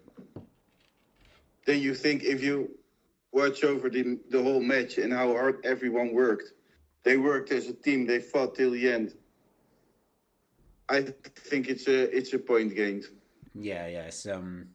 then 1.67 1.81
you 1.81 1.95
think 1.95 2.23
if 2.25 2.43
you 2.43 2.71
watch 3.33 3.65
over 3.65 3.91
the 3.91 4.19
the 4.31 4.43
whole 4.43 4.61
match 4.61 4.99
and 4.99 5.13
how 5.13 5.33
hard 5.33 5.65
everyone 5.65 6.15
worked, 6.15 6.53
they 7.03 7.17
worked 7.17 7.53
as 7.53 7.69
a 7.69 7.75
team. 7.75 8.07
They 8.07 8.21
fought 8.21 8.55
till 8.55 8.71
the 8.71 8.91
end. 8.91 9.15
I 10.89 11.03
think 11.51 11.69
it's 11.69 11.89
a 11.89 12.17
it's 12.17 12.33
a 12.33 12.39
point 12.39 12.75
gained. 12.75 13.05
Yeah, 13.55 13.87
yes. 13.87 14.27
Um, 14.27 14.69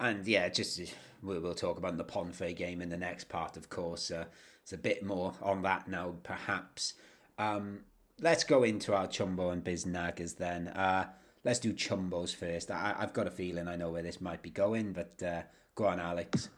and 0.00 0.26
yeah, 0.26 0.48
just 0.48 0.80
we'll, 1.22 1.40
we'll 1.40 1.54
talk 1.54 1.78
about 1.78 1.96
the 1.96 2.04
Ponfe 2.04 2.54
game 2.56 2.80
in 2.82 2.88
the 2.88 2.96
next 2.96 3.28
part, 3.28 3.56
of 3.56 3.68
course. 3.68 4.10
Uh, 4.10 4.26
it's 4.68 4.74
a 4.74 4.76
bit 4.76 5.02
more 5.02 5.32
on 5.40 5.62
that 5.62 5.88
now, 5.88 6.16
perhaps. 6.24 6.92
Um, 7.38 7.84
let's 8.20 8.44
go 8.44 8.64
into 8.64 8.94
our 8.94 9.06
Chumbo 9.06 9.50
and 9.50 9.64
Biznagas 9.64 10.36
then. 10.36 10.68
Uh, 10.68 11.06
let's 11.42 11.58
do 11.58 11.72
Chumbos 11.72 12.36
first. 12.36 12.70
I, 12.70 12.94
have 12.98 13.14
got 13.14 13.26
a 13.26 13.30
feeling 13.30 13.66
I 13.66 13.76
know 13.76 13.88
where 13.88 14.02
this 14.02 14.20
might 14.20 14.42
be 14.42 14.50
going, 14.50 14.92
but 14.92 15.22
uh, 15.26 15.40
go 15.74 15.86
on, 15.86 15.98
Alex. 15.98 16.50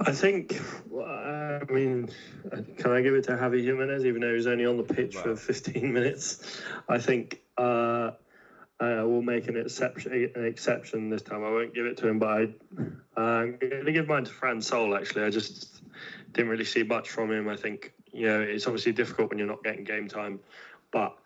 I 0.00 0.12
think, 0.12 0.58
I 0.98 1.60
mean, 1.68 2.08
can 2.78 2.90
I 2.90 3.02
give 3.02 3.12
it 3.12 3.24
to 3.24 3.32
Javi 3.32 3.62
Jimenez, 3.62 4.06
even 4.06 4.22
though 4.22 4.34
he's 4.34 4.46
only 4.46 4.64
on 4.64 4.78
the 4.78 4.82
pitch 4.82 5.16
wow. 5.16 5.22
for 5.24 5.36
15 5.36 5.92
minutes? 5.92 6.58
I 6.88 6.96
think 6.96 7.42
uh, 7.58 8.12
I 8.80 9.02
will 9.02 9.20
make 9.20 9.46
an 9.48 9.58
exception, 9.58 10.32
an 10.34 10.46
exception 10.46 11.10
this 11.10 11.20
time. 11.20 11.44
I 11.44 11.50
won't 11.50 11.74
give 11.74 11.84
it 11.84 11.98
to 11.98 12.08
him, 12.08 12.18
but 12.18 12.28
I, 12.28 12.46
am 13.18 13.58
going 13.58 13.84
to 13.84 13.92
give 13.92 14.08
mine 14.08 14.24
to 14.24 14.32
Fran 14.32 14.62
Sol, 14.62 14.94
actually. 14.94 15.24
I 15.24 15.28
just 15.28 15.79
didn't 16.32 16.50
really 16.50 16.64
see 16.64 16.82
much 16.82 17.10
from 17.10 17.30
him. 17.30 17.48
I 17.48 17.56
think, 17.56 17.92
you 18.12 18.26
know, 18.26 18.40
it's 18.40 18.66
obviously 18.66 18.92
difficult 18.92 19.30
when 19.30 19.38
you're 19.38 19.48
not 19.48 19.62
getting 19.64 19.84
game 19.84 20.08
time, 20.08 20.40
but 20.90 21.16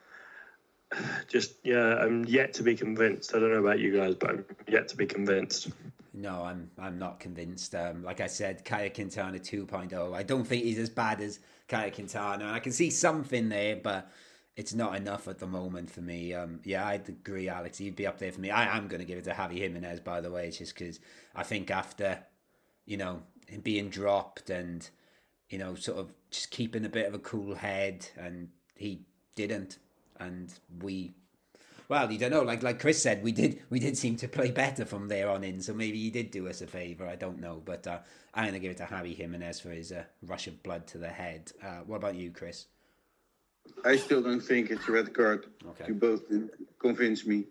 just, 1.29 1.55
yeah, 1.63 1.97
I'm 1.97 2.25
yet 2.25 2.55
to 2.55 2.63
be 2.63 2.75
convinced. 2.75 3.35
I 3.35 3.39
don't 3.39 3.53
know 3.53 3.61
about 3.61 3.79
you 3.79 3.97
guys, 3.97 4.15
but 4.15 4.31
I'm 4.31 4.45
yet 4.69 4.89
to 4.89 4.97
be 4.97 5.07
convinced. 5.07 5.71
No, 6.17 6.45
I'm 6.45 6.71
I'm 6.79 6.97
not 6.97 7.19
convinced. 7.19 7.75
Um, 7.75 8.05
like 8.05 8.21
I 8.21 8.29
said, 8.29 8.65
Caye 8.65 8.91
Quintana 8.91 9.41
2.0. 9.41 10.15
I 10.15 10.23
don't 10.23 10.45
think 10.45 10.63
he's 10.63 10.79
as 10.79 10.89
bad 10.89 11.21
as 11.21 11.41
Caye 11.67 11.91
Quintana, 11.91 12.45
and 12.45 12.55
I 12.55 12.61
can 12.61 12.71
see 12.71 12.89
something 12.89 13.49
there, 13.49 13.75
but 13.75 14.09
it's 14.57 14.75
not 14.75 14.95
enough 14.95 15.27
at 15.27 15.41
the 15.41 15.47
moment 15.47 15.91
for 15.91 16.01
me. 16.01 16.33
Um, 16.33 16.61
yeah, 16.63 16.87
I'd 16.87 17.09
agree, 17.09 17.49
Alex. 17.49 17.79
He'd 17.79 17.97
be 17.97 18.07
up 18.07 18.19
there 18.19 18.31
for 18.31 18.41
me. 18.41 18.51
I 18.51 18.77
am 18.77 18.87
going 18.87 19.01
to 19.01 19.05
give 19.05 19.19
it 19.19 19.25
to 19.25 19.33
Javi 19.33 19.59
Jimenez, 19.59 20.01
by 20.01 20.21
the 20.21 20.31
way, 20.31 20.51
just 20.53 20.79
because 20.79 21.01
I 21.35 21.43
think 21.43 21.73
after, 21.73 22.21
you 22.87 22.97
know, 22.97 23.23
him 23.47 23.61
being 23.61 23.89
dropped 23.89 24.51
and, 24.51 24.89
you 25.49 25.59
know, 25.59 25.75
sort 25.75 25.99
of 25.99 26.13
just 26.31 26.51
keeping 26.51 26.85
a 26.85 26.89
bit 26.89 27.07
of 27.07 27.15
a 27.15 27.19
cool 27.19 27.55
head, 27.55 28.07
and 28.17 28.49
he 28.75 29.03
didn't, 29.35 29.79
and 30.19 30.53
we 30.81 31.15
well, 31.89 32.11
you 32.11 32.19
don't 32.19 32.31
know. 32.31 32.43
Like 32.43 32.63
like 32.63 32.81
Chris 32.81 33.03
said, 33.03 33.23
we 33.23 33.33
did 33.33 33.61
we 33.71 33.79
did 33.79 33.97
seem 33.97 34.17
to 34.17 34.29
play 34.29 34.51
better 34.51 34.85
from 34.85 35.09
there 35.09 35.29
on 35.29 35.45
in. 35.45 35.61
So 35.61 35.75
maybe 35.75 35.99
he 35.99 36.11
did 36.11 36.31
do 36.31 36.49
us 36.49 36.63
a 36.63 36.67
favour. 36.67 37.07
I 37.07 37.17
don't 37.17 37.41
know, 37.41 37.63
but 37.65 37.87
uh, 37.87 37.99
I'm 38.33 38.47
gonna 38.47 38.59
give 38.59 38.71
it 38.71 38.79
to 38.79 38.85
Javi 38.85 39.15
Jimenez 39.15 39.61
for 39.61 39.71
his 39.71 39.93
uh, 39.93 40.05
rush 40.27 40.47
of 40.47 40.63
blood 40.63 40.87
to 40.89 40.99
the 40.99 41.09
head. 41.09 41.53
Uh, 41.63 41.81
what 41.87 41.97
about 41.97 42.15
you, 42.15 42.31
Chris? 42.31 42.67
I 43.85 43.97
still 43.97 44.23
don't 44.23 44.41
think 44.41 44.71
it's 44.71 44.89
a 44.89 44.93
red 44.93 45.15
card. 45.15 45.47
Okay. 45.71 45.85
You 45.89 45.95
both 45.95 46.23
convinced 46.79 47.27
me. 47.27 47.45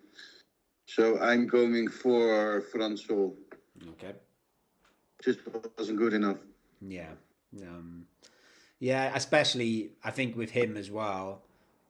So 0.85 1.19
I'm 1.19 1.47
going 1.47 1.87
for 1.87 2.61
Fran 2.71 2.97
Sol. 2.97 3.35
Okay. 3.91 4.13
Just 5.23 5.39
wasn't 5.77 5.97
good 5.97 6.13
enough. 6.13 6.37
Yeah. 6.81 7.11
Um, 7.61 8.05
yeah, 8.79 9.11
especially 9.15 9.91
I 10.03 10.11
think 10.11 10.35
with 10.35 10.51
him 10.51 10.75
as 10.75 10.91
well 10.91 11.43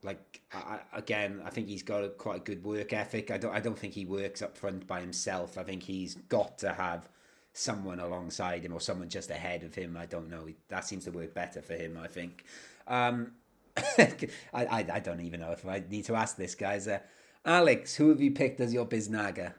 like 0.03 0.41
I, 0.53 0.79
again, 0.93 1.41
I 1.45 1.49
think 1.49 1.67
he's 1.67 1.83
got 1.83 2.03
a, 2.03 2.09
quite 2.09 2.37
a 2.37 2.43
good 2.43 2.63
work 2.63 2.93
ethic. 2.93 3.31
I 3.31 3.37
don't 3.37 3.53
I 3.53 3.59
don't 3.59 3.77
think 3.77 3.93
he 3.93 4.05
works 4.05 4.41
up 4.41 4.57
front 4.57 4.85
by 4.85 4.99
himself. 4.99 5.57
I 5.57 5.63
think 5.63 5.83
he's 5.83 6.15
got 6.15 6.59
to 6.59 6.73
have 6.73 7.09
someone 7.53 7.99
alongside 7.99 8.65
him 8.65 8.73
or 8.73 8.81
someone 8.81 9.09
just 9.09 9.31
ahead 9.31 9.63
of 9.63 9.73
him. 9.75 9.95
I 9.97 10.05
don't 10.05 10.29
know. 10.29 10.47
That 10.69 10.85
seems 10.85 11.05
to 11.05 11.11
work 11.11 11.33
better 11.33 11.61
for 11.61 11.73
him. 11.73 11.97
I 12.01 12.07
think. 12.07 12.43
Um, 12.87 13.31
I, 13.77 14.27
I, 14.53 14.85
I 14.93 14.99
don't 14.99 15.21
even 15.21 15.39
know 15.39 15.51
if 15.51 15.65
I 15.65 15.83
need 15.89 16.05
to 16.05 16.15
ask 16.15 16.35
this, 16.35 16.53
guys. 16.53 16.87
Uh, 16.87 16.99
Alex, 17.45 17.95
who 17.95 18.09
have 18.09 18.21
you 18.21 18.31
picked 18.31 18.59
as 18.59 18.73
your 18.73 18.85
biznaga? 18.85 19.53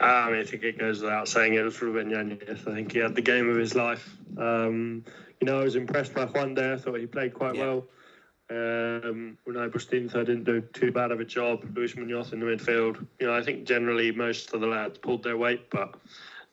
Um, 0.00 0.34
I 0.34 0.44
think 0.44 0.62
it 0.62 0.78
goes 0.78 1.00
without 1.00 1.28
saying 1.28 1.54
it 1.54 1.62
was 1.62 1.80
Ruben 1.80 2.10
Yanez. 2.10 2.66
I 2.66 2.74
think 2.74 2.92
he 2.92 2.98
had 2.98 3.14
the 3.14 3.22
game 3.22 3.48
of 3.48 3.56
his 3.56 3.74
life. 3.74 4.16
Um, 4.38 5.04
you 5.40 5.46
know, 5.46 5.60
I 5.60 5.64
was 5.64 5.76
impressed 5.76 6.14
by 6.14 6.26
Juan 6.26 6.54
there. 6.54 6.74
I 6.74 6.76
thought 6.76 6.98
he 6.98 7.06
played 7.06 7.34
quite 7.34 7.54
yeah. 7.54 7.62
well. 7.62 7.84
Um, 8.50 9.38
Unai 9.46 9.70
Bustinza 9.70 10.26
didn't 10.26 10.44
do 10.44 10.60
too 10.60 10.90
bad 10.90 11.12
of 11.12 11.20
a 11.20 11.24
job. 11.24 11.64
Luis 11.74 11.96
Munoz 11.96 12.32
in 12.32 12.40
the 12.40 12.46
midfield. 12.46 13.06
You 13.20 13.28
know, 13.28 13.34
I 13.34 13.42
think 13.42 13.64
generally 13.64 14.10
most 14.10 14.52
of 14.52 14.60
the 14.60 14.66
lads 14.66 14.98
pulled 14.98 15.22
their 15.22 15.36
weight, 15.36 15.70
but 15.70 15.94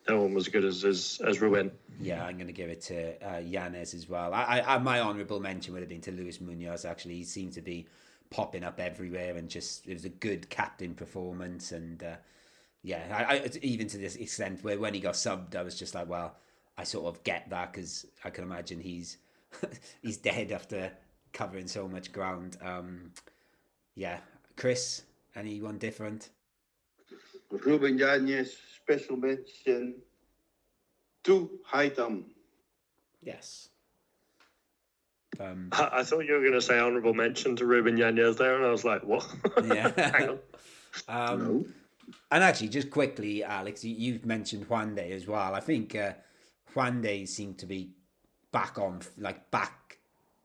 no 0.08 0.22
one 0.22 0.34
was 0.34 0.46
as 0.46 0.52
good 0.52 0.64
as 0.64 0.84
as, 0.84 1.20
as 1.26 1.40
Ruben. 1.40 1.72
Yeah, 2.00 2.24
I'm 2.24 2.36
going 2.36 2.46
to 2.46 2.52
give 2.52 2.70
it 2.70 2.82
to 2.82 3.28
uh, 3.28 3.38
Yanez 3.38 3.94
as 3.94 4.08
well. 4.08 4.32
I, 4.32 4.62
I, 4.64 4.78
my 4.78 5.00
honourable 5.00 5.40
mention 5.40 5.72
would 5.72 5.82
have 5.82 5.88
been 5.88 6.00
to 6.02 6.12
Luis 6.12 6.40
Munoz. 6.40 6.84
Actually, 6.84 7.16
he 7.16 7.24
seemed 7.24 7.54
to 7.54 7.62
be 7.62 7.86
popping 8.30 8.62
up 8.62 8.78
everywhere, 8.78 9.36
and 9.36 9.48
just 9.48 9.86
it 9.88 9.94
was 9.94 10.04
a 10.04 10.10
good 10.10 10.48
captain 10.48 10.94
performance. 10.94 11.72
And 11.72 12.00
uh, 12.02 12.16
yeah, 12.82 13.26
I, 13.28 13.36
I, 13.36 13.50
even 13.62 13.88
to 13.88 13.98
this 13.98 14.16
extent 14.16 14.62
where 14.62 14.78
when 14.78 14.94
he 14.94 15.00
got 15.00 15.14
subbed, 15.14 15.56
I 15.56 15.62
was 15.62 15.78
just 15.78 15.94
like, 15.94 16.08
well, 16.08 16.36
I 16.76 16.84
sort 16.84 17.06
of 17.06 17.22
get 17.24 17.50
that 17.50 17.72
because 17.72 18.06
I 18.24 18.30
can 18.30 18.44
imagine 18.44 18.80
he's 18.80 19.18
he's 20.02 20.16
dead 20.16 20.52
after 20.52 20.92
covering 21.32 21.66
so 21.66 21.88
much 21.88 22.12
ground. 22.12 22.56
Um, 22.62 23.12
yeah, 23.94 24.18
Chris, 24.56 25.02
anyone 25.34 25.78
different? 25.78 26.30
Ruben 27.50 27.98
Yanez, 27.98 28.56
special 28.76 29.16
mention 29.16 29.94
to 31.24 31.50
Haitham. 31.70 32.24
Yes. 33.22 33.68
Um, 35.40 35.68
I, 35.72 35.90
I, 35.92 36.02
thought 36.04 36.26
you 36.26 36.34
were 36.34 36.40
going 36.40 36.52
to 36.52 36.60
say 36.60 36.78
honourable 36.78 37.14
mention 37.14 37.54
to 37.56 37.66
Ruben 37.66 37.96
Yanez 37.96 38.36
there, 38.36 38.56
and 38.56 38.64
I 38.64 38.70
was 38.70 38.84
like, 38.84 39.04
what? 39.04 39.26
Yeah. 39.64 39.92
Hang 40.10 40.28
on. 40.28 40.38
Um, 41.08 41.38
no. 41.38 41.64
And 42.30 42.44
actually, 42.44 42.68
just 42.68 42.90
quickly, 42.90 43.44
Alex, 43.44 43.84
you, 43.84 44.14
have 44.14 44.26
mentioned 44.26 44.68
Juande 44.68 45.10
as 45.10 45.26
well. 45.26 45.54
I 45.54 45.60
think 45.60 45.94
uh, 45.94 46.12
Juande 46.74 47.26
seemed 47.26 47.58
to 47.58 47.66
be 47.66 47.90
back 48.52 48.78
on, 48.78 49.00
like 49.18 49.50
back 49.50 49.98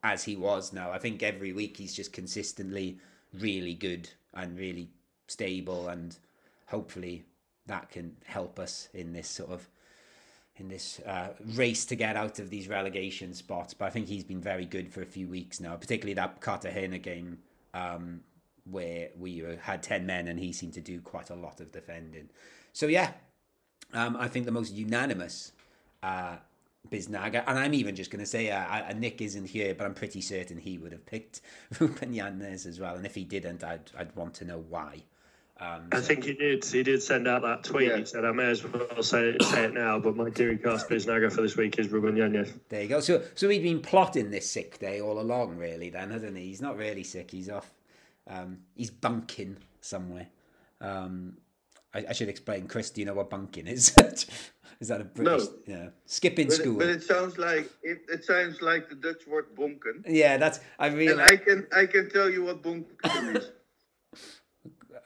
as 0.04 0.24
he 0.24 0.36
was 0.36 0.74
now. 0.74 0.92
I 0.92 1.00
think 1.00 1.24
every 1.24 1.54
week 1.54 1.78
he's 1.78 1.94
just 1.94 2.14
consistently 2.14 3.00
really 3.34 3.74
good 3.74 4.10
and 4.34 4.58
really 4.58 4.90
stable, 5.28 5.90
and 5.90 6.16
hopefully 6.68 7.24
that 7.66 7.90
can 7.90 8.16
help 8.26 8.60
us 8.60 8.90
in 8.94 9.14
this 9.14 9.30
sort 9.30 9.52
of 9.52 9.68
in 10.58 10.68
this 10.68 11.00
uh, 11.08 11.30
race 11.56 11.84
to 11.86 11.96
get 11.96 12.16
out 12.16 12.38
of 12.38 12.50
these 12.50 12.68
relegation 12.68 13.34
spots. 13.34 13.74
But 13.74 13.86
I 13.86 13.90
think 13.90 14.08
he's 14.08 14.24
been 14.24 14.42
very 14.42 14.66
good 14.66 14.92
for 14.92 15.02
a 15.02 15.06
few 15.06 15.28
weeks 15.28 15.60
now, 15.60 15.76
particularly 15.76 16.14
that 16.14 16.42
Cartagena 16.42 17.00
game 17.00 17.40
um, 17.74 18.22
where 18.70 19.10
we 19.18 19.44
had 19.62 19.84
10 19.84 20.06
men 20.06 20.28
and 20.28 20.40
he 20.40 20.54
seemed 20.54 20.74
to 20.74 20.82
do 20.82 21.02
quite 21.02 21.30
a 21.30 21.36
lot 21.36 21.60
of 21.60 21.72
defending. 21.72 22.30
So, 22.72 22.88
yeah, 22.88 23.12
um, 23.94 24.16
I 24.18 24.28
think 24.28 24.46
the 24.46 24.52
most 24.52 24.74
unanimous 24.74 25.52
uh, 26.02 26.38
Biznaga, 26.90 27.44
and 27.48 27.58
I'm 27.58 27.74
even 27.74 27.96
just 27.96 28.12
going 28.12 28.20
to 28.20 28.30
say 28.30 28.52
uh, 28.52 28.60
uh, 28.60 28.94
Nick 28.96 29.22
isn't 29.22 29.46
here, 29.46 29.74
but 29.74 29.86
I'm 29.86 29.94
pretty 29.94 30.22
certain 30.22 30.58
he 30.58 30.78
would 30.78 30.92
have 30.92 31.06
picked 31.06 31.42
Ruben 31.80 32.14
Yanez 32.14 32.66
as 32.66 32.80
well. 32.80 32.96
And 32.96 33.06
if 33.06 33.16
he 33.16 33.24
didn't, 33.24 33.64
I'd 33.64 33.90
I'd 33.98 34.16
want 34.16 34.34
to 34.36 34.46
know 34.46 34.64
why. 34.70 35.04
Um, 35.60 35.88
I 35.92 36.02
think 36.02 36.26
he 36.26 36.34
did. 36.34 36.66
He 36.66 36.84
did 36.84 37.02
send 37.02 37.28
out 37.28 37.44
that 37.44 37.64
tweet. 37.64 37.90
Yeah. 37.90 37.98
He 37.98 38.06
said, 38.06 38.26
"I 38.26 38.32
may 38.32 38.50
as 38.50 38.64
well 38.64 39.02
say 39.02 39.30
it, 39.30 39.44
say 39.44 39.66
it 39.66 39.74
now, 39.74 40.00
but 40.00 40.16
my 40.16 40.30
Kiri 40.30 40.58
cast 40.58 40.90
Biznaga 40.90 41.32
for 41.32 41.42
this 41.42 41.56
week 41.56 41.80
is 41.80 41.90
Ruben 41.90 42.18
Yanez." 42.18 42.52
There 42.70 42.82
you 42.82 42.90
go. 42.90 43.00
So 43.00 43.22
so 43.36 43.48
he'd 43.48 43.64
been 43.64 43.80
plotting 43.80 44.32
this 44.32 44.50
sick 44.50 44.80
day 44.80 45.00
all 45.00 45.20
along, 45.22 45.58
really. 45.58 45.90
Then 45.90 46.10
hasn't 46.10 46.36
he? 46.36 46.46
He's 46.46 46.62
not 46.62 46.76
really 46.76 47.04
sick. 47.04 47.32
He's 47.32 47.50
off. 47.50 47.72
Um, 48.28 48.60
he's 48.76 48.90
bunking 48.90 49.58
somewhere. 49.82 50.28
Um, 50.82 51.38
I, 51.94 52.06
I, 52.10 52.14
should 52.14 52.30
explain. 52.30 52.68
Chris, 52.68 52.90
do 52.90 53.02
you 53.02 53.06
know 53.06 53.14
what 53.14 53.30
bunking 53.30 53.68
is? 53.68 53.96
Is 54.80 54.90
that 54.90 55.00
a 55.02 55.06
British? 55.06 55.48
No. 55.48 55.54
Yeah, 55.66 55.90
skipping 56.06 56.48
But, 56.48 56.56
school. 56.56 56.78
but 56.78 56.90
it 56.90 57.04
sounds 57.04 57.38
like 57.38 57.70
it, 57.84 58.00
it 58.10 58.26
sounds 58.26 58.62
like 58.62 58.90
the 58.90 58.96
Dutch 58.96 59.26
word 59.28 59.56
bonken. 59.56 60.04
yeah, 60.08 60.38
that's 60.38 60.60
I 60.80 60.88
And 60.88 60.98
really. 60.98 61.24
I 61.24 61.38
can 61.38 61.68
I 61.74 61.86
can 61.86 62.10
tell 62.10 62.30
you 62.30 62.44
what 62.44 62.64
bonken 62.64 63.36
is. 63.38 63.52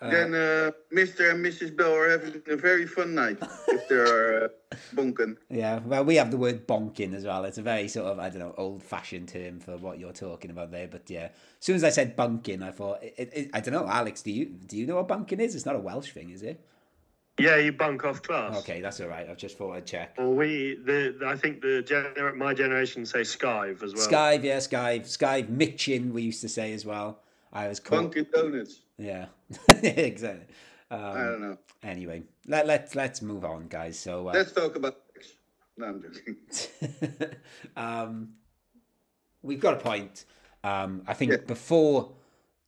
Then 0.01 0.33
uh, 0.33 0.71
Mr. 0.93 1.31
and 1.31 1.43
Mrs. 1.43 1.75
Bell 1.75 1.93
are 1.93 2.09
having 2.09 2.41
a 2.47 2.55
very 2.55 2.85
fun 2.85 3.15
night 3.15 3.37
if 3.67 3.87
they're 3.87 4.45
uh, 4.45 4.47
bonken. 4.93 5.37
Yeah, 5.49 5.79
well, 5.79 6.05
we 6.05 6.15
have 6.15 6.31
the 6.31 6.37
word 6.37 6.67
bonking 6.67 7.13
as 7.13 7.25
well. 7.25 7.45
It's 7.45 7.57
a 7.57 7.63
very 7.63 7.87
sort 7.87 8.07
of 8.07 8.19
I 8.19 8.29
don't 8.29 8.39
know 8.39 8.53
old-fashioned 8.57 9.29
term 9.29 9.59
for 9.59 9.77
what 9.77 9.99
you're 9.99 10.13
talking 10.13 10.51
about 10.51 10.71
there. 10.71 10.87
But 10.87 11.09
yeah, 11.09 11.25
as 11.25 11.31
soon 11.59 11.75
as 11.75 11.83
I 11.83 11.89
said 11.89 12.15
bunking, 12.15 12.61
I 12.61 12.71
thought 12.71 13.01
it, 13.01 13.15
it, 13.33 13.49
I 13.53 13.59
don't 13.59 13.73
know, 13.73 13.87
Alex. 13.87 14.21
Do 14.21 14.31
you 14.31 14.45
do 14.45 14.77
you 14.77 14.85
know 14.85 14.97
what 14.97 15.07
bunking 15.07 15.39
is? 15.39 15.55
It's 15.55 15.65
not 15.65 15.75
a 15.75 15.79
Welsh 15.79 16.11
thing, 16.11 16.29
is 16.29 16.43
it? 16.43 16.63
Yeah, 17.39 17.57
you 17.57 17.71
bunk 17.71 18.03
off 18.03 18.23
class. 18.23 18.57
Okay, 18.57 18.81
that's 18.81 18.99
all 18.99 19.09
right. 19.09 19.29
I 19.29 19.35
just 19.35 19.57
thought 19.57 19.73
I'd 19.73 19.85
check. 19.85 20.15
Well, 20.17 20.33
we 20.33 20.79
the 20.83 21.19
I 21.25 21.35
think 21.35 21.61
the 21.61 21.83
gener- 21.85 22.35
my 22.35 22.53
generation 22.53 23.05
say 23.05 23.21
skive 23.21 23.83
as 23.83 23.93
well. 23.93 24.07
Skive, 24.07 24.43
yeah, 24.43 24.57
Skive, 24.57 25.01
Skive, 25.01 25.47
Mitchin. 25.49 26.13
We 26.13 26.23
used 26.23 26.41
to 26.41 26.49
say 26.49 26.73
as 26.73 26.85
well. 26.85 27.19
I 27.53 27.67
was 27.67 27.79
called. 27.79 28.11
Bunkin 28.11 28.27
Donuts. 28.33 28.81
Yeah, 28.97 29.27
exactly. 29.83 30.45
Um, 30.89 31.01
I 31.01 31.23
don't 31.23 31.41
know. 31.41 31.57
Anyway, 31.83 32.23
let 32.47 32.65
let 32.65 32.95
let's 32.95 33.21
move 33.21 33.45
on, 33.45 33.67
guys. 33.67 33.99
So 33.99 34.29
uh, 34.29 34.33
Let's 34.33 34.51
talk 34.51 34.75
about. 34.75 34.97
No, 35.77 35.87
I'm 35.87 36.01
joking. 36.01 37.29
um, 37.77 38.29
we've 39.43 39.59
got 39.59 39.75
a 39.75 39.77
point. 39.77 40.25
Um, 40.63 41.03
I 41.07 41.13
think 41.13 41.31
Yeah. 41.31 41.37
before 41.45 42.11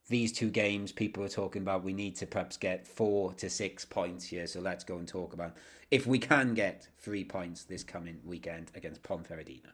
these 0.09 0.31
two 0.31 0.49
games, 0.49 0.91
people 0.91 1.23
were 1.23 1.29
talking 1.29 1.61
about 1.61 1.83
we 1.83 1.93
need 1.93 2.15
to 2.17 2.25
perhaps 2.27 2.57
get 2.57 2.87
four 2.87 3.33
to 3.33 3.49
six 3.49 3.85
points 3.85 4.25
here. 4.25 4.47
So 4.47 4.59
let's 4.59 4.83
go 4.83 4.97
and 4.97 5.07
talk 5.07 5.33
about 5.33 5.55
if 5.91 6.05
we 6.05 6.19
can 6.19 6.53
get 6.53 6.87
three 6.99 7.23
points 7.23 7.63
this 7.63 7.83
coming 7.83 8.19
weekend 8.23 8.71
against 8.75 9.01
Ponferradina. 9.01 9.73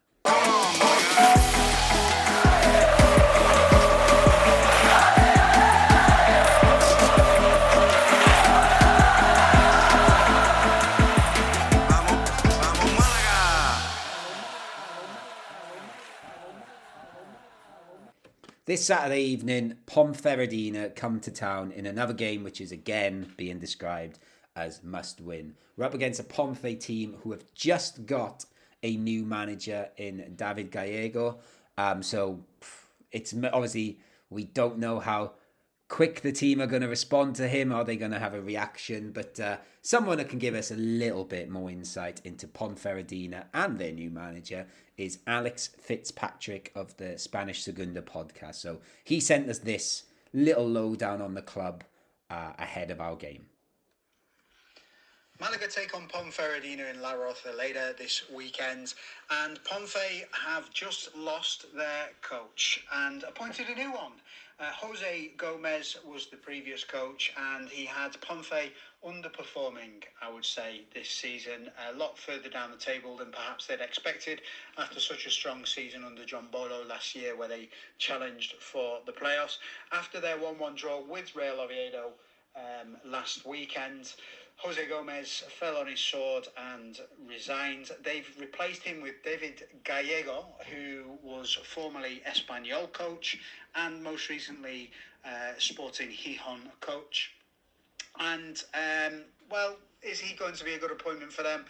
This 18.75 18.87
Saturday 18.87 19.21
evening, 19.21 19.77
Ponferradina 19.87 20.93
come 20.97 21.21
to 21.21 21.31
town 21.31 21.71
in 21.71 21.85
another 21.85 22.11
game 22.11 22.43
which 22.43 22.59
is 22.59 22.73
again 22.73 23.31
being 23.37 23.57
described 23.57 24.19
as 24.57 24.83
must 24.83 25.21
win. 25.21 25.55
We're 25.77 25.85
up 25.85 25.93
against 25.93 26.19
a 26.19 26.23
Ponfe 26.23 26.77
team 26.81 27.15
who 27.21 27.31
have 27.31 27.45
just 27.53 28.05
got 28.05 28.43
a 28.83 28.97
new 28.97 29.23
manager 29.23 29.87
in 29.95 30.33
David 30.35 30.71
Gallego. 30.71 31.39
Um, 31.77 32.03
so 32.03 32.43
it's 33.13 33.33
obviously 33.33 33.99
we 34.29 34.43
don't 34.43 34.77
know 34.77 34.99
how 34.99 35.35
quick 35.87 36.21
the 36.21 36.31
team 36.31 36.61
are 36.61 36.67
going 36.67 36.81
to 36.81 36.87
respond 36.87 37.35
to 37.35 37.47
him. 37.47 37.71
Are 37.71 37.83
they 37.83 37.95
going 37.95 38.11
to 38.11 38.19
have 38.19 38.33
a 38.33 38.41
reaction? 38.41 39.11
But 39.11 39.39
uh, 39.39 39.57
someone 39.81 40.17
that 40.17 40.29
can 40.29 40.39
give 40.39 40.55
us 40.55 40.71
a 40.71 40.75
little 40.75 41.23
bit 41.23 41.49
more 41.49 41.69
insight 41.69 42.21
into 42.23 42.47
Ponferradina 42.47 43.45
and 43.53 43.77
their 43.77 43.91
new 43.91 44.09
manager 44.09 44.67
is 44.97 45.19
Alex 45.27 45.69
Fitzpatrick 45.79 46.71
of 46.75 46.95
the 46.97 47.17
Spanish 47.17 47.63
Segunda 47.63 48.01
podcast. 48.01 48.55
So 48.55 48.79
he 49.03 49.19
sent 49.19 49.49
us 49.49 49.59
this 49.59 50.03
little 50.33 50.67
lowdown 50.67 51.21
on 51.21 51.33
the 51.33 51.41
club 51.41 51.83
uh, 52.29 52.53
ahead 52.57 52.91
of 52.91 52.99
our 52.99 53.15
game. 53.15 53.45
Malaga 55.39 55.67
take 55.67 55.93
on 55.93 56.07
Ponferradina 56.07 56.93
in 56.93 57.01
La 57.01 57.13
Roza 57.13 57.55
later 57.57 57.93
this 57.97 58.23
weekend, 58.33 58.93
and 59.29 59.61
Ponfe 59.65 60.23
have 60.31 60.71
just 60.71 61.13
lost 61.13 61.65
their 61.75 62.07
coach 62.21 62.85
and 62.93 63.23
appointed 63.23 63.67
a 63.67 63.75
new 63.75 63.91
one. 63.91 64.13
Uh, 64.57 64.71
Jose 64.71 65.31
Gomez 65.35 65.97
was 66.07 66.27
the 66.27 66.37
previous 66.37 66.85
coach, 66.85 67.33
and 67.37 67.67
he 67.67 67.83
had 67.83 68.13
Ponfe 68.21 68.71
underperforming, 69.05 70.03
I 70.21 70.31
would 70.31 70.45
say, 70.45 70.83
this 70.93 71.09
season. 71.09 71.69
A 71.89 71.97
lot 71.97 72.17
further 72.17 72.47
down 72.47 72.71
the 72.71 72.77
table 72.77 73.17
than 73.17 73.31
perhaps 73.31 73.67
they'd 73.67 73.81
expected 73.81 74.41
after 74.77 75.01
such 75.01 75.25
a 75.25 75.29
strong 75.29 75.65
season 75.65 76.05
under 76.05 76.23
Jon 76.23 76.47
Bolo 76.53 76.85
last 76.85 77.15
year, 77.15 77.35
where 77.35 77.49
they 77.49 77.67
challenged 77.97 78.53
for 78.61 78.99
the 79.05 79.11
playoffs. 79.11 79.57
After 79.91 80.21
their 80.21 80.37
1 80.37 80.57
1 80.57 80.75
draw 80.75 81.01
with 81.01 81.35
Real 81.35 81.59
Oviedo 81.59 82.13
um, 82.55 82.95
last 83.03 83.45
weekend. 83.45 84.13
Jose 84.57 84.87
Gomez 84.87 85.43
fell 85.59 85.77
on 85.77 85.87
his 85.87 85.99
sword 85.99 86.47
and 86.57 86.99
resigned. 87.27 87.91
They've 88.03 88.27
replaced 88.39 88.83
him 88.83 89.01
with 89.01 89.15
David 89.23 89.63
Gallego, 89.83 90.45
who 90.71 91.17
was 91.21 91.57
formerly 91.63 92.23
Espanyol 92.27 92.91
coach 92.91 93.37
and 93.75 94.01
most 94.01 94.29
recently 94.29 94.91
uh, 95.25 95.53
Sporting 95.57 96.09
Gijón 96.09 96.61
coach. 96.79 97.33
And, 98.19 98.63
um, 98.73 99.21
well, 99.51 99.75
is 100.01 100.19
he 100.19 100.35
going 100.35 100.55
to 100.55 100.63
be 100.63 100.73
a 100.73 100.79
good 100.79 100.91
appointment 100.91 101.33
for 101.33 101.43
them? 101.43 101.65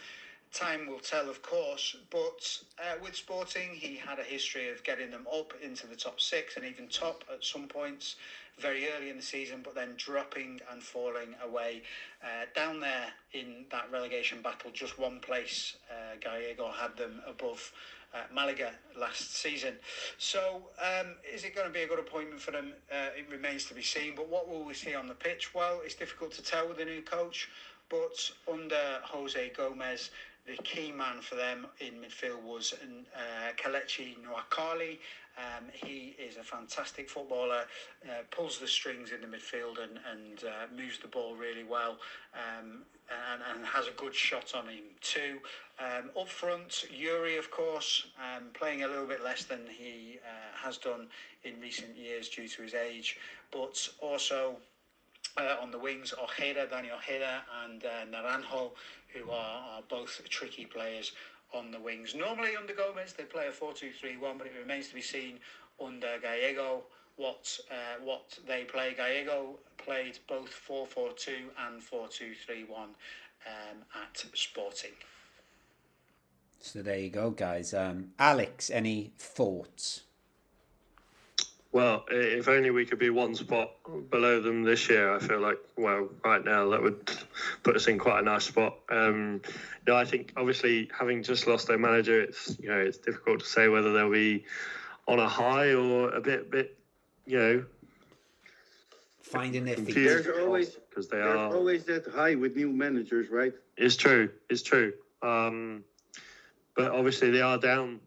Time 0.52 0.86
will 0.86 1.00
tell, 1.00 1.28
of 1.28 1.42
course, 1.42 1.96
but 2.08 2.58
uh, 2.78 2.94
with 3.02 3.16
Sporting, 3.16 3.70
he 3.74 3.96
had 3.96 4.18
a 4.18 4.22
history 4.22 4.70
of 4.70 4.82
getting 4.84 5.10
them 5.10 5.26
up 5.30 5.52
into 5.60 5.86
the 5.86 5.96
top 5.96 6.20
six 6.20 6.56
and 6.56 6.64
even 6.64 6.86
top 6.86 7.24
at 7.30 7.44
some 7.44 7.66
points 7.66 8.16
very 8.58 8.86
early 8.90 9.10
in 9.10 9.16
the 9.16 9.22
season, 9.22 9.60
but 9.62 9.74
then 9.74 9.90
dropping 9.96 10.60
and 10.72 10.82
falling 10.82 11.34
away. 11.44 11.82
Uh, 12.22 12.46
down 12.54 12.80
there 12.80 13.08
in 13.32 13.66
that 13.70 13.90
relegation 13.92 14.40
battle, 14.42 14.70
just 14.72 14.98
one 14.98 15.20
place, 15.20 15.76
uh, 15.90 16.16
Gallego 16.20 16.70
had 16.70 16.96
them 16.96 17.20
above 17.26 17.72
uh, 18.14 18.22
Malaga 18.32 18.72
last 18.98 19.36
season. 19.36 19.74
So, 20.18 20.62
um, 20.80 21.16
is 21.32 21.44
it 21.44 21.54
going 21.54 21.66
to 21.66 21.72
be 21.72 21.82
a 21.82 21.86
good 21.86 21.98
appointment 21.98 22.40
for 22.40 22.50
them? 22.50 22.72
Uh, 22.90 23.08
it 23.16 23.26
remains 23.30 23.66
to 23.66 23.74
be 23.74 23.82
seen. 23.82 24.14
But 24.16 24.28
what 24.28 24.48
will 24.48 24.64
we 24.64 24.74
see 24.74 24.94
on 24.94 25.06
the 25.06 25.14
pitch? 25.14 25.54
Well, 25.54 25.80
it's 25.84 25.94
difficult 25.94 26.32
to 26.32 26.42
tell 26.42 26.66
with 26.66 26.78
the 26.78 26.84
new 26.84 27.02
coach, 27.02 27.48
but 27.90 28.30
under 28.50 29.00
Jose 29.02 29.52
Gomez, 29.56 30.10
the 30.46 30.56
key 30.62 30.92
man 30.92 31.20
for 31.20 31.34
them 31.34 31.66
in 31.80 31.94
midfield 31.94 32.42
was 32.42 32.74
uh, 32.74 33.52
Kelechi 33.56 34.16
Nwakali. 34.18 34.98
Um, 35.38 35.64
he 35.72 36.16
is 36.18 36.38
a 36.38 36.42
fantastic 36.42 37.10
footballer, 37.10 37.64
uh, 38.04 38.22
pulls 38.30 38.58
the 38.58 38.66
strings 38.66 39.10
in 39.12 39.20
the 39.20 39.26
midfield 39.26 39.82
and, 39.82 39.98
and 40.10 40.44
uh, 40.44 40.74
moves 40.74 40.98
the 40.98 41.08
ball 41.08 41.34
really 41.34 41.64
well 41.64 41.98
um, 42.32 42.84
and, 43.32 43.42
and 43.54 43.66
has 43.66 43.86
a 43.86 43.90
good 43.92 44.14
shot 44.14 44.54
on 44.54 44.66
him 44.68 44.84
too. 45.02 45.38
Um, 45.78 46.10
up 46.18 46.28
front, 46.28 46.86
Yuri, 46.90 47.36
of 47.36 47.50
course, 47.50 48.06
um, 48.18 48.44
playing 48.54 48.84
a 48.84 48.88
little 48.88 49.06
bit 49.06 49.22
less 49.22 49.44
than 49.44 49.60
he 49.68 50.18
uh, 50.24 50.56
has 50.66 50.78
done 50.78 51.08
in 51.44 51.60
recent 51.60 51.94
years 51.98 52.30
due 52.30 52.48
to 52.48 52.62
his 52.62 52.72
age, 52.72 53.18
but 53.50 53.86
also 54.00 54.56
uh, 55.36 55.56
on 55.60 55.70
the 55.70 55.78
wings, 55.78 56.14
Ojeda, 56.14 56.66
Dani 56.66 56.90
Ojeda, 56.90 57.42
and 57.64 57.84
uh, 57.84 58.06
Naranjo, 58.10 58.70
who 59.18 59.30
are, 59.30 59.76
are 59.76 59.82
both 59.88 60.20
tricky 60.28 60.64
players 60.64 61.12
on 61.54 61.70
the 61.70 61.80
wings. 61.80 62.14
Normally 62.14 62.56
under 62.56 62.74
Gomez, 62.74 63.12
they 63.12 63.24
play 63.24 63.46
a 63.46 63.52
4-2-3-1, 63.52 64.38
but 64.38 64.46
it 64.46 64.52
remains 64.58 64.88
to 64.88 64.94
be 64.94 65.00
seen 65.00 65.38
under 65.84 66.18
Gallego 66.20 66.82
what 67.16 67.58
uh, 67.70 68.02
what 68.04 68.38
they 68.46 68.64
play. 68.64 68.94
Gallego 68.96 69.58
played 69.78 70.18
both 70.28 70.50
4-4-2 70.68 71.28
and 71.66 71.80
4-2-3-1 71.80 72.68
um, 72.70 72.88
at 73.94 74.24
Sporting. 74.34 74.90
So 76.60 76.82
there 76.82 76.98
you 76.98 77.10
go, 77.10 77.30
guys. 77.30 77.72
Um, 77.72 78.08
Alex, 78.18 78.70
any 78.70 79.12
thoughts? 79.18 80.02
Well, 81.76 82.06
if 82.10 82.48
only 82.48 82.70
we 82.70 82.86
could 82.86 82.98
be 82.98 83.10
one 83.10 83.34
spot 83.34 83.70
below 84.10 84.40
them 84.40 84.62
this 84.62 84.88
year. 84.88 85.14
I 85.14 85.18
feel 85.18 85.40
like, 85.40 85.58
well, 85.76 86.08
right 86.24 86.42
now 86.42 86.70
that 86.70 86.80
would 86.82 87.06
put 87.64 87.76
us 87.76 87.86
in 87.86 87.98
quite 87.98 88.20
a 88.20 88.22
nice 88.22 88.44
spot. 88.44 88.78
Um, 88.88 89.42
you 89.86 89.92
know, 89.92 89.96
I 89.98 90.06
think 90.06 90.32
obviously 90.38 90.88
having 90.98 91.22
just 91.22 91.46
lost 91.46 91.68
their 91.68 91.76
manager, 91.76 92.18
it's 92.18 92.58
you 92.58 92.70
know 92.70 92.78
it's 92.78 92.96
difficult 92.96 93.40
to 93.40 93.44
say 93.44 93.68
whether 93.68 93.92
they'll 93.92 94.10
be 94.10 94.46
on 95.06 95.18
a 95.18 95.28
high 95.28 95.74
or 95.74 96.08
a 96.14 96.20
bit, 96.22 96.50
bit, 96.50 96.78
you 97.26 97.38
know, 97.38 97.64
Finding 99.20 99.66
their 99.66 99.76
feet. 99.76 99.84
confused 99.84 100.24
There's 100.24 100.38
always- 100.46 100.70
because 100.88 101.08
they 101.08 101.20
are. 101.20 101.54
always 101.54 101.84
that 101.84 102.06
high 102.06 102.36
with 102.36 102.56
new 102.56 102.72
managers, 102.72 103.28
right? 103.28 103.52
It's 103.76 103.96
true. 103.96 104.30
It's 104.48 104.62
true. 104.62 104.94
Um, 105.20 105.84
but 106.74 106.90
obviously 106.90 107.32
they 107.32 107.42
are 107.42 107.58
down 107.58 108.00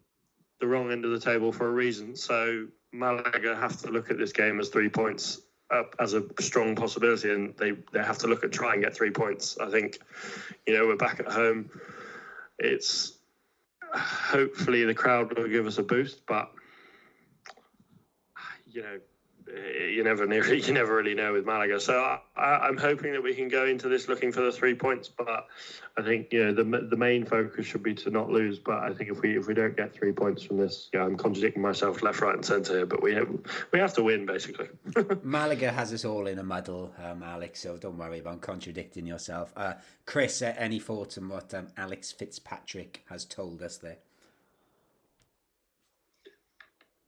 the 0.58 0.66
wrong 0.66 0.90
end 0.90 1.04
of 1.04 1.12
the 1.12 1.20
table 1.20 1.52
for 1.52 1.68
a 1.68 1.70
reason. 1.70 2.16
So 2.16 2.66
Malaga 2.92 3.56
have 3.56 3.80
to 3.82 3.90
look 3.90 4.10
at 4.10 4.18
this 4.18 4.32
game 4.32 4.60
as 4.60 4.68
three 4.68 4.88
points 4.88 5.40
up 5.70 5.94
as 6.00 6.14
a 6.14 6.24
strong 6.40 6.74
possibility, 6.74 7.30
and 7.30 7.56
they 7.56 7.72
they 7.92 8.02
have 8.02 8.18
to 8.18 8.26
look 8.26 8.42
at 8.44 8.52
try 8.52 8.74
and 8.74 8.82
get 8.82 8.94
three 8.94 9.10
points. 9.10 9.56
I 9.58 9.70
think, 9.70 9.98
you 10.66 10.76
know, 10.76 10.86
we're 10.86 10.96
back 10.96 11.20
at 11.20 11.28
home. 11.28 11.70
It's 12.58 13.18
hopefully 13.92 14.84
the 14.84 14.94
crowd 14.94 15.36
will 15.36 15.48
give 15.48 15.66
us 15.66 15.78
a 15.78 15.82
boost, 15.82 16.26
but 16.26 16.50
you 18.66 18.82
know, 18.82 18.98
you 19.90 20.04
never 20.04 20.24
you 20.54 20.72
never 20.72 20.96
really 20.96 21.14
know 21.14 21.32
with 21.32 21.46
Malaga. 21.46 21.80
So 21.80 22.18
I, 22.36 22.68
am 22.68 22.76
hoping 22.76 23.12
that 23.12 23.22
we 23.22 23.34
can 23.34 23.48
go 23.48 23.66
into 23.66 23.88
this 23.88 24.08
looking 24.08 24.32
for 24.32 24.42
the 24.42 24.52
three 24.52 24.74
points. 24.74 25.08
But 25.08 25.46
I 25.96 26.02
think 26.02 26.32
you 26.32 26.44
know 26.44 26.54
the 26.54 26.86
the 26.88 26.96
main 26.96 27.24
focus 27.24 27.66
should 27.66 27.82
be 27.82 27.94
to 27.94 28.10
not 28.10 28.30
lose. 28.30 28.58
But 28.58 28.78
I 28.78 28.92
think 28.92 29.10
if 29.10 29.20
we 29.20 29.36
if 29.36 29.46
we 29.46 29.54
don't 29.54 29.76
get 29.76 29.94
three 29.94 30.12
points 30.12 30.42
from 30.42 30.58
this, 30.58 30.88
yeah, 30.92 31.04
I'm 31.04 31.16
contradicting 31.16 31.62
myself 31.62 32.02
left, 32.02 32.20
right, 32.20 32.34
and 32.34 32.44
centre 32.44 32.74
here. 32.74 32.86
But 32.86 33.02
we 33.02 33.14
have 33.14 33.28
we 33.72 33.78
have 33.78 33.94
to 33.94 34.02
win 34.02 34.26
basically. 34.26 34.68
Malaga 35.22 35.72
has 35.72 35.92
us 35.92 36.04
all 36.04 36.26
in 36.26 36.38
a 36.38 36.44
muddle, 36.44 36.92
um, 37.04 37.22
Alex. 37.22 37.60
So 37.60 37.76
don't 37.76 37.98
worry 37.98 38.18
about 38.18 38.40
contradicting 38.40 39.06
yourself. 39.06 39.52
Uh, 39.56 39.74
Chris, 40.06 40.42
uh, 40.42 40.54
any 40.56 40.78
thoughts 40.78 41.18
on 41.18 41.28
what 41.28 41.52
um, 41.54 41.68
Alex 41.76 42.12
Fitzpatrick 42.12 43.04
has 43.08 43.24
told 43.24 43.62
us 43.62 43.78
there? 43.78 43.98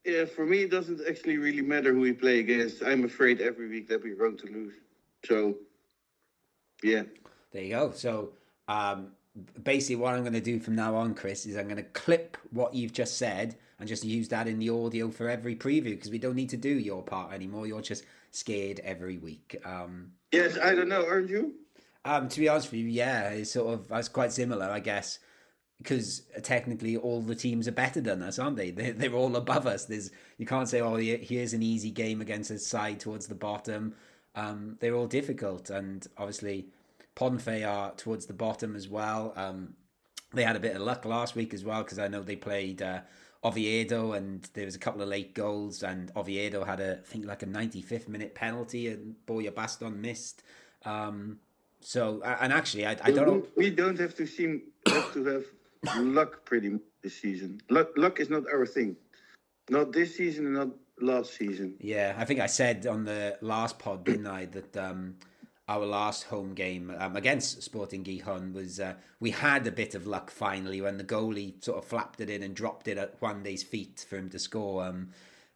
Yeah, 0.04 0.24
for 0.24 0.44
me, 0.44 0.62
it 0.62 0.70
doesn't 0.70 1.00
actually 1.08 1.38
really 1.38 1.62
matter 1.62 1.92
who 1.92 2.00
we 2.00 2.12
play 2.12 2.40
against. 2.40 2.82
I'm 2.82 3.04
afraid 3.04 3.40
every 3.40 3.68
week 3.68 3.88
that 3.88 4.02
we're 4.02 4.16
going 4.16 4.36
to 4.38 4.46
lose. 4.46 4.74
So, 5.24 5.54
yeah. 6.82 7.02
There 7.52 7.62
you 7.62 7.70
go. 7.70 7.92
So, 7.92 8.32
um, 8.66 9.12
basically, 9.62 9.96
what 9.96 10.14
I'm 10.14 10.22
going 10.22 10.32
to 10.32 10.40
do 10.40 10.58
from 10.58 10.74
now 10.74 10.96
on, 10.96 11.14
Chris, 11.14 11.46
is 11.46 11.56
I'm 11.56 11.66
going 11.66 11.76
to 11.76 11.84
clip 11.84 12.36
what 12.50 12.74
you've 12.74 12.92
just 12.92 13.16
said 13.16 13.54
and 13.78 13.88
just 13.88 14.04
use 14.04 14.28
that 14.28 14.48
in 14.48 14.58
the 14.58 14.70
audio 14.70 15.08
for 15.08 15.28
every 15.28 15.54
preview 15.54 15.84
because 15.84 16.10
we 16.10 16.18
don't 16.18 16.34
need 16.34 16.50
to 16.50 16.56
do 16.56 16.70
your 16.70 17.02
part 17.02 17.32
anymore. 17.32 17.68
You're 17.68 17.80
just 17.80 18.04
scared 18.32 18.80
every 18.80 19.18
week. 19.18 19.60
Um, 19.64 20.12
yes, 20.32 20.58
I 20.60 20.74
don't 20.74 20.88
know. 20.88 21.06
Aren't 21.06 21.30
you? 21.30 21.54
Um, 22.04 22.28
to 22.28 22.40
be 22.40 22.48
honest 22.48 22.72
with 22.72 22.80
you, 22.80 22.88
yeah, 22.88 23.28
it's 23.28 23.52
sort 23.52 23.74
of 23.74 23.86
it's 23.92 24.08
quite 24.08 24.32
similar, 24.32 24.68
I 24.68 24.80
guess 24.80 25.20
because 25.82 26.22
technically 26.42 26.96
all 26.96 27.20
the 27.20 27.34
teams 27.34 27.66
are 27.66 27.72
better 27.72 28.00
than 28.00 28.22
us, 28.22 28.38
aren't 28.38 28.56
they? 28.56 28.70
They're, 28.82 28.92
they're 28.92 29.14
all 29.14 29.34
above 29.36 29.66
us. 29.66 29.84
There's 29.84 30.10
you 30.38 30.46
can't 30.46 30.68
say, 30.68 30.80
oh, 30.80 30.96
here's 30.96 31.52
an 31.52 31.62
easy 31.62 31.90
game 31.90 32.20
against 32.20 32.50
a 32.50 32.58
side 32.58 33.00
towards 33.00 33.26
the 33.26 33.34
bottom. 33.34 33.94
Um, 34.34 34.76
they're 34.80 34.94
all 34.94 35.06
difficult, 35.06 35.68
and 35.68 36.06
obviously 36.16 36.66
Ponfe 37.16 37.68
are 37.68 37.92
towards 37.92 38.26
the 38.26 38.32
bottom 38.32 38.74
as 38.74 38.88
well. 38.88 39.34
Um, 39.36 39.74
they 40.32 40.44
had 40.44 40.56
a 40.56 40.60
bit 40.60 40.74
of 40.74 40.82
luck 40.82 41.04
last 41.04 41.34
week 41.34 41.52
as 41.52 41.64
well 41.64 41.82
because 41.82 41.98
I 41.98 42.08
know 42.08 42.22
they 42.22 42.36
played 42.36 42.80
uh, 42.80 43.00
Oviedo 43.44 44.12
and 44.12 44.48
there 44.54 44.64
was 44.64 44.74
a 44.74 44.78
couple 44.78 45.02
of 45.02 45.08
late 45.08 45.34
goals, 45.34 45.82
and 45.82 46.10
Oviedo 46.16 46.64
had 46.64 46.80
a 46.80 47.00
I 47.00 47.06
think 47.06 47.26
like 47.26 47.42
a 47.42 47.46
95th 47.46 48.08
minute 48.08 48.34
penalty, 48.34 48.88
and 48.88 49.14
Borja 49.26 49.50
Baston 49.50 50.00
missed. 50.00 50.42
Um, 50.84 51.40
so 51.80 52.22
and 52.22 52.52
actually, 52.52 52.86
I, 52.86 52.96
I 53.02 53.10
don't 53.10 53.26
know. 53.26 53.46
We 53.56 53.70
don't 53.70 53.98
have 53.98 54.14
to 54.16 54.26
seem 54.26 54.62
have 54.86 55.12
to 55.14 55.24
have 55.26 55.44
luck 55.96 56.44
pretty 56.44 56.70
much 56.70 56.82
this 57.02 57.20
season. 57.20 57.60
Luck, 57.68 57.88
luck 57.96 58.20
is 58.20 58.30
not 58.30 58.44
our 58.52 58.66
thing. 58.66 58.96
Not 59.68 59.92
this 59.92 60.16
season 60.16 60.46
and 60.46 60.54
not 60.54 60.68
last 61.00 61.34
season. 61.34 61.74
Yeah, 61.80 62.14
I 62.16 62.24
think 62.24 62.40
I 62.40 62.46
said 62.46 62.86
on 62.86 63.04
the 63.04 63.38
last 63.40 63.78
pod, 63.78 64.04
didn't 64.04 64.26
I, 64.26 64.46
that 64.46 64.76
um, 64.76 65.16
our 65.68 65.84
last 65.86 66.24
home 66.24 66.54
game 66.54 66.92
um, 66.98 67.16
against 67.16 67.62
Sporting 67.62 68.04
Gijon 68.04 68.52
was 68.52 68.80
uh, 68.80 68.94
we 69.20 69.30
had 69.30 69.66
a 69.66 69.72
bit 69.72 69.94
of 69.94 70.06
luck 70.06 70.30
finally 70.30 70.80
when 70.80 70.98
the 70.98 71.04
goalie 71.04 71.62
sort 71.64 71.78
of 71.78 71.84
flapped 71.84 72.20
it 72.20 72.28
in 72.28 72.42
and 72.42 72.54
dropped 72.54 72.88
it 72.88 72.98
at 72.98 73.20
Juande's 73.20 73.62
feet 73.62 74.04
for 74.08 74.16
him 74.16 74.28
to 74.30 74.38
score. 74.38 74.84
Um, 74.84 75.10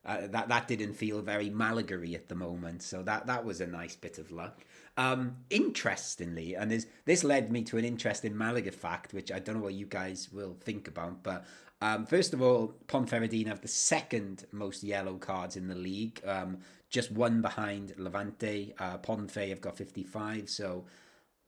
uh, 0.05 0.29
that 0.29 0.49
that 0.49 0.69
didn't 0.69 0.95
feel 0.95 1.21
very 1.21 1.51
Malagary 1.51 2.15
at 2.15 2.29
the 2.29 2.35
moment, 2.37 2.83
so 2.83 3.03
that 3.03 3.27
that 3.27 3.45
was 3.45 3.61
a 3.61 3.67
nice 3.67 3.97
bit 3.97 4.19
of 4.19 4.31
luck. 4.31 4.65
Um, 4.99 5.37
interestingly, 5.51 6.55
and 6.55 6.71
this 6.71 6.87
this 7.05 7.23
led 7.23 7.53
me 7.53 7.63
to 7.65 7.77
an 7.77 7.85
interesting 7.85 8.37
Malaga 8.37 8.73
fact, 8.73 9.13
which 9.13 9.31
I 9.31 9.39
don't 9.39 9.57
know 9.57 9.63
what 9.63 9.75
you 9.75 9.87
guys 9.87 10.31
will 10.33 10.57
think 10.61 10.89
about, 10.89 11.23
but 11.23 11.45
um, 11.83 12.07
first 12.07 12.33
of 12.33 12.41
all, 12.41 12.75
Ponferradina 12.87 13.49
have 13.49 13.61
the 13.61 13.69
second 13.69 14.47
most 14.53 14.83
yellow 14.83 15.17
cards 15.17 15.57
in 15.57 15.69
the 15.69 15.75
league, 15.75 16.23
um, 16.27 16.59
just 16.89 17.13
one 17.13 17.43
behind 17.43 17.93
Levante. 17.99 18.75
Uh, 18.79 18.97
Ponfe 18.97 19.51
have 19.51 19.61
got 19.61 19.77
fifty 19.77 20.03
five, 20.03 20.49
so 20.49 20.87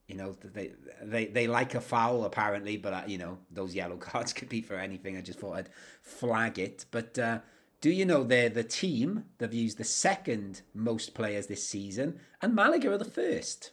you 0.09 0.17
know 0.17 0.37
they 0.45 0.73
they 1.03 1.27
they 1.27 1.47
like 1.47 1.75
a 1.75 1.81
foul 1.81 2.25
apparently, 2.25 2.77
but 2.77 2.93
uh, 2.93 3.03
you 3.07 3.17
know 3.17 3.39
those 3.51 3.75
yellow 3.75 3.97
cards 4.09 4.35
could 4.35 4.51
be 4.51 4.61
for 4.61 4.75
anything. 4.75 5.17
I 5.17 5.23
just 5.23 5.41
thought 5.41 5.57
I'd 5.57 5.71
flag 6.03 6.59
it, 6.59 6.85
but. 6.91 7.19
Uh, 7.19 7.39
do 7.81 7.91
you 7.91 8.05
know 8.05 8.25
they're 8.25 8.49
the 8.49 8.65
team 8.65 9.25
that 9.39 9.47
have 9.47 9.55
used 9.55 9.79
the 9.79 9.85
second 9.85 10.63
most 10.75 11.15
players 11.15 11.47
this 11.47 11.67
season, 11.67 12.19
and 12.43 12.55
Malaga 12.55 12.93
are 12.93 12.99
the 12.99 13.05
first? 13.05 13.73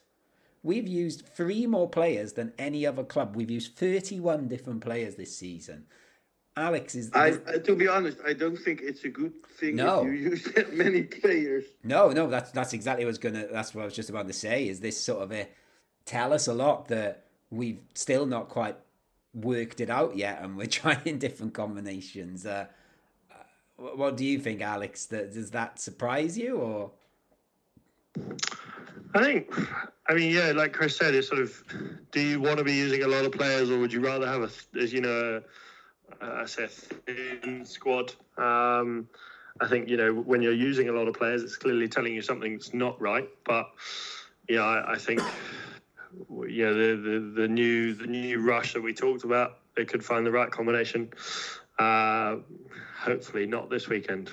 We've 0.64 0.88
used 0.88 1.28
three 1.28 1.68
more 1.68 1.89
players 1.89 2.34
than 2.34 2.53
any 2.58 2.86
other 2.88 3.03
club. 3.03 3.36
We've 3.36 3.51
used 3.51 3.76
31 3.76 4.47
different 4.47 4.82
players 4.82 5.16
this 5.16 5.36
season. 5.38 5.86
Alex 6.58 6.95
is. 6.95 7.12
I, 7.14 7.32
to 7.32 7.76
be 7.76 7.88
honest, 7.88 8.18
I 8.26 8.34
don't 8.34 8.56
think 8.56 8.82
it's 8.82 9.03
a 9.03 9.10
good 9.10 9.34
thing 9.60 9.76
no. 9.76 9.99
if 9.99 10.06
you 10.06 10.12
use 10.30 10.43
that 10.56 10.74
many 10.74 11.03
players. 11.03 11.66
No, 11.84 12.10
no, 12.10 12.28
that's 12.28 12.51
that's 12.51 12.74
exactly 12.74 13.03
what 13.03 13.10
I 13.10 13.12
was 13.12 13.18
gonna. 13.18 13.47
That's 13.51 13.76
what 13.76 13.82
I 13.82 13.86
was 13.86 13.93
just 13.93 14.10
about 14.10 14.28
to 14.28 14.34
say. 14.34 14.68
Is 14.68 14.80
this 14.80 14.99
sort 14.99 15.22
of 15.22 15.32
a 15.32 15.47
tell 16.06 16.32
us 16.32 16.47
a 16.47 16.53
lot 16.53 16.88
that 16.88 17.26
we've 17.49 17.82
still 17.93 18.26
not 18.26 18.49
quite 18.49 18.78
worked 19.34 19.82
it 19.82 19.89
out 19.89 20.16
yet, 20.16 20.41
and 20.41 20.56
we're 20.58 20.66
trying 20.82 21.20
different 21.20 21.53
combinations. 21.53 22.45
Uh, 22.45 22.68
what 23.78 24.17
do 24.17 24.26
you 24.26 24.39
think, 24.39 24.61
Alex? 24.61 25.05
Does 25.05 25.51
that 25.51 25.80
surprise 25.80 26.38
you, 26.38 26.57
or? 26.57 26.91
I 29.13 29.23
think, 29.23 29.53
I 30.07 30.13
mean, 30.13 30.32
yeah, 30.34 30.51
like 30.51 30.73
Chris 30.73 30.97
said, 30.97 31.15
it's 31.15 31.28
sort 31.28 31.41
of, 31.41 31.63
do 32.11 32.21
you 32.21 32.41
want 32.41 32.57
to 32.57 32.63
be 32.63 32.73
using 32.73 33.03
a 33.03 33.07
lot 33.07 33.26
of 33.26 33.32
players, 33.32 33.69
or 33.69 33.80
would 33.80 33.91
you 33.91 34.01
rather 34.01 34.28
have 34.28 34.41
a, 34.43 34.80
as 34.80 34.93
you 34.93 35.01
know, 35.01 35.41
a, 36.21 36.26
a 36.26 36.47
thin 36.47 37.65
squad? 37.65 38.13
Um, 38.38 39.07
I 39.61 39.67
think 39.67 39.88
you 39.88 39.95
know 39.95 40.13
when 40.13 40.41
you're 40.41 40.53
using 40.53 40.89
a 40.89 40.91
lot 40.91 41.07
of 41.07 41.13
players, 41.13 41.43
it's 41.43 41.55
clearly 41.55 41.88
telling 41.88 42.13
you 42.13 42.21
something's 42.21 42.73
not 42.73 42.99
right. 42.99 43.30
But 43.45 43.71
yeah, 44.49 44.63
I, 44.63 44.93
I 44.93 44.97
think 44.97 45.21
yeah, 46.47 46.71
the, 46.71 46.99
the 47.01 47.41
the 47.41 47.47
new 47.47 47.93
the 47.93 48.07
new 48.07 48.41
rush 48.41 48.73
that 48.73 48.82
we 48.82 48.93
talked 48.93 49.23
about, 49.23 49.59
they 49.76 49.86
could 49.86 50.03
find 50.03 50.26
the 50.26 50.32
right 50.32 50.51
combination. 50.51 51.09
Uh, 51.78 52.38
hopefully 52.99 53.45
not 53.45 53.69
this 53.69 53.88
weekend. 53.89 54.30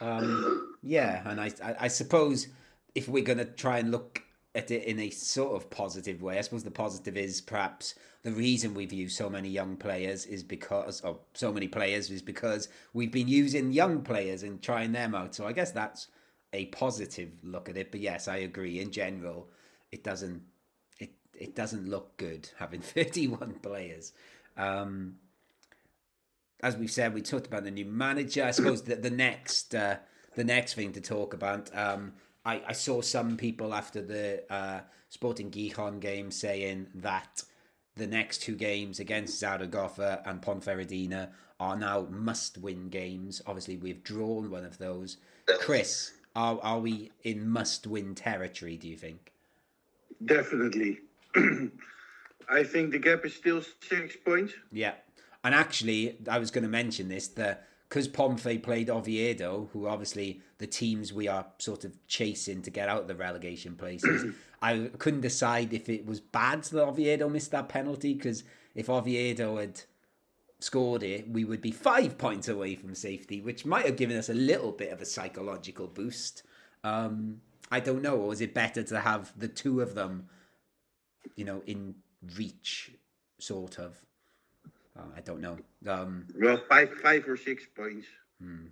Um, 0.00 0.76
yeah, 0.82 1.22
and 1.28 1.40
I, 1.40 1.52
I, 1.62 1.76
I 1.80 1.88
suppose 1.88 2.48
if 2.94 3.08
we're 3.08 3.24
going 3.24 3.38
to 3.38 3.44
try 3.44 3.78
and 3.78 3.90
look 3.90 4.22
at 4.54 4.70
it 4.70 4.84
in 4.84 4.98
a 4.98 5.10
sort 5.10 5.54
of 5.54 5.70
positive 5.70 6.22
way, 6.22 6.38
I 6.38 6.40
suppose 6.40 6.64
the 6.64 6.70
positive 6.70 7.16
is 7.16 7.40
perhaps 7.40 7.94
the 8.22 8.32
reason 8.32 8.74
we've 8.74 8.92
used 8.92 9.16
so 9.16 9.30
many 9.30 9.48
young 9.48 9.76
players 9.76 10.26
is 10.26 10.42
because, 10.42 11.00
or 11.02 11.18
so 11.34 11.52
many 11.52 11.68
players 11.68 12.10
is 12.10 12.22
because 12.22 12.68
we've 12.92 13.12
been 13.12 13.28
using 13.28 13.72
young 13.72 14.02
players 14.02 14.42
and 14.42 14.60
trying 14.62 14.92
them 14.92 15.14
out. 15.14 15.34
So 15.34 15.46
I 15.46 15.52
guess 15.52 15.70
that's 15.70 16.08
a 16.52 16.66
positive 16.66 17.30
look 17.42 17.68
at 17.68 17.76
it. 17.76 17.90
But 17.90 18.00
yes, 18.00 18.28
I 18.28 18.38
agree. 18.38 18.80
In 18.80 18.90
general, 18.90 19.48
it 19.92 20.04
doesn't 20.04 20.42
it 20.98 21.10
it 21.34 21.54
doesn't 21.54 21.88
look 21.88 22.16
good 22.16 22.50
having 22.58 22.80
31 22.82 23.54
players. 23.62 24.12
Um, 24.56 25.16
as 26.62 26.76
we've 26.76 26.90
said, 26.90 27.14
we 27.14 27.22
talked 27.22 27.46
about 27.46 27.64
the 27.64 27.70
new 27.70 27.84
manager. 27.84 28.44
I 28.44 28.50
suppose 28.50 28.82
that 28.82 29.02
the 29.02 29.10
next 29.10 29.74
uh, 29.74 29.96
the 30.34 30.44
next 30.44 30.74
thing 30.74 30.92
to 30.92 31.00
talk 31.00 31.34
about. 31.34 31.74
Um, 31.76 32.12
I, 32.44 32.62
I 32.68 32.72
saw 32.72 33.02
some 33.02 33.36
people 33.36 33.74
after 33.74 34.00
the 34.00 34.44
uh, 34.50 34.80
Sporting 35.10 35.50
Gijon 35.50 36.00
game 36.00 36.30
saying 36.30 36.86
that 36.94 37.42
the 37.96 38.06
next 38.06 38.42
two 38.42 38.56
games 38.56 39.00
against 39.00 39.38
Zaragoza 39.38 40.22
and 40.24 40.40
Ponferradina 40.40 41.30
are 41.58 41.76
now 41.76 42.06
must-win 42.10 42.88
games. 42.88 43.42
Obviously, 43.46 43.76
we've 43.76 44.02
drawn 44.02 44.50
one 44.50 44.64
of 44.64 44.78
those. 44.78 45.18
Chris, 45.58 46.12
are 46.34 46.58
are 46.62 46.78
we 46.78 47.10
in 47.24 47.48
must-win 47.48 48.14
territory? 48.14 48.76
Do 48.76 48.88
you 48.88 48.96
think? 48.96 49.32
Definitely. 50.24 51.00
I 52.48 52.64
think 52.64 52.90
the 52.90 52.98
gap 52.98 53.24
is 53.24 53.34
still 53.34 53.62
six 53.80 54.16
points. 54.16 54.52
Yeah. 54.72 54.94
And 55.42 55.54
actually, 55.54 56.18
I 56.28 56.38
was 56.38 56.50
going 56.50 56.64
to 56.64 56.70
mention 56.70 57.08
this 57.08 57.28
that 57.28 57.66
because 57.88 58.06
Ponfe 58.06 58.62
played 58.62 58.88
Oviedo, 58.88 59.68
who 59.72 59.88
obviously 59.88 60.40
the 60.58 60.66
teams 60.66 61.12
we 61.12 61.26
are 61.26 61.46
sort 61.58 61.84
of 61.84 62.06
chasing 62.06 62.62
to 62.62 62.70
get 62.70 62.88
out 62.88 63.02
of 63.02 63.08
the 63.08 63.16
relegation 63.16 63.74
places, 63.74 64.32
I 64.62 64.90
couldn't 64.98 65.22
decide 65.22 65.72
if 65.72 65.88
it 65.88 66.06
was 66.06 66.20
bad 66.20 66.62
that 66.64 66.86
Oviedo 66.86 67.28
missed 67.28 67.50
that 67.50 67.68
penalty 67.68 68.14
because 68.14 68.44
if 68.74 68.88
Oviedo 68.88 69.56
had 69.56 69.82
scored 70.60 71.02
it, 71.02 71.28
we 71.28 71.44
would 71.44 71.60
be 71.60 71.72
five 71.72 72.18
points 72.18 72.48
away 72.48 72.76
from 72.76 72.94
safety, 72.94 73.40
which 73.40 73.66
might 73.66 73.86
have 73.86 73.96
given 73.96 74.16
us 74.16 74.28
a 74.28 74.34
little 74.34 74.72
bit 74.72 74.92
of 74.92 75.00
a 75.00 75.06
psychological 75.06 75.86
boost. 75.86 76.42
Um, 76.84 77.40
I 77.70 77.80
don't 77.80 78.02
know. 78.02 78.16
Or 78.16 78.32
is 78.32 78.40
it 78.40 78.54
better 78.54 78.82
to 78.82 79.00
have 79.00 79.32
the 79.38 79.48
two 79.48 79.80
of 79.80 79.94
them, 79.94 80.28
you 81.34 81.44
know, 81.44 81.62
in 81.66 81.96
reach, 82.36 82.92
sort 83.38 83.78
of? 83.78 84.04
Uh, 84.98 85.02
I 85.16 85.20
don't 85.20 85.40
know. 85.40 85.56
Um, 85.86 86.26
well, 86.38 86.60
five, 86.68 86.90
five 87.02 87.26
or 87.28 87.36
six 87.36 87.64
points. 87.76 88.06
Hmm. 88.40 88.66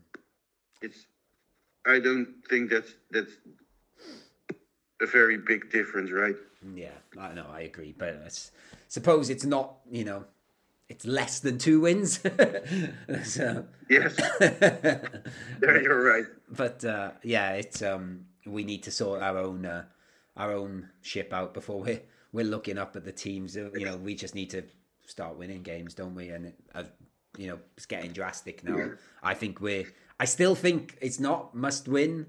It's. 0.83 1.07
I 1.87 1.99
don't 2.01 2.29
think 2.51 2.71
that's 2.71 2.93
that's 3.11 3.33
a 5.01 5.07
very 5.07 5.39
big 5.39 5.71
difference, 5.71 6.11
right? 6.11 6.35
Yeah, 6.75 6.91
I 7.19 7.33
know. 7.35 7.47
I 7.51 7.61
agree, 7.63 7.95
but 7.97 8.21
I 8.25 8.29
suppose 8.89 9.31
it's 9.31 9.45
not. 9.45 9.77
You 9.91 10.05
know, 10.05 10.25
it's 10.89 11.07
less 11.07 11.41
than 11.41 11.59
two 11.59 11.81
wins. 11.81 12.21
so, 13.25 13.65
Yes, 13.89 14.17
yeah, 14.41 15.01
you're 15.63 16.03
right. 16.05 16.25
but 16.51 16.85
uh, 16.85 17.13
yeah, 17.23 17.53
it's 17.53 17.81
um, 17.83 18.27
we 18.45 18.65
need 18.65 18.83
to 18.85 18.91
sort 18.91 19.23
our 19.23 19.39
own 19.39 19.65
uh, 19.65 19.85
our 20.37 20.53
own 20.53 20.89
ship 21.01 21.33
out 21.33 21.55
before 21.55 21.81
we're 21.81 22.03
we're 22.33 22.45
looking 22.45 22.77
up 22.77 22.97
at 22.97 23.05
the 23.05 23.13
teams. 23.13 23.57
You 23.57 23.71
know, 23.85 23.97
we 23.97 24.15
just 24.15 24.35
need 24.35 24.51
to 24.51 24.63
start 25.09 25.37
winning 25.37 25.63
games, 25.63 25.95
don't 25.95 26.15
we? 26.15 26.29
And 26.29 26.53
uh, 26.75 26.85
you 27.37 27.49
know, 27.49 27.59
it's 27.77 27.87
getting 27.87 28.13
drastic 28.13 28.63
now. 28.63 28.77
I 29.23 29.35
think 29.35 29.61
we're. 29.61 29.87
I 30.21 30.25
still 30.25 30.55
think 30.55 30.97
it's 31.01 31.19
not 31.19 31.55
must 31.55 31.89
win, 31.89 32.27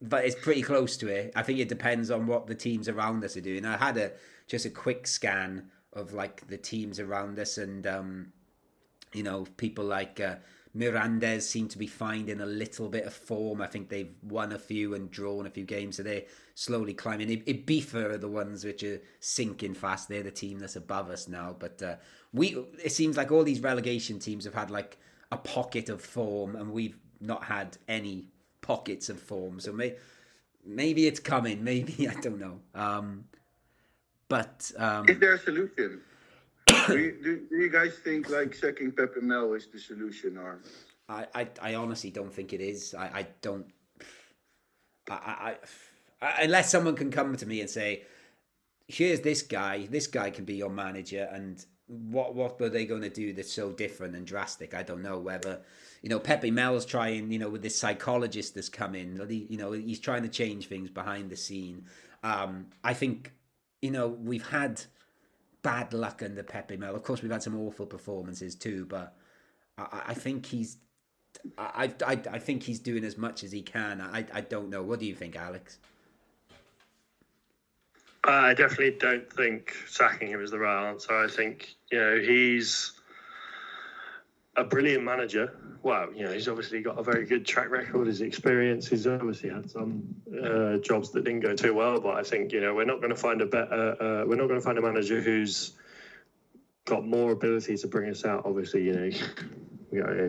but 0.00 0.24
it's 0.24 0.36
pretty 0.36 0.62
close 0.62 0.96
to 0.98 1.08
it. 1.08 1.32
I 1.34 1.42
think 1.42 1.58
it 1.58 1.68
depends 1.68 2.10
on 2.10 2.26
what 2.26 2.46
the 2.46 2.54
teams 2.54 2.88
around 2.88 3.24
us 3.24 3.36
are 3.36 3.40
doing. 3.40 3.64
I 3.64 3.76
had 3.76 3.96
a 3.96 4.12
just 4.46 4.66
a 4.66 4.70
quick 4.70 5.06
scan 5.06 5.70
of 5.92 6.12
like 6.12 6.46
the 6.48 6.58
teams 6.58 7.00
around 7.00 7.38
us, 7.38 7.58
and 7.58 7.86
um, 7.86 8.32
you 9.12 9.22
know, 9.22 9.46
people 9.56 9.84
like 9.84 10.20
uh, 10.20 10.36
Mirandes 10.76 11.42
seem 11.42 11.66
to 11.68 11.78
be 11.78 11.86
finding 11.86 12.40
a 12.40 12.46
little 12.46 12.88
bit 12.88 13.04
of 13.04 13.12
form. 13.12 13.60
I 13.60 13.66
think 13.66 13.88
they've 13.88 14.14
won 14.22 14.52
a 14.52 14.58
few 14.58 14.94
and 14.94 15.10
drawn 15.10 15.46
a 15.46 15.50
few 15.50 15.64
games, 15.64 15.96
so 15.96 16.04
they're 16.04 16.24
slowly 16.54 16.94
climbing. 16.94 17.28
Ibiza 17.28 18.10
are 18.10 18.18
the 18.18 18.28
ones 18.28 18.64
which 18.64 18.84
are 18.84 19.00
sinking 19.18 19.74
fast. 19.74 20.08
They're 20.08 20.22
the 20.22 20.30
team 20.30 20.60
that's 20.60 20.76
above 20.76 21.10
us 21.10 21.26
now. 21.26 21.56
But 21.58 21.82
uh, 21.82 21.96
we, 22.32 22.56
it 22.82 22.92
seems 22.92 23.16
like 23.16 23.32
all 23.32 23.42
these 23.42 23.60
relegation 23.60 24.20
teams 24.20 24.44
have 24.44 24.54
had 24.54 24.70
like 24.70 24.98
a 25.32 25.36
pocket 25.36 25.88
of 25.88 26.00
form, 26.00 26.54
and 26.54 26.72
we've 26.72 26.98
not 27.20 27.44
had 27.44 27.76
any 27.88 28.26
pockets 28.60 29.08
of 29.08 29.18
form. 29.18 29.58
So 29.58 29.72
may, 29.72 29.96
maybe 30.64 31.06
it's 31.08 31.20
coming. 31.20 31.64
Maybe 31.70 32.08
I 32.08 32.14
don't 32.20 32.38
know. 32.38 32.60
Um, 32.74 33.24
but 34.28 34.70
um, 34.78 35.08
Is 35.08 35.18
there 35.18 35.34
a 35.34 35.38
solution? 35.38 36.00
Do, 36.66 36.98
you, 36.98 37.18
do, 37.22 37.46
do 37.48 37.56
you 37.56 37.70
guys 37.70 37.94
think 38.02 38.30
like 38.30 38.54
sacking 38.54 38.92
Pepe 38.92 39.20
Mel 39.20 39.54
is 39.54 39.68
the 39.72 39.78
solution, 39.78 40.36
or 40.36 40.60
I, 41.08 41.26
I, 41.34 41.48
I 41.60 41.74
honestly 41.74 42.10
don't 42.10 42.32
think 42.32 42.52
it 42.52 42.60
is. 42.60 42.94
I, 42.94 43.04
I 43.04 43.26
don't. 43.42 43.66
I, 45.08 45.14
I, 45.14 45.56
I, 46.22 46.42
unless 46.42 46.70
someone 46.70 46.96
can 46.96 47.10
come 47.10 47.36
to 47.36 47.46
me 47.46 47.60
and 47.60 47.70
say, 47.70 48.04
"Here's 48.86 49.20
this 49.20 49.42
guy. 49.42 49.86
This 49.90 50.06
guy 50.06 50.30
can 50.30 50.44
be 50.44 50.54
your 50.54 50.70
manager," 50.70 51.28
and 51.32 51.64
what 51.86 52.34
what 52.34 52.60
were 52.60 52.68
they 52.68 52.86
going 52.86 53.02
to 53.02 53.10
do 53.10 53.32
that's 53.32 53.52
so 53.52 53.72
different 53.72 54.14
and 54.14 54.26
drastic? 54.26 54.74
I 54.74 54.82
don't 54.82 55.02
know 55.02 55.18
whether. 55.18 55.60
You 56.02 56.08
know, 56.08 56.20
Pepe 56.20 56.50
Mel's 56.50 56.86
trying. 56.86 57.32
You 57.32 57.38
know, 57.38 57.50
with 57.50 57.62
this 57.62 57.76
psychologist 57.76 58.54
that's 58.54 58.68
come 58.68 58.94
in. 58.94 59.16
You 59.28 59.56
know, 59.56 59.72
he's 59.72 60.00
trying 60.00 60.22
to 60.22 60.28
change 60.28 60.68
things 60.68 60.90
behind 60.90 61.30
the 61.30 61.36
scene. 61.36 61.86
Um, 62.22 62.66
I 62.84 62.94
think. 62.94 63.32
You 63.82 63.90
know, 63.90 64.08
we've 64.08 64.46
had 64.46 64.82
bad 65.62 65.92
luck 65.92 66.22
under 66.22 66.42
Pepe 66.42 66.76
Mel. 66.76 66.94
Of 66.94 67.02
course, 67.02 67.22
we've 67.22 67.30
had 67.30 67.42
some 67.42 67.58
awful 67.58 67.86
performances 67.86 68.54
too, 68.54 68.86
but 68.86 69.16
I, 69.78 70.02
I 70.08 70.14
think 70.14 70.46
he's 70.46 70.78
I, 71.56 71.92
I, 72.06 72.20
I 72.30 72.38
think 72.38 72.62
he's 72.62 72.78
doing 72.78 73.04
as 73.04 73.16
much 73.16 73.44
as 73.44 73.52
he 73.52 73.62
can. 73.62 74.00
I, 74.00 74.24
I 74.32 74.40
don't 74.40 74.68
know. 74.68 74.82
What 74.82 75.00
do 75.00 75.06
you 75.06 75.14
think, 75.14 75.36
Alex? 75.36 75.78
I 78.24 78.52
definitely 78.52 78.98
don't 78.98 79.32
think 79.32 79.74
sacking 79.88 80.28
him 80.28 80.42
is 80.42 80.50
the 80.50 80.58
right 80.58 80.90
answer. 80.90 81.16
I 81.16 81.28
think 81.28 81.74
you 81.90 81.98
know 81.98 82.18
he's 82.18 82.92
a 84.60 84.64
brilliant 84.64 85.04
manager. 85.04 85.56
Well, 85.82 86.12
you 86.14 86.24
know 86.24 86.32
he's 86.32 86.46
obviously 86.46 86.82
got 86.82 86.98
a 86.98 87.02
very 87.02 87.24
good 87.24 87.46
track 87.46 87.70
record. 87.70 88.06
His 88.06 88.20
experience. 88.20 88.86
He's 88.86 89.06
obviously 89.06 89.48
had 89.48 89.70
some 89.70 90.14
uh, 90.30 90.76
jobs 90.76 91.10
that 91.12 91.24
didn't 91.24 91.40
go 91.40 91.56
too 91.56 91.74
well. 91.74 92.00
But 92.00 92.16
I 92.16 92.22
think 92.22 92.52
you 92.52 92.60
know 92.60 92.74
we're 92.74 92.84
not 92.84 92.98
going 92.98 93.10
to 93.10 93.16
find 93.16 93.40
a 93.40 93.46
better. 93.46 93.96
Uh, 94.00 94.26
we're 94.26 94.36
not 94.36 94.48
going 94.48 94.60
to 94.60 94.64
find 94.64 94.78
a 94.78 94.82
manager 94.82 95.20
who's 95.20 95.72
got 96.84 97.06
more 97.06 97.32
ability 97.32 97.76
to 97.78 97.88
bring 97.88 98.10
us 98.10 98.24
out. 98.24 98.42
Obviously, 98.44 98.84
you 98.84 98.92
know. 98.92 99.10
We 99.90 99.98
got 99.98 100.10
uh, 100.10 100.28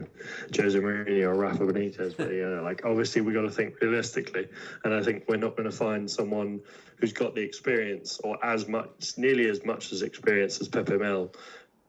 Jose 0.58 0.80
Mourinho 0.80 1.26
or 1.26 1.36
Rafa 1.36 1.66
Benitez, 1.66 2.18
but 2.18 2.32
you 2.32 2.50
know, 2.50 2.64
like 2.64 2.84
obviously 2.84 3.22
we 3.22 3.32
got 3.32 3.44
to 3.44 3.52
think 3.52 3.80
realistically, 3.80 4.48
and 4.84 4.92
I 4.92 5.04
think 5.04 5.26
we're 5.28 5.38
not 5.38 5.56
going 5.56 5.70
to 5.70 5.76
find 5.76 6.10
someone 6.10 6.62
who's 6.98 7.14
got 7.14 7.36
the 7.36 7.42
experience 7.42 8.20
or 8.24 8.44
as 8.44 8.68
much, 8.68 9.14
nearly 9.18 9.48
as 9.50 9.64
much 9.64 9.92
as 9.92 10.02
experience 10.02 10.60
as 10.62 10.68
Pepe 10.68 10.98
Mel, 10.98 11.32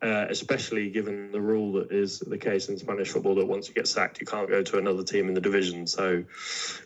uh, 0.03 0.26
especially 0.28 0.90
given 0.90 1.30
the 1.30 1.40
rule 1.40 1.72
that 1.74 1.92
is 1.92 2.18
the 2.18 2.38
case 2.38 2.68
in 2.68 2.76
Spanish 2.76 3.11
football 3.11 3.36
that 3.36 3.46
once 3.46 3.68
you 3.68 3.74
get 3.74 3.86
sacked, 3.86 4.20
you 4.20 4.26
can't 4.26 4.48
go 4.48 4.62
to 4.62 4.78
another 4.78 5.05
team 5.05 5.28
in 5.28 5.34
the 5.34 5.40
division. 5.40 5.86
So, 5.86 6.24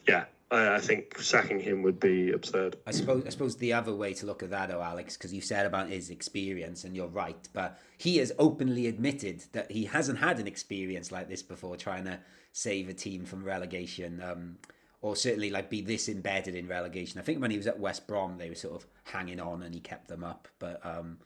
yeah, 0.06 0.26
I, 0.50 0.78
think 0.80 1.18
sacking 1.18 1.58
him 1.58 1.82
would 1.82 1.98
be 1.98 2.30
absurd. 2.32 2.76
I 2.86 2.90
suppose 2.90 3.24
I 3.26 3.30
suppose 3.30 3.56
the 3.56 3.72
other 3.72 3.94
way 3.94 4.12
to 4.14 4.26
look 4.26 4.42
at 4.42 4.50
that, 4.50 4.68
though, 4.68 4.82
Alex, 4.82 5.16
because 5.16 5.32
you 5.32 5.40
said 5.40 5.66
about 5.66 5.88
his 5.88 6.10
experience, 6.10 6.84
and 6.84 6.94
you're 6.94 7.08
right, 7.08 7.48
but 7.52 7.78
he 7.96 8.18
has 8.18 8.32
openly 8.38 8.86
admitted 8.86 9.42
that 9.52 9.70
he 9.72 9.86
hasn't 9.86 10.18
had 10.18 10.38
an 10.38 10.46
experience 10.46 11.10
like 11.10 11.28
this 11.28 11.42
before, 11.42 11.76
trying 11.76 12.04
to 12.04 12.18
save 12.52 12.88
a 12.88 12.94
team 12.94 13.24
from 13.24 13.44
relegation, 13.44 14.22
um, 14.22 14.58
or 15.00 15.16
certainly 15.16 15.50
like 15.50 15.70
be 15.70 15.80
this 15.80 16.08
embedded 16.08 16.54
in 16.54 16.68
relegation. 16.68 17.18
I 17.18 17.24
think 17.24 17.40
when 17.40 17.50
he 17.50 17.56
was 17.56 17.66
at 17.66 17.80
West 17.80 18.06
Brom, 18.06 18.36
they 18.36 18.50
were 18.50 18.54
sort 18.54 18.76
of 18.76 18.86
hanging 19.04 19.40
on, 19.40 19.62
and 19.62 19.74
he 19.74 19.80
kept 19.80 20.08
them 20.08 20.22
up, 20.22 20.48
but. 20.58 20.84
Um, 20.84 21.18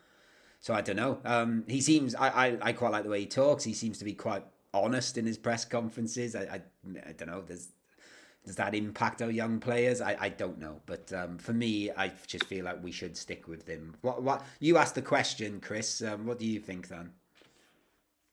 so 0.61 0.75
I 0.75 0.81
don't 0.83 0.97
know. 0.97 1.19
Um, 1.25 1.65
he 1.67 1.81
seems 1.81 2.15
I, 2.15 2.29
I, 2.29 2.59
I 2.63 2.73
quite 2.73 2.93
like 2.93 3.05
the 3.05 3.11
way 3.11 3.21
he 3.21 3.27
talks. 3.27 3.65
He 3.65 3.73
seems 3.75 3.99
to 3.99 4.05
be 4.05 4.13
quite 4.13 4.45
honest 4.73 5.19
in 5.19 5.27
his 5.27 5.37
press 5.39 5.65
conferences. 5.65 6.37
I, 6.37 6.43
I, 6.43 6.61
I 7.09 7.13
don't 7.13 7.29
know. 7.29 7.41
Does 7.43 7.71
does 8.47 8.57
that 8.57 8.75
impact 8.75 9.21
our 9.21 9.31
young 9.31 9.59
players? 9.61 10.01
I, 10.01 10.17
I 10.19 10.29
don't 10.31 10.59
know. 10.59 10.81
But 10.87 11.13
um, 11.13 11.37
for 11.39 11.53
me, 11.53 11.91
I 11.91 12.11
just 12.27 12.45
feel 12.45 12.65
like 12.65 12.83
we 12.83 12.91
should 12.93 13.17
stick 13.17 13.49
with 13.49 13.67
him. 13.67 13.97
What 14.03 14.23
what 14.23 14.45
you 14.61 14.77
asked 14.77 14.95
the 14.95 15.03
question, 15.03 15.61
Chris? 15.61 16.03
Um, 16.03 16.27
what 16.27 16.39
do 16.39 16.47
you 16.47 16.61
think 16.61 16.89
then? 16.89 17.11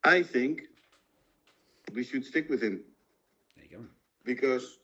I 0.03 0.21
think 0.23 0.63
we 1.93 2.03
should 2.03 2.25
stick 2.25 2.49
with 2.49 2.61
him 2.61 2.81
There 3.55 3.65
you 3.69 3.77
go. 3.77 3.83
because 4.25 4.79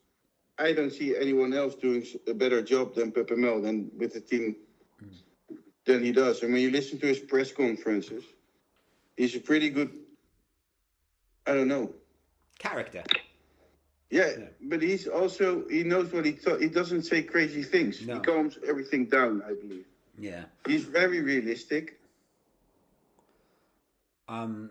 I 0.57 0.71
don't 0.73 0.91
see 0.91 1.15
anyone 1.15 1.53
else 1.53 1.75
doing 1.75 2.05
a 2.27 2.33
better 2.33 2.61
job 2.61 2.95
than 2.95 3.11
Pepe 3.11 3.35
Mel 3.35 3.61
than 3.61 3.89
with 3.97 4.13
the 4.13 4.21
team 4.21 4.55
than 5.85 6.03
he 6.03 6.11
does. 6.11 6.43
And 6.43 6.53
when 6.53 6.61
you 6.61 6.71
listen 6.71 6.99
to 6.99 7.07
his 7.07 7.19
press 7.19 7.51
conferences, 7.51 8.23
he's 9.17 9.35
a 9.35 9.39
pretty 9.39 9.69
good. 9.69 9.91
I 11.45 11.53
don't 11.53 11.67
know. 11.67 11.93
Character. 12.59 13.03
Yeah, 14.09 14.31
but 14.61 14.81
he's 14.81 15.07
also 15.07 15.67
he 15.69 15.83
knows 15.83 16.13
what 16.13 16.25
he 16.25 16.33
thought. 16.33 16.61
He 16.61 16.69
doesn't 16.69 17.03
say 17.03 17.23
crazy 17.23 17.63
things. 17.63 18.05
No. 18.05 18.15
He 18.15 18.19
calms 18.21 18.57
everything 18.67 19.05
down. 19.05 19.41
I 19.45 19.53
believe 19.53 19.85
Yeah. 20.17 20.45
he's 20.67 20.83
very 20.83 21.19
realistic. 21.21 21.99
Um, 24.29 24.69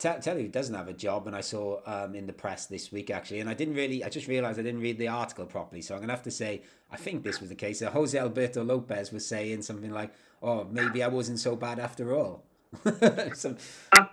tell, 0.00 0.38
you, 0.38 0.48
doesn't 0.48 0.74
have 0.74 0.88
a 0.88 0.92
job, 0.92 1.26
and 1.26 1.36
I 1.36 1.42
saw 1.42 1.80
um, 1.86 2.14
in 2.14 2.26
the 2.26 2.32
press 2.32 2.66
this 2.66 2.90
week 2.90 3.10
actually, 3.10 3.40
and 3.40 3.50
I 3.50 3.54
didn't 3.54 3.74
really, 3.74 4.02
I 4.02 4.08
just 4.08 4.26
realised 4.26 4.58
I 4.58 4.62
didn't 4.62 4.80
read 4.80 4.98
the 4.98 5.08
article 5.08 5.46
properly, 5.46 5.82
so 5.82 5.94
I'm 5.94 6.00
gonna 6.00 6.12
have 6.12 6.22
to 6.24 6.30
say 6.30 6.62
I 6.90 6.96
think 6.96 7.22
this 7.22 7.40
was 7.40 7.50
the 7.50 7.54
case. 7.54 7.82
Uh, 7.82 7.90
Jose 7.90 8.18
Alberto 8.18 8.64
Lopez 8.64 9.12
was 9.12 9.26
saying 9.26 9.62
something 9.62 9.90
like, 9.92 10.12
"Oh, 10.42 10.64
maybe 10.64 11.02
I 11.02 11.08
wasn't 11.08 11.38
so 11.38 11.54
bad 11.54 11.78
after 11.78 12.14
all." 12.14 12.44
Some, 13.34 13.56
I, 13.92 14.06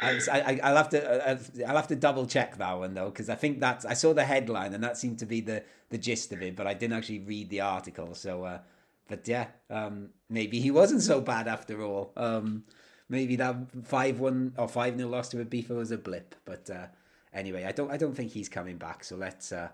I, 0.00 0.60
I'll 0.62 0.76
have 0.76 0.90
to 0.90 1.30
uh, 1.30 1.38
I'll 1.66 1.76
have 1.76 1.88
to 1.88 1.96
double 1.96 2.26
check 2.26 2.56
that 2.58 2.78
one 2.78 2.94
though 2.94 3.10
because 3.10 3.28
I 3.28 3.34
think 3.34 3.60
that's 3.60 3.84
I 3.84 3.94
saw 3.94 4.14
the 4.14 4.24
headline 4.24 4.74
and 4.74 4.84
that 4.84 4.96
seemed 4.96 5.18
to 5.20 5.26
be 5.26 5.40
the 5.40 5.64
the 5.90 5.98
gist 5.98 6.32
of 6.32 6.40
it, 6.42 6.56
but 6.56 6.66
I 6.66 6.74
didn't 6.74 6.96
actually 6.96 7.20
read 7.20 7.50
the 7.50 7.60
article. 7.60 8.14
So, 8.14 8.44
uh, 8.44 8.58
but 9.08 9.26
yeah, 9.26 9.48
um, 9.68 10.10
maybe 10.28 10.60
he 10.60 10.70
wasn't 10.70 11.02
so 11.02 11.20
bad 11.20 11.48
after 11.48 11.82
all. 11.82 12.12
Um, 12.16 12.64
maybe 13.10 13.36
that 13.36 13.56
five 13.84 14.20
one 14.20 14.54
or 14.56 14.68
five 14.68 14.96
0 14.96 15.08
loss 15.08 15.28
to 15.30 15.44
Ibiza 15.44 15.70
was 15.70 15.90
a 15.90 15.98
blip. 15.98 16.34
But 16.46 16.70
uh, 16.70 16.86
anyway, 17.34 17.64
I 17.64 17.72
don't 17.72 17.90
I 17.90 17.96
don't 17.96 18.14
think 18.14 18.32
he's 18.32 18.48
coming 18.48 18.78
back. 18.78 19.04
So 19.04 19.16
let's 19.16 19.52
uh, 19.52 19.68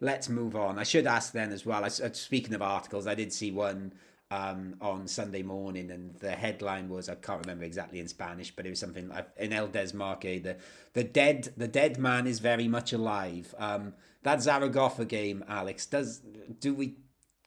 let's 0.00 0.28
move 0.28 0.56
on. 0.56 0.78
I 0.78 0.84
should 0.84 1.06
ask 1.06 1.32
then 1.32 1.52
as 1.52 1.66
well. 1.66 1.84
I, 1.84 1.88
uh, 1.88 2.12
speaking 2.12 2.54
of 2.54 2.62
articles, 2.62 3.06
I 3.06 3.14
did 3.14 3.32
see 3.32 3.50
one 3.50 3.92
um, 4.30 4.76
on 4.80 5.06
Sunday 5.06 5.42
morning, 5.42 5.90
and 5.90 6.14
the 6.16 6.30
headline 6.30 6.88
was 6.88 7.08
I 7.08 7.16
can't 7.16 7.40
remember 7.44 7.64
exactly 7.64 8.00
in 8.00 8.08
Spanish, 8.08 8.54
but 8.54 8.66
it 8.66 8.70
was 8.70 8.80
something 8.80 9.08
like 9.08 9.28
in 9.36 9.52
El 9.52 9.68
Desmarque. 9.68 10.42
The 10.42 10.56
the 10.94 11.04
dead 11.04 11.52
the 11.56 11.68
dead 11.68 11.98
man 11.98 12.26
is 12.26 12.38
very 12.38 12.68
much 12.68 12.92
alive. 12.92 13.54
Um, 13.58 13.94
that 14.22 14.42
Zaragoza 14.42 15.04
game, 15.04 15.44
Alex, 15.48 15.86
does 15.86 16.22
do 16.60 16.74
we 16.74 16.96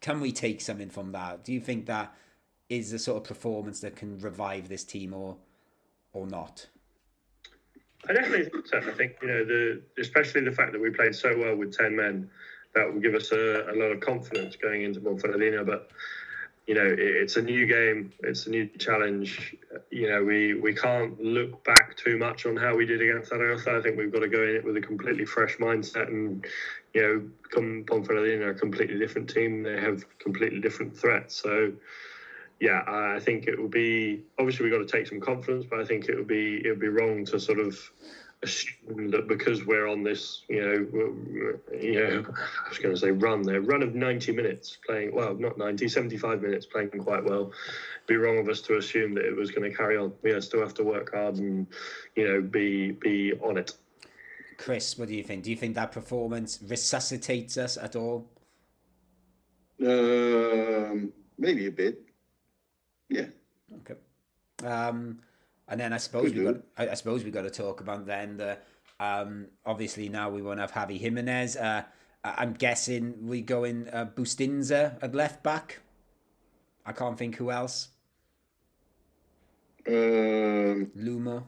can 0.01 0.21
we 0.21 0.31
take 0.31 0.61
something 0.61 0.89
from 0.89 1.11
that? 1.11 1.43
Do 1.43 1.53
you 1.53 1.59
think 1.59 1.85
that 1.87 2.13
is 2.70 2.91
the 2.91 2.99
sort 2.99 3.17
of 3.17 3.24
performance 3.24 3.80
that 3.82 3.95
can 3.95 4.20
revive 4.20 4.70
this 4.70 4.84
team, 4.84 5.13
or 5.13 5.38
or 6.13 6.28
not? 6.28 6.67
I 8.07 8.13
definitely 8.13 8.49
think 8.49 8.67
so. 8.67 8.78
I 8.78 8.91
think 8.91 9.17
you 9.22 9.28
know 9.28 9.43
the 9.43 9.82
especially 9.99 10.41
the 10.41 10.51
fact 10.51 10.72
that 10.72 10.82
we 10.82 10.89
played 10.89 11.15
so 11.15 11.38
well 11.38 11.55
with 11.55 11.76
ten 11.76 11.95
men 11.95 12.30
that 12.76 12.91
will 12.91 13.01
give 13.01 13.15
us 13.15 13.32
a, 13.32 13.65
a 13.70 13.76
lot 13.76 13.91
of 13.91 13.99
confidence 13.99 14.55
going 14.55 14.84
into 14.84 14.99
Ponferradina. 15.01 15.65
But 15.65 15.89
you 16.67 16.76
know 16.76 16.86
it, 16.86 16.99
it's 16.99 17.36
a 17.36 17.41
new 17.41 17.65
game, 17.65 18.13
it's 18.24 18.47
a 18.47 18.51
new 18.51 18.67
challenge. 18.78 19.55
You 19.91 20.09
know 20.09 20.24
we 20.24 20.53
we 20.53 20.74
can't 20.74 21.22
look 21.22 21.63
back 21.65 21.97
too 21.97 22.17
much 22.17 22.45
on 22.45 22.55
how 22.55 22.76
we 22.76 22.86
did 22.86 23.01
against 23.01 23.30
Zaragoza. 23.30 23.78
I 23.78 23.82
think 23.82 23.97
we've 23.97 24.13
got 24.13 24.20
to 24.20 24.30
go 24.30 24.43
in 24.43 24.55
it 24.55 24.63
with 24.63 24.78
a 24.78 24.82
completely 24.82 25.26
fresh 25.26 25.57
mindset 25.57 26.07
and 26.07 26.45
you 26.93 27.01
know 27.01 27.30
come 27.49 27.86
are 27.89 28.49
a 28.49 28.55
completely 28.55 28.97
different 28.97 29.30
team. 29.30 29.63
They 29.63 29.80
have 29.82 30.05
completely 30.20 30.61
different 30.61 30.95
threats. 30.95 31.36
So 31.36 31.74
yeah, 32.60 32.84
I 32.88 33.20
think 33.20 33.47
it 33.47 33.60
will 33.60 33.70
be 33.70 34.24
obviously 34.38 34.66
we've 34.66 34.74
got 34.74 34.86
to 34.86 34.97
take 34.97 35.07
some 35.07 35.20
confidence, 35.20 35.66
but 35.70 35.80
I 35.80 35.86
think 35.86 36.10
it 36.10 36.16
would 36.16 36.28
be 36.28 36.62
it 36.66 36.70
would 36.70 36.80
be 36.80 36.89
wrong 36.89 37.26
to 37.26 37.39
sort 37.39 37.60
of 37.60 37.78
assume 38.41 39.12
that 39.12 39.28
because 39.28 39.66
we're 39.66 39.88
on 39.88 40.03
this, 40.03 40.43
you 40.47 40.62
know, 40.62 41.78
you 41.78 41.93
know, 41.95 42.26
I 42.66 42.70
was 42.70 42.78
going 42.78 42.95
to 42.95 42.99
say 42.99 43.12
run 43.12 43.43
there, 43.43 43.62
run 43.62 43.84
of 43.84 43.95
90 43.95 44.32
minutes 44.32 44.78
playing, 44.86 45.14
well, 45.14 45.36
not 45.36 45.57
90, 45.57 45.89
75 45.89 46.41
minutes 46.41 46.66
playing 46.66 46.89
quite 46.89 47.24
well. 47.24 47.51
It'd 47.51 48.07
be 48.07 48.16
wrong 48.16 48.38
of 48.38 48.47
us 48.47 48.62
to 48.62 48.78
assume 48.78 49.14
that 49.16 49.26
it 49.26 49.36
was 49.36 49.51
going 49.51 49.70
to 49.70 49.76
carry 49.76 49.97
on. 49.97 50.14
We 50.22 50.39
still 50.41 50.62
have 50.62 50.74
to 50.76 50.84
work 50.84 51.14
hard 51.14 51.36
and, 51.36 51.68
you 52.16 52.28
know, 52.28 52.41
be 52.41 52.91
be 52.91 53.34
on 53.41 53.57
it. 53.57 53.74
Chris, 54.57 54.97
what 54.97 55.07
do 55.07 55.16
you 55.16 55.24
think? 55.24 55.43
Do 55.43 55.49
you 55.49 55.55
think 55.55 55.76
that 55.76 55.91
performance 55.91 56.60
resuscitates 56.66 57.57
us 57.57 57.78
at 57.78 57.95
all? 57.95 58.30
Um, 59.82 61.14
maybe 61.38 61.68
a 61.68 61.72
bit. 61.72 62.09
Yeah. 63.10 63.26
Okay. 63.80 63.95
Um, 64.66 65.20
and 65.68 65.80
then 65.80 65.93
I 65.93 65.97
suppose 65.97 66.34
we 66.34 66.43
got 66.43 66.55
I, 66.78 66.89
I, 66.89 66.93
suppose 66.93 67.24
we 67.24 67.32
got 67.32 67.43
to 67.43 67.49
talk 67.49 67.82
about 67.82 68.05
then 68.05 68.38
the 68.38 68.57
um, 68.99 69.47
obviously 69.66 70.10
now 70.10 70.30
we 70.30 70.41
won't 70.41 70.60
have 70.60 70.72
Javi 70.72 70.99
Jimenez. 70.99 71.55
Uh, 71.55 71.84
I'm 72.24 72.53
guessing 72.53 73.28
we 73.28 73.41
go 73.41 73.64
in 73.64 73.88
uh, 73.89 74.05
Bustinza 74.05 75.01
at 75.01 75.16
left 75.16 75.41
back. 75.41 75.80
I 76.86 76.91
can't 76.91 77.18
think 77.18 77.36
who 77.36 77.51
else. 77.51 77.89
Um, 79.88 80.91
Lumor. 80.97 81.43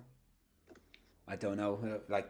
I 1.27 1.35
don't 1.35 1.57
know. 1.57 1.79
Uh, 1.83 1.99
like 2.09 2.29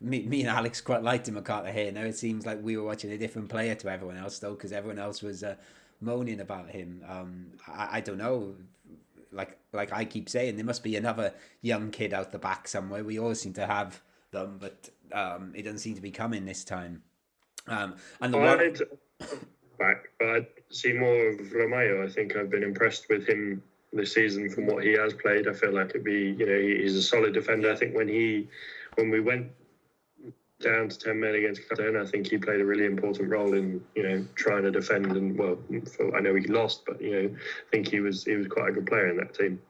me, 0.00 0.26
me 0.26 0.40
and 0.42 0.50
Alex 0.50 0.80
quite 0.80 1.02
liked 1.02 1.28
him 1.28 1.36
at 1.36 1.44
Cartagena. 1.44 2.00
Now 2.00 2.06
it 2.06 2.16
seems 2.16 2.46
like 2.46 2.62
we 2.62 2.76
were 2.76 2.84
watching 2.84 3.10
a 3.10 3.18
different 3.18 3.48
player 3.48 3.74
to 3.74 3.88
everyone 3.88 4.16
else, 4.16 4.38
though, 4.38 4.54
because 4.54 4.72
everyone 4.72 4.98
else 4.98 5.22
was 5.22 5.42
uh, 5.42 5.56
moaning 6.00 6.40
about 6.40 6.70
him. 6.70 7.02
Um, 7.08 7.46
I, 7.68 7.98
I 7.98 8.00
don't 8.00 8.18
know 8.18 8.54
like 9.34 9.58
like 9.72 9.92
I 9.92 10.04
keep 10.04 10.28
saying, 10.28 10.56
there 10.56 10.64
must 10.64 10.82
be 10.82 10.96
another 10.96 11.34
young 11.60 11.90
kid 11.90 12.14
out 12.14 12.32
the 12.32 12.38
back 12.38 12.68
somewhere. 12.68 13.04
We 13.04 13.18
always 13.18 13.40
seem 13.40 13.52
to 13.54 13.66
have 13.66 14.00
them, 14.30 14.58
but 14.60 14.88
um, 15.12 15.52
it 15.54 15.62
doesn't 15.62 15.80
seem 15.80 15.94
to 15.96 16.00
be 16.00 16.10
coming 16.10 16.44
this 16.44 16.64
time. 16.64 17.02
Um, 17.66 17.96
and 18.20 18.32
the 18.32 18.38
one... 18.38 18.76
back, 19.78 20.08
but 20.18 20.28
I 20.28 20.46
see 20.70 20.92
more 20.92 21.30
of 21.30 21.52
Romeo. 21.52 22.04
I 22.04 22.08
think 22.08 22.36
I've 22.36 22.50
been 22.50 22.62
impressed 22.62 23.08
with 23.08 23.26
him 23.26 23.62
this 23.92 24.14
season 24.14 24.50
from 24.50 24.66
what 24.66 24.84
he 24.84 24.92
has 24.92 25.12
played. 25.14 25.48
I 25.48 25.52
feel 25.52 25.72
like 25.72 25.90
it'd 25.90 26.04
be, 26.04 26.36
you 26.38 26.46
know, 26.46 26.58
he's 26.58 26.96
a 26.96 27.02
solid 27.02 27.32
defender. 27.32 27.72
I 27.72 27.76
think 27.76 27.94
when 27.94 28.08
he, 28.08 28.48
when 28.96 29.10
we 29.10 29.20
went 29.20 29.48
down 30.60 30.88
to 30.88 30.98
10 30.98 31.20
men 31.20 31.34
against 31.34 31.68
Cartagena, 31.68 32.02
I 32.02 32.06
think 32.06 32.28
he 32.28 32.38
played 32.38 32.60
a 32.60 32.64
really 32.64 32.86
important 32.86 33.30
role 33.30 33.54
in, 33.54 33.84
you 33.94 34.02
know, 34.02 34.26
trying 34.34 34.62
to 34.62 34.70
defend 34.70 35.06
and, 35.16 35.36
well, 35.38 35.58
I 36.14 36.20
know 36.20 36.34
he 36.34 36.46
lost, 36.46 36.84
but, 36.86 37.00
you 37.00 37.10
know, 37.10 37.28
I 37.28 37.70
think 37.70 37.88
he 37.88 38.00
was 38.00 38.24
he 38.24 38.34
was 38.34 38.46
quite 38.46 38.70
a 38.70 38.72
good 38.72 38.86
player 38.86 39.08
in 39.08 39.16
that 39.18 39.34
team. 39.34 39.60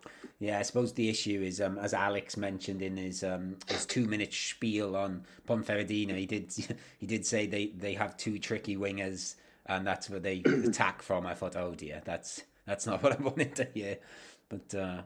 Yeah, 0.41 0.59
I 0.59 0.62
suppose 0.62 0.93
the 0.93 1.09
issue 1.09 1.43
is, 1.43 1.61
um, 1.61 1.78
as 1.78 1.95
Alex 1.95 2.37
mentioned 2.37 2.82
in 2.82 2.97
his 2.97 3.22
um, 3.24 3.57
his 3.68 3.87
two 3.87 4.07
minute 4.07 4.32
spiel 4.35 4.97
on 4.97 5.24
Ponferradina, 5.49 6.16
he 6.18 6.26
did 6.26 6.53
he 6.99 7.07
did 7.07 7.24
say 7.24 7.47
they, 7.47 7.68
they 7.68 7.95
have 7.95 8.16
two 8.16 8.39
tricky 8.39 8.76
wingers, 8.76 9.37
and 9.66 9.87
that's 9.87 10.11
where 10.11 10.20
they 10.20 10.43
attack 10.66 11.03
from. 11.03 11.26
I 11.26 11.35
thought, 11.35 11.57
oh 11.57 11.74
dear, 11.74 12.03
that's 12.05 12.43
that's 12.66 12.87
not 12.87 13.03
what 13.03 13.18
I 13.18 13.22
wanted 13.22 13.55
to 13.57 13.68
hear. 13.72 13.99
But 14.49 14.74
uh, 14.74 15.03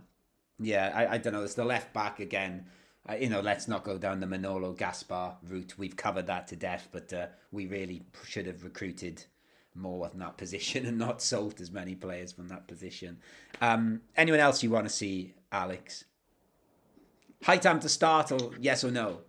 yeah, 0.58 0.92
I, 0.94 1.14
I 1.14 1.18
don't 1.18 1.34
know. 1.34 1.44
It's 1.44 1.54
the 1.54 1.64
left 1.64 1.92
back 1.92 2.20
again 2.20 2.66
uh, 3.08 3.14
you 3.14 3.28
know, 3.28 3.40
let's 3.40 3.68
not 3.68 3.84
go 3.84 3.96
down 3.96 4.20
the 4.20 4.26
Manolo 4.26 4.72
Gaspar 4.72 5.36
route. 5.48 5.74
We've 5.78 5.96
covered 5.96 6.26
that 6.26 6.46
to 6.48 6.56
death, 6.56 6.88
but 6.92 7.12
uh, 7.12 7.26
we 7.50 7.66
really 7.66 8.02
should 8.26 8.46
have 8.46 8.62
recruited 8.62 9.24
more 9.74 10.10
in 10.12 10.18
that 10.18 10.36
position 10.38 10.86
and 10.86 10.98
not 10.98 11.22
sold 11.22 11.60
as 11.60 11.70
many 11.70 11.94
players 11.94 12.32
from 12.32 12.48
that 12.48 12.68
position. 12.68 13.18
Um, 13.60 14.02
anyone 14.16 14.40
else 14.40 14.62
you 14.62 14.70
want 14.70 14.86
to 14.86 14.92
see, 14.92 15.34
Alex? 15.50 16.04
Haitham 17.44 17.80
to 17.80 17.88
start, 17.88 18.32
or 18.32 18.50
yes 18.60 18.84
or 18.84 18.90
no? 18.90 19.20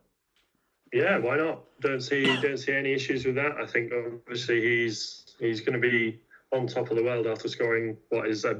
Yeah, 0.91 1.19
why 1.19 1.37
not? 1.37 1.63
Don't 1.81 2.01
see 2.01 2.25
don't 2.41 2.57
see 2.57 2.73
any 2.73 2.93
issues 2.93 3.23
with 3.23 3.35
that. 3.35 3.51
I 3.61 3.67
think 3.67 3.93
obviously 3.93 4.59
he's 4.61 5.35
he's 5.39 5.61
going 5.61 5.79
to 5.79 5.79
be 5.79 6.19
on 6.51 6.65
top 6.65 6.89
of 6.89 6.97
the 6.97 7.03
world 7.03 7.27
after 7.27 7.47
scoring 7.47 7.95
what 8.09 8.27
is 8.27 8.43
I 8.45 8.55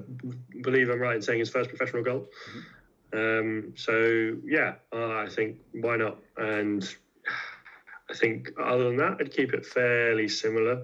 believe 0.62 0.90
I'm 0.90 1.00
right 1.00 1.16
in 1.16 1.22
saying 1.24 1.40
his 1.40 1.50
first 1.50 1.70
professional 1.70 2.04
goal. 2.04 2.20
Mm-hmm. 2.20 2.60
Um, 3.14 3.74
so 3.76 4.38
yeah, 4.46 4.76
I 4.92 5.28
think 5.30 5.58
why 5.74 5.98
not? 5.98 6.18
And 6.38 6.88
I 8.10 8.14
think 8.14 8.52
other 8.60 8.86
than 8.86 8.98
that, 8.98 9.18
I'd 9.20 9.32
keep 9.32 9.54
it 9.54 9.66
fairly 9.66 10.28
similar. 10.28 10.84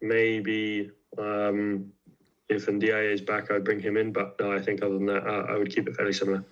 Maybe 0.00 0.90
um, 1.18 1.92
if 2.48 2.66
Ndiaye 2.66 3.12
is 3.12 3.20
back, 3.20 3.50
I'd 3.50 3.64
bring 3.64 3.80
him 3.80 3.96
in. 3.96 4.12
But 4.12 4.36
no, 4.40 4.52
I 4.52 4.60
think 4.60 4.82
other 4.82 4.94
than 4.94 5.06
that, 5.06 5.26
uh, 5.26 5.46
I 5.48 5.56
would 5.56 5.74
keep 5.74 5.88
it 5.88 5.96
fairly 5.96 6.12
similar. 6.12 6.44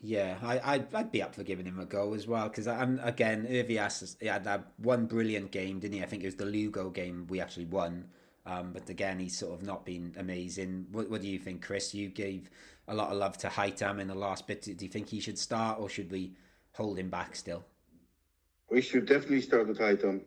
Yeah, 0.00 0.36
I, 0.42 0.74
I'd, 0.74 0.94
I'd 0.94 1.10
be 1.10 1.22
up 1.22 1.34
for 1.34 1.42
giving 1.42 1.66
him 1.66 1.80
a 1.80 1.84
go 1.84 2.14
as 2.14 2.26
well 2.26 2.48
because 2.48 2.68
I'm 2.68 3.00
again 3.02 3.46
Hervías 3.50 4.16
he 4.20 4.28
had 4.28 4.44
that 4.44 4.64
one 4.76 5.06
brilliant 5.06 5.50
game, 5.50 5.80
didn't 5.80 5.96
he? 5.96 6.02
I 6.02 6.06
think 6.06 6.22
it 6.22 6.26
was 6.26 6.36
the 6.36 6.44
Lugo 6.44 6.90
game 6.90 7.26
we 7.28 7.40
actually 7.40 7.64
won. 7.64 8.04
Um, 8.48 8.72
but 8.72 8.88
again, 8.88 9.18
he's 9.18 9.36
sort 9.36 9.52
of 9.52 9.62
not 9.62 9.84
been 9.84 10.14
amazing. 10.16 10.86
What, 10.90 11.10
what 11.10 11.20
do 11.20 11.28
you 11.28 11.38
think, 11.38 11.62
Chris? 11.62 11.94
You 11.94 12.08
gave 12.08 12.48
a 12.86 12.94
lot 12.94 13.10
of 13.10 13.18
love 13.18 13.36
to 13.38 13.48
Haitham 13.48 14.00
in 14.00 14.08
the 14.08 14.14
last 14.14 14.46
bit. 14.46 14.62
Do 14.62 14.72
you 14.80 14.90
think 14.90 15.08
he 15.08 15.20
should 15.20 15.38
start 15.38 15.78
or 15.78 15.88
should 15.88 16.10
we 16.10 16.32
hold 16.72 16.98
him 16.98 17.10
back 17.10 17.36
still? 17.36 17.64
We 18.70 18.80
should 18.80 19.06
definitely 19.06 19.42
start 19.42 19.68
with 19.68 19.78
Haitham. 19.78 20.22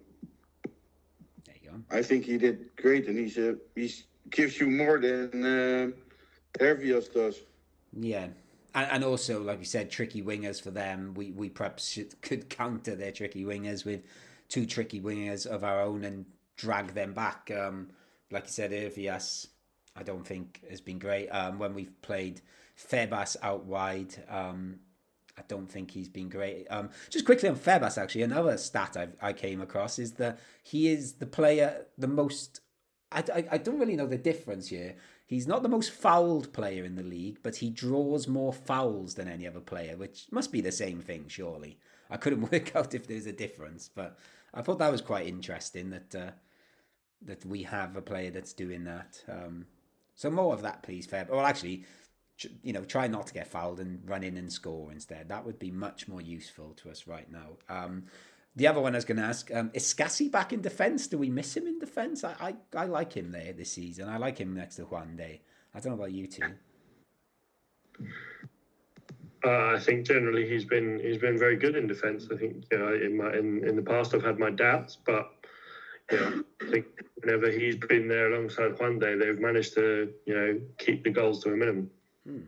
There 1.45 1.55
you 1.63 1.69
go. 1.71 1.75
I 1.89 2.03
think 2.03 2.25
he 2.25 2.37
did 2.37 2.75
great 2.75 3.07
and 3.07 3.17
he's 3.17 3.35
he 3.75 3.91
gives 4.29 4.59
you 4.59 4.69
more 4.69 4.99
than 4.99 5.43
uh, 5.43 5.91
Hervías 6.59 7.11
does. 7.11 7.39
Yeah. 7.93 8.27
And, 8.75 8.91
and 8.91 9.03
also, 9.03 9.41
like 9.41 9.59
we 9.59 9.65
said, 9.65 9.89
tricky 9.89 10.21
wingers 10.21 10.61
for 10.61 10.71
them. 10.71 11.13
We 11.15 11.31
we 11.31 11.49
perhaps 11.49 11.89
should, 11.89 12.21
could 12.21 12.49
counter 12.49 12.95
their 12.95 13.11
tricky 13.11 13.45
wingers 13.45 13.83
with 13.83 14.01
two 14.47 14.67
tricky 14.67 15.01
wingers 15.01 15.47
of 15.47 15.63
our 15.63 15.81
own 15.81 16.03
and 16.03 16.25
drag 16.55 16.93
them 16.93 17.13
back. 17.13 17.51
Um, 17.55 17.89
like 18.31 18.45
you 18.45 18.51
said, 18.51 18.71
Hervías 18.71 19.47
I 19.95 20.03
don't 20.03 20.25
think 20.25 20.61
has 20.69 20.81
been 20.81 20.99
great. 20.99 21.27
Um, 21.29 21.59
when 21.59 21.73
we've 21.73 22.01
played 22.01 22.41
Febas 22.77 23.35
out 23.41 23.65
wide, 23.65 24.15
um, 24.29 24.79
I 25.37 25.41
don't 25.47 25.69
think 25.69 25.91
he's 25.91 26.09
been 26.09 26.29
great. 26.29 26.67
Um, 26.69 26.89
just 27.09 27.25
quickly 27.25 27.49
on 27.49 27.55
Febas, 27.55 27.97
actually, 27.97 28.23
another 28.23 28.57
stat 28.57 28.95
I've, 28.97 29.15
i 29.21 29.33
came 29.33 29.61
across 29.61 29.99
is 29.99 30.13
that 30.13 30.39
he 30.63 30.89
is 30.89 31.13
the 31.13 31.25
player 31.25 31.85
the 31.97 32.07
most. 32.07 32.61
I, 33.11 33.23
I, 33.33 33.45
I 33.51 33.57
don't 33.57 33.79
really 33.79 33.97
know 33.97 34.07
the 34.07 34.17
difference 34.17 34.69
here. 34.69 34.95
He's 35.25 35.47
not 35.47 35.63
the 35.63 35.69
most 35.69 35.91
fouled 35.91 36.51
player 36.51 36.83
in 36.83 36.95
the 36.95 37.03
league, 37.03 37.39
but 37.41 37.57
he 37.57 37.69
draws 37.69 38.27
more 38.27 38.51
fouls 38.51 39.15
than 39.15 39.29
any 39.29 39.47
other 39.47 39.61
player, 39.61 39.95
which 39.95 40.25
must 40.31 40.51
be 40.51 40.61
the 40.61 40.71
same 40.71 40.99
thing, 40.99 41.25
surely. 41.27 41.79
I 42.09 42.17
couldn't 42.17 42.41
work 42.51 42.75
out 42.75 42.93
if 42.93 43.07
there's 43.07 43.25
a 43.25 43.33
difference, 43.33 43.89
but 43.93 44.17
I 44.53 44.61
thought 44.61 44.79
that 44.79 44.91
was 44.91 45.01
quite 45.01 45.27
interesting 45.27 45.89
that 45.89 46.15
uh, 46.15 46.31
that 47.25 47.45
we 47.45 47.63
have 47.63 47.95
a 47.95 48.01
player 48.01 48.31
that's 48.31 48.53
doing 48.53 48.83
that. 48.85 49.23
Um, 49.29 49.65
so 50.15 50.29
more 50.29 50.53
of 50.53 50.61
that, 50.61 50.83
please, 50.83 51.07
Feb. 51.07 51.29
Well, 51.29 51.45
actually, 51.45 51.85
you 52.63 52.73
know, 52.73 52.83
try 52.83 53.07
not 53.07 53.27
to 53.27 53.33
get 53.33 53.47
fouled 53.47 53.79
and 53.79 54.01
run 54.07 54.23
in 54.23 54.37
and 54.37 54.51
score 54.51 54.91
instead. 54.91 55.29
That 55.29 55.45
would 55.45 55.59
be 55.59 55.71
much 55.71 56.07
more 56.07 56.21
useful 56.21 56.73
to 56.81 56.89
us 56.89 57.07
right 57.07 57.31
now. 57.31 57.57
Um, 57.69 58.05
the 58.55 58.67
other 58.67 58.81
one 58.81 58.93
I 58.93 58.97
was 58.97 59.05
going 59.05 59.17
to 59.17 59.23
ask 59.23 59.53
um, 59.53 59.71
is 59.73 59.83
Scassi 59.83 60.29
back 60.29 60.51
in 60.51 60.61
defence? 60.61 61.07
Do 61.07 61.17
we 61.17 61.29
miss 61.29 61.55
him 61.55 61.67
in 61.67 61.79
defence? 61.79 62.23
I, 62.23 62.35
I, 62.73 62.81
I 62.81 62.85
like 62.85 63.13
him 63.13 63.31
there 63.31 63.53
this 63.53 63.71
season. 63.71 64.09
I 64.09 64.17
like 64.17 64.37
him 64.37 64.53
next 64.53 64.75
to 64.75 64.83
Juande. 64.83 65.39
I 65.73 65.79
don't 65.79 65.93
know 65.93 66.03
about 66.03 66.11
you 66.11 66.27
two. 66.27 66.43
Uh, 69.43 69.73
I 69.75 69.79
think 69.79 70.05
generally 70.05 70.47
he's 70.47 70.65
been 70.65 70.99
he's 70.99 71.17
been 71.17 71.37
very 71.37 71.55
good 71.55 71.75
in 71.75 71.87
defence. 71.87 72.27
I 72.31 72.37
think 72.37 72.65
you 72.71 72.77
know, 72.77 72.93
in 72.93 73.17
my 73.17 73.33
in, 73.33 73.67
in 73.67 73.75
the 73.75 73.81
past 73.81 74.13
I've 74.13 74.23
had 74.23 74.37
my 74.37 74.51
doubts, 74.51 74.97
but 75.03 75.31
you 76.11 76.19
know, 76.19 76.43
I 76.61 76.71
think 76.71 76.85
whenever 77.15 77.49
he's 77.49 77.77
been 77.77 78.07
there 78.07 78.31
alongside 78.33 78.79
Juan 78.79 78.99
Juande, 78.99 79.19
they've 79.19 79.39
managed 79.39 79.73
to, 79.75 80.11
you 80.25 80.33
know, 80.33 80.59
keep 80.77 81.03
the 81.03 81.09
goals 81.09 81.43
to 81.43 81.53
a 81.53 81.57
minimum. 81.57 81.89
Hmm. 82.25 82.39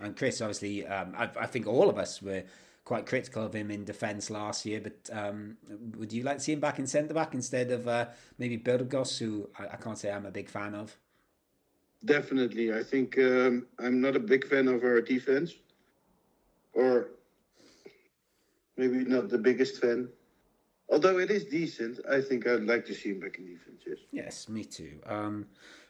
And 0.00 0.16
Chris, 0.16 0.40
obviously, 0.40 0.86
um, 0.86 1.14
I, 1.16 1.30
I, 1.40 1.46
think 1.46 1.66
all 1.66 1.88
of 1.88 1.96
us 1.96 2.20
were 2.20 2.42
quite 2.84 3.06
critical 3.06 3.44
of 3.44 3.54
him 3.54 3.70
in 3.70 3.84
defence 3.84 4.28
last 4.30 4.66
year. 4.66 4.80
But 4.80 5.10
um, 5.12 5.56
would 5.96 6.12
you 6.12 6.22
like 6.22 6.38
to 6.38 6.42
see 6.42 6.52
him 6.52 6.60
back 6.60 6.78
in 6.78 6.86
centre 6.86 7.14
back 7.14 7.34
instead 7.34 7.70
of 7.70 7.88
uh, 7.88 8.06
maybe 8.38 8.56
Burgos, 8.56 9.18
who 9.18 9.48
I, 9.58 9.68
I, 9.68 9.76
can't 9.76 9.96
say 9.96 10.10
I'm 10.10 10.26
a 10.26 10.30
big 10.30 10.50
fan 10.50 10.74
of? 10.74 10.96
Definitely, 12.04 12.74
I 12.74 12.82
think 12.82 13.18
um, 13.18 13.66
I'm 13.78 14.00
not 14.00 14.16
a 14.16 14.20
big 14.20 14.46
fan 14.46 14.68
of 14.68 14.84
our 14.84 15.00
defence, 15.00 15.54
or 16.74 17.08
maybe 18.76 18.98
not 18.98 19.28
the 19.30 19.38
biggest 19.38 19.80
fan. 19.80 20.08
Although 20.88 21.18
it 21.18 21.30
is 21.30 21.44
decent, 21.44 21.98
I 22.08 22.20
think 22.20 22.46
I'd 22.46 22.62
like 22.62 22.86
to 22.86 22.94
see 22.94 23.10
him 23.10 23.20
back 23.20 23.38
in 23.38 23.46
defense. 23.46 23.82
Yes. 23.86 23.98
Yes, 24.12 24.48
me 24.48 24.64
too. 24.64 24.98
Um, 25.06 25.46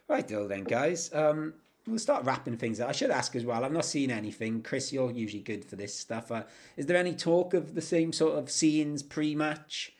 right, 0.07 0.27
then, 0.27 0.63
guys. 0.63 1.13
Um, 1.13 1.53
we'll 1.85 1.99
start 1.99 2.25
wrapping 2.25 2.57
things 2.57 2.79
up. 2.79 2.89
I 2.89 2.93
should 2.93 3.11
ask 3.11 3.35
as 3.35 3.45
well. 3.45 3.63
I've 3.63 3.71
not 3.71 3.85
seen 3.85 4.09
anything. 4.09 4.61
Chris, 4.61 4.91
you're 4.91 5.11
usually 5.11 5.43
good 5.43 5.63
for 5.63 5.75
this 5.75 5.93
stuff. 5.93 6.31
Uh, 6.31 6.43
is 6.75 6.87
there 6.87 6.97
any 6.97 7.13
talk 7.13 7.53
of 7.53 7.75
the 7.75 7.81
same 7.81 8.11
sort 8.11 8.37
of 8.37 8.49
scenes 8.49 9.03
pre-match 9.03 9.93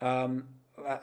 um, 0.00 0.48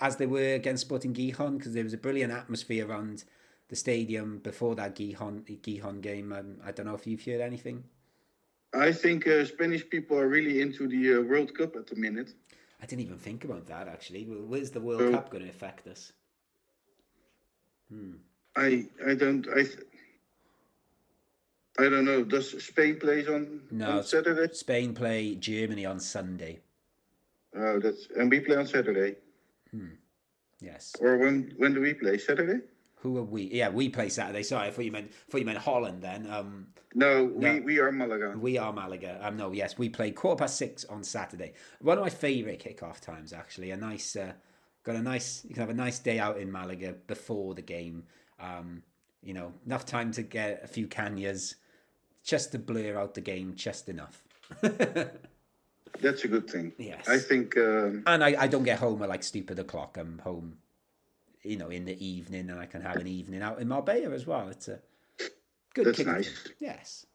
as 0.02 0.16
they 0.18 0.26
were 0.26 0.56
against 0.56 0.82
Sporting 0.82 1.14
Gijon? 1.14 1.58
Because 1.58 1.74
there 1.74 1.84
was 1.84 1.94
a 1.94 1.98
brilliant 1.98 2.34
atmosphere 2.34 2.88
around 2.88 3.26
the 3.68 3.76
stadium 3.76 4.40
before 4.40 4.76
that 4.76 4.96
Gijón 4.96 5.44
Gijón 5.62 6.02
game. 6.02 6.32
Um, 6.34 6.58
I 6.66 6.72
don't 6.72 6.86
know 6.86 6.96
if 6.96 7.08
you've 7.08 7.24
heard 7.24 7.42
anything. 7.42 7.84
I 8.74 8.92
think 8.92 9.26
uh, 9.28 9.46
Spanish 9.46 9.90
people 9.90 10.18
are 10.18 10.28
really 10.28 10.62
into 10.62 10.88
the 10.88 11.16
uh, 11.16 11.22
World 11.22 11.58
Cup 11.58 11.76
at 11.76 11.88
the 11.88 11.96
minute. 11.96 12.34
I 12.82 12.86
didn't 12.86 13.04
even 13.04 13.18
think 13.18 13.44
about 13.46 13.68
that 13.68 13.88
actually. 13.88 14.24
Where's 14.26 14.72
the 14.72 14.82
World 14.82 15.02
So- 15.02 15.12
Cup 15.12 15.30
going 15.30 15.44
to 15.44 15.50
affect 15.50 15.88
us? 15.88 16.12
Hmm. 17.90 18.14
I 18.56 18.88
I 19.06 19.14
don't 19.16 19.48
I 19.50 19.64
th- 19.64 19.80
I 21.78 21.90
don't 21.90 22.06
know. 22.06 22.24
Does 22.24 22.64
Spain 22.64 23.00
play 23.00 23.26
on 23.28 23.62
No, 23.70 23.98
on 23.98 24.04
Saturday? 24.04 24.54
Spain 24.54 24.94
play 24.94 25.36
Germany 25.36 25.86
on 25.86 26.00
Sunday. 26.00 26.62
Oh, 27.56 27.80
that's 27.80 28.08
and 28.16 28.30
we 28.32 28.40
play 28.40 28.56
on 28.56 28.68
Saturday. 28.68 29.16
Yes. 30.62 30.94
Or 31.02 31.18
when 31.18 31.54
when 31.58 31.74
do 31.74 31.82
we 31.82 31.94
play? 31.94 32.18
Saturday? 32.18 32.62
Who 33.06 33.18
are 33.20 33.24
we? 33.24 33.44
Yeah, 33.44 33.70
we 33.70 33.88
play 33.88 34.10
Saturday. 34.10 34.42
Sorry, 34.42 34.68
I 34.68 34.72
thought 34.72 34.84
you 34.84 34.92
meant 34.92 35.14
thought 35.30 35.38
you 35.38 35.46
meant 35.46 35.60
Holland. 35.60 36.02
Then 36.02 36.28
um, 36.28 36.68
No, 36.96 37.28
No. 37.28 37.54
we 37.54 37.60
we 37.60 37.80
are 37.80 37.92
Malaga. 37.92 38.34
we 38.36 38.58
are 38.58 38.74
Malaga. 38.74 39.20
Um, 39.22 39.38
no, 39.38 39.52
yes, 39.52 39.78
we 39.78 39.90
play 39.90 40.10
quarter 40.10 40.40
past 40.40 40.58
six 40.58 40.84
on 40.86 41.04
Saturday. 41.04 41.54
One 41.82 42.00
of 42.00 42.04
my 42.04 42.10
favourite 42.10 42.60
kickoff 42.66 43.00
times, 43.02 43.32
actually. 43.32 43.70
A 43.70 43.78
nice, 43.78 44.16
uh, 44.16 44.34
got 44.84 44.96
a 44.96 45.04
nice. 45.04 45.46
You 45.48 45.54
can 45.54 45.62
have 45.62 45.70
a 45.70 45.74
nice 45.76 46.00
day 46.00 46.18
out 46.18 46.40
in 46.40 46.52
Malaga 46.52 46.96
before 47.06 47.54
the 47.54 47.62
game. 47.62 48.06
Um, 48.40 48.82
you 49.22 49.36
know, 49.36 49.54
enough 49.68 49.86
time 49.86 50.12
to 50.14 50.24
get 50.24 50.62
a 50.64 50.68
few 50.68 50.88
canyas, 50.88 51.56
just 52.24 52.52
to 52.54 52.58
blur 52.60 52.98
out 52.98 53.14
the 53.14 53.22
game, 53.22 53.54
just 53.56 53.88
enough. 53.88 54.24
That's 56.02 56.24
a 56.24 56.28
good 56.28 56.50
thing. 56.50 56.74
Yes. 56.80 57.08
I 57.08 57.20
think 57.20 57.56
um, 57.58 58.02
and 58.08 58.24
I, 58.24 58.36
I 58.44 58.48
don't 58.48 58.64
get 58.64 58.80
home 58.80 59.02
at 59.04 59.10
like 59.10 59.22
stupid 59.24 59.60
o'clock. 59.60 59.96
I'm 59.98 60.18
home, 60.20 60.58
you 61.46 61.58
know, 61.58 61.70
in 61.70 61.86
the 61.86 62.06
evening, 62.06 62.50
and 62.50 62.60
I 62.60 62.66
can 62.66 62.82
have 62.82 62.98
an 62.98 63.08
evening 63.08 63.42
out 63.42 63.60
in 63.60 63.68
Marbella 63.68 64.12
as 64.12 64.26
well. 64.26 64.50
It's 64.50 64.68
a 64.68 64.80
good. 65.74 65.88
That's 65.88 65.98
kick 65.98 66.08
nice. 66.08 66.50
Yes, 66.60 67.06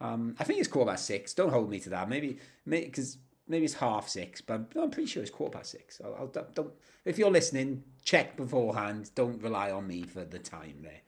um, 0.00 0.36
I 0.38 0.44
think 0.44 0.60
it's 0.60 0.68
quarter 0.68 0.90
past 0.90 1.06
six. 1.06 1.34
Don't 1.34 1.50
hold 1.50 1.70
me 1.70 1.80
to 1.80 1.90
that. 1.90 2.08
Maybe 2.08 2.38
because 2.66 3.18
maybe 3.48 3.64
it's 3.64 3.74
half 3.74 4.08
six, 4.08 4.40
but 4.40 4.66
I'm, 4.76 4.90
pretty 4.90 5.06
sure 5.06 5.22
it's 5.22 5.30
quarter 5.30 5.58
past 5.58 5.70
six. 5.70 6.00
I'll, 6.04 6.14
I'll 6.14 6.26
don't. 6.54 6.72
If 7.04 7.18
you're 7.18 7.30
listening, 7.30 7.82
check 8.04 8.36
beforehand. 8.36 9.10
Don't 9.14 9.42
rely 9.42 9.70
on 9.70 9.86
me 9.86 10.02
for 10.02 10.24
the 10.24 10.38
time 10.38 10.78
there. 10.82 11.00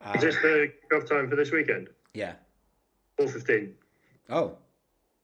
Uh, 0.00 0.12
Is 0.16 0.22
this 0.22 0.36
the 0.36 0.72
kickoff 0.90 1.08
time 1.08 1.28
for 1.28 1.36
this 1.36 1.50
weekend? 1.50 1.88
yeah. 2.14 2.34
Four 3.16 3.28
fifteen. 3.28 3.74
Oh. 4.28 4.56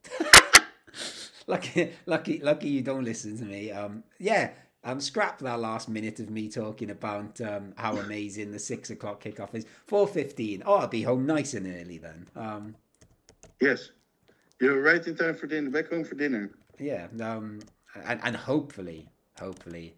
lucky, 1.46 1.92
lucky, 2.06 2.40
lucky 2.40 2.68
you 2.68 2.82
don't 2.82 3.04
listen 3.04 3.36
to 3.38 3.44
me. 3.44 3.72
Um, 3.72 4.04
yeah, 4.18 4.50
um, 4.88 5.00
scrap 5.00 5.38
that 5.40 5.60
last 5.60 5.88
minute 5.88 6.18
of 6.20 6.30
me 6.30 6.48
talking 6.48 6.90
about 6.90 7.40
um, 7.40 7.72
how 7.76 7.96
amazing 7.96 8.52
the 8.52 8.58
six 8.58 8.90
o'clock 8.90 9.22
kickoff 9.22 9.54
is. 9.54 9.66
Four 9.86 10.06
fifteen. 10.06 10.62
Oh, 10.64 10.76
I'll 10.76 10.88
be 10.88 11.02
home 11.02 11.26
nice 11.26 11.54
and 11.54 11.66
early 11.66 11.98
then. 11.98 12.26
Um, 12.34 12.74
yes, 13.60 13.90
you're 14.60 14.82
right 14.82 15.06
in 15.06 15.16
time 15.16 15.34
for 15.34 15.46
dinner. 15.46 15.70
Back 15.70 15.90
home 15.90 16.04
for 16.04 16.14
dinner. 16.14 16.50
yeah. 16.78 17.06
Um, 17.20 17.60
and, 18.06 18.20
and 18.22 18.36
hopefully, 18.36 19.08
hopefully, 19.38 19.94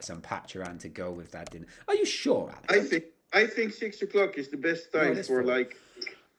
some 0.00 0.20
patch 0.20 0.56
around 0.56 0.80
to 0.80 0.88
go 0.88 1.10
with 1.10 1.30
that 1.32 1.50
dinner. 1.50 1.66
Are 1.88 1.94
you 1.94 2.04
sure, 2.06 2.52
Alex? 2.68 2.74
I 2.74 2.80
think 2.80 3.04
I 3.32 3.46
think 3.46 3.72
six 3.72 4.02
o'clock 4.02 4.38
is 4.38 4.48
the 4.48 4.56
best 4.56 4.92
time 4.92 5.16
is 5.16 5.26
for 5.26 5.42
fine. 5.42 5.52
like 5.52 5.76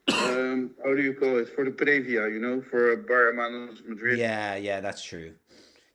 um 0.07 0.71
how 0.83 0.93
do 0.93 1.01
you 1.01 1.13
call 1.13 1.39
it 1.39 1.49
for 1.49 1.65
the 1.65 1.71
previa? 1.71 2.31
You 2.31 2.39
know, 2.39 2.61
for 2.61 2.91
a 2.91 2.97
Bar 2.97 3.25
Hermanos 3.33 3.81
Madrid. 3.87 4.19
yeah, 4.19 4.55
yeah, 4.55 4.79
that's 4.81 5.03
true. 5.03 5.33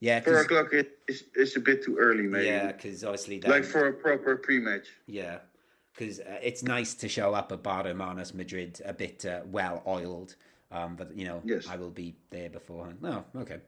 Yeah, 0.00 0.20
four 0.20 0.40
o'clock 0.40 0.72
is, 0.72 0.86
is 1.08 1.24
is 1.34 1.56
a 1.56 1.60
bit 1.60 1.84
too 1.84 1.96
early, 1.98 2.22
maybe. 2.24 2.46
yeah, 2.46 2.72
because 2.72 3.04
obviously 3.04 3.38
that, 3.40 3.50
Like 3.50 3.64
for 3.64 3.88
a 3.88 3.92
proper 3.92 4.36
pre-match. 4.36 4.86
Yeah, 5.06 5.38
because 5.92 6.20
uh, 6.20 6.38
it's 6.42 6.62
nice 6.62 6.94
to 6.94 7.08
show 7.08 7.34
up 7.34 7.52
at 7.52 7.62
Bar 7.62 7.84
Hermanos 7.84 8.32
Madrid 8.32 8.80
a 8.84 8.92
bit 8.94 9.26
uh, 9.26 9.40
well 9.46 9.82
oiled. 9.86 10.36
Um, 10.72 10.96
but 10.96 11.14
you 11.16 11.26
know, 11.26 11.42
Yes. 11.44 11.66
I 11.68 11.76
will 11.76 11.90
be 11.90 12.14
there 12.30 12.48
beforehand. 12.48 12.98
No, 13.02 13.24
okay, 13.36 13.58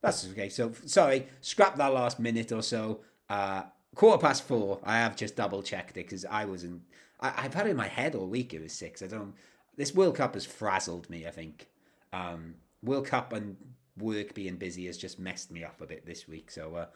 that's 0.00 0.26
okay. 0.30 0.48
So 0.48 0.72
sorry, 0.86 1.26
scrap 1.42 1.76
that 1.76 1.92
last 1.92 2.18
minute 2.18 2.52
or 2.52 2.62
so. 2.62 3.00
Uh, 3.28 3.64
quarter 3.94 4.20
past 4.20 4.44
four. 4.44 4.80
I 4.84 4.96
have 4.98 5.14
just 5.14 5.36
double 5.36 5.62
checked 5.62 5.92
it 5.98 6.06
because 6.06 6.24
I 6.24 6.46
wasn't. 6.46 6.80
I, 7.20 7.34
I've 7.36 7.52
had 7.54 7.66
it 7.66 7.70
in 7.70 7.76
my 7.76 7.88
head 7.88 8.14
all 8.14 8.26
week. 8.28 8.54
It 8.54 8.62
was 8.62 8.72
six. 8.72 9.02
I 9.02 9.08
don't. 9.08 9.34
This 9.76 9.94
World 9.94 10.16
Cup 10.16 10.34
has 10.34 10.46
frazzled 10.46 11.10
me. 11.10 11.26
I 11.26 11.30
think. 11.30 11.68
Um, 12.14 12.54
World 12.82 13.06
Cup 13.06 13.32
and 13.32 13.56
work 13.98 14.34
being 14.34 14.56
busy 14.56 14.86
has 14.86 14.96
just 14.96 15.18
messed 15.18 15.50
me 15.50 15.64
up 15.64 15.80
a 15.80 15.86
bit 15.86 16.06
this 16.06 16.26
week. 16.28 16.50
So 16.50 16.74
uh, 16.74 16.86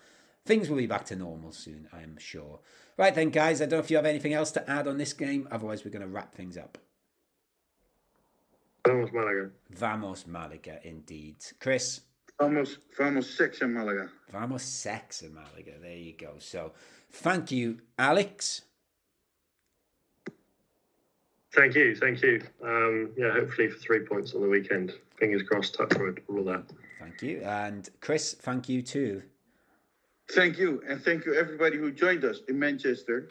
things 0.45 0.69
will 0.69 0.77
be 0.79 0.87
back 0.87 1.05
to 1.07 1.17
normal 1.17 1.53
soon, 1.53 1.89
I'm 1.93 2.17
sure. 2.19 2.61
Right 2.97 3.15
then, 3.15 3.31
guys, 3.31 3.61
I 3.61 3.67
don't 3.67 3.79
know 3.79 3.85
if 3.85 3.91
you 3.91 3.97
have 3.97 4.07
anything 4.07 4.33
else 4.33 4.51
to 4.53 4.71
add 4.71 4.89
on 4.89 4.97
this 4.99 5.13
game. 5.13 5.47
Otherwise, 5.51 5.85
we're 5.85 5.91
going 5.91 6.03
to 6.03 6.09
wrap 6.09 6.35
things 6.35 6.57
up. 6.57 6.79
Vamos 8.87 9.11
Malaga. 9.13 9.51
Vamos 9.71 10.27
Malaga, 10.27 10.79
indeed. 10.85 11.37
Chris, 11.61 12.01
Vamos, 12.39 12.79
vamos 12.99 13.35
sex 13.37 13.61
in 13.63 13.73
Malaga. 13.73 14.11
vamos 14.31 14.63
sex 14.63 15.23
in 15.23 15.35
Malaga. 15.35 15.73
There 15.81 15.97
you 15.97 16.13
go. 16.17 16.35
So, 16.39 16.73
thank 17.11 17.51
you, 17.51 17.79
Alex. 17.99 18.63
Thank 21.55 21.75
you, 21.75 21.97
thank 21.97 22.23
you. 22.23 22.43
Um, 22.63 23.13
yeah, 23.17 23.33
hopefully 23.33 23.69
for 23.71 23.79
three 23.79 24.01
points 24.01 24.35
on 24.35 24.43
the 24.43 24.49
weekend. 24.49 24.93
Fingers 25.19 25.43
crossed, 25.43 25.75
touch 25.75 25.95
wood, 25.99 26.23
all 26.29 26.45
that. 26.45 26.65
Thank 26.99 27.23
you. 27.23 27.43
And 27.43 27.89
Chris, 28.01 28.35
thank 28.35 28.69
you 28.69 28.83
too. 28.83 29.23
Thank 30.33 30.59
you, 30.59 30.83
and 30.89 31.01
thank 31.01 31.25
you 31.25 31.35
everybody 31.35 31.77
who 31.77 31.93
joined 31.93 32.25
us 32.25 32.41
in 32.49 32.59
Manchester 32.59 33.29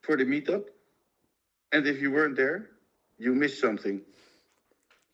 for 0.00 0.16
the 0.16 0.24
meetup. 0.24 0.64
And 1.72 1.86
if 1.86 2.00
you 2.00 2.10
weren't 2.10 2.36
there, 2.36 2.70
you 3.18 3.34
missed 3.34 3.60
something. 3.60 4.00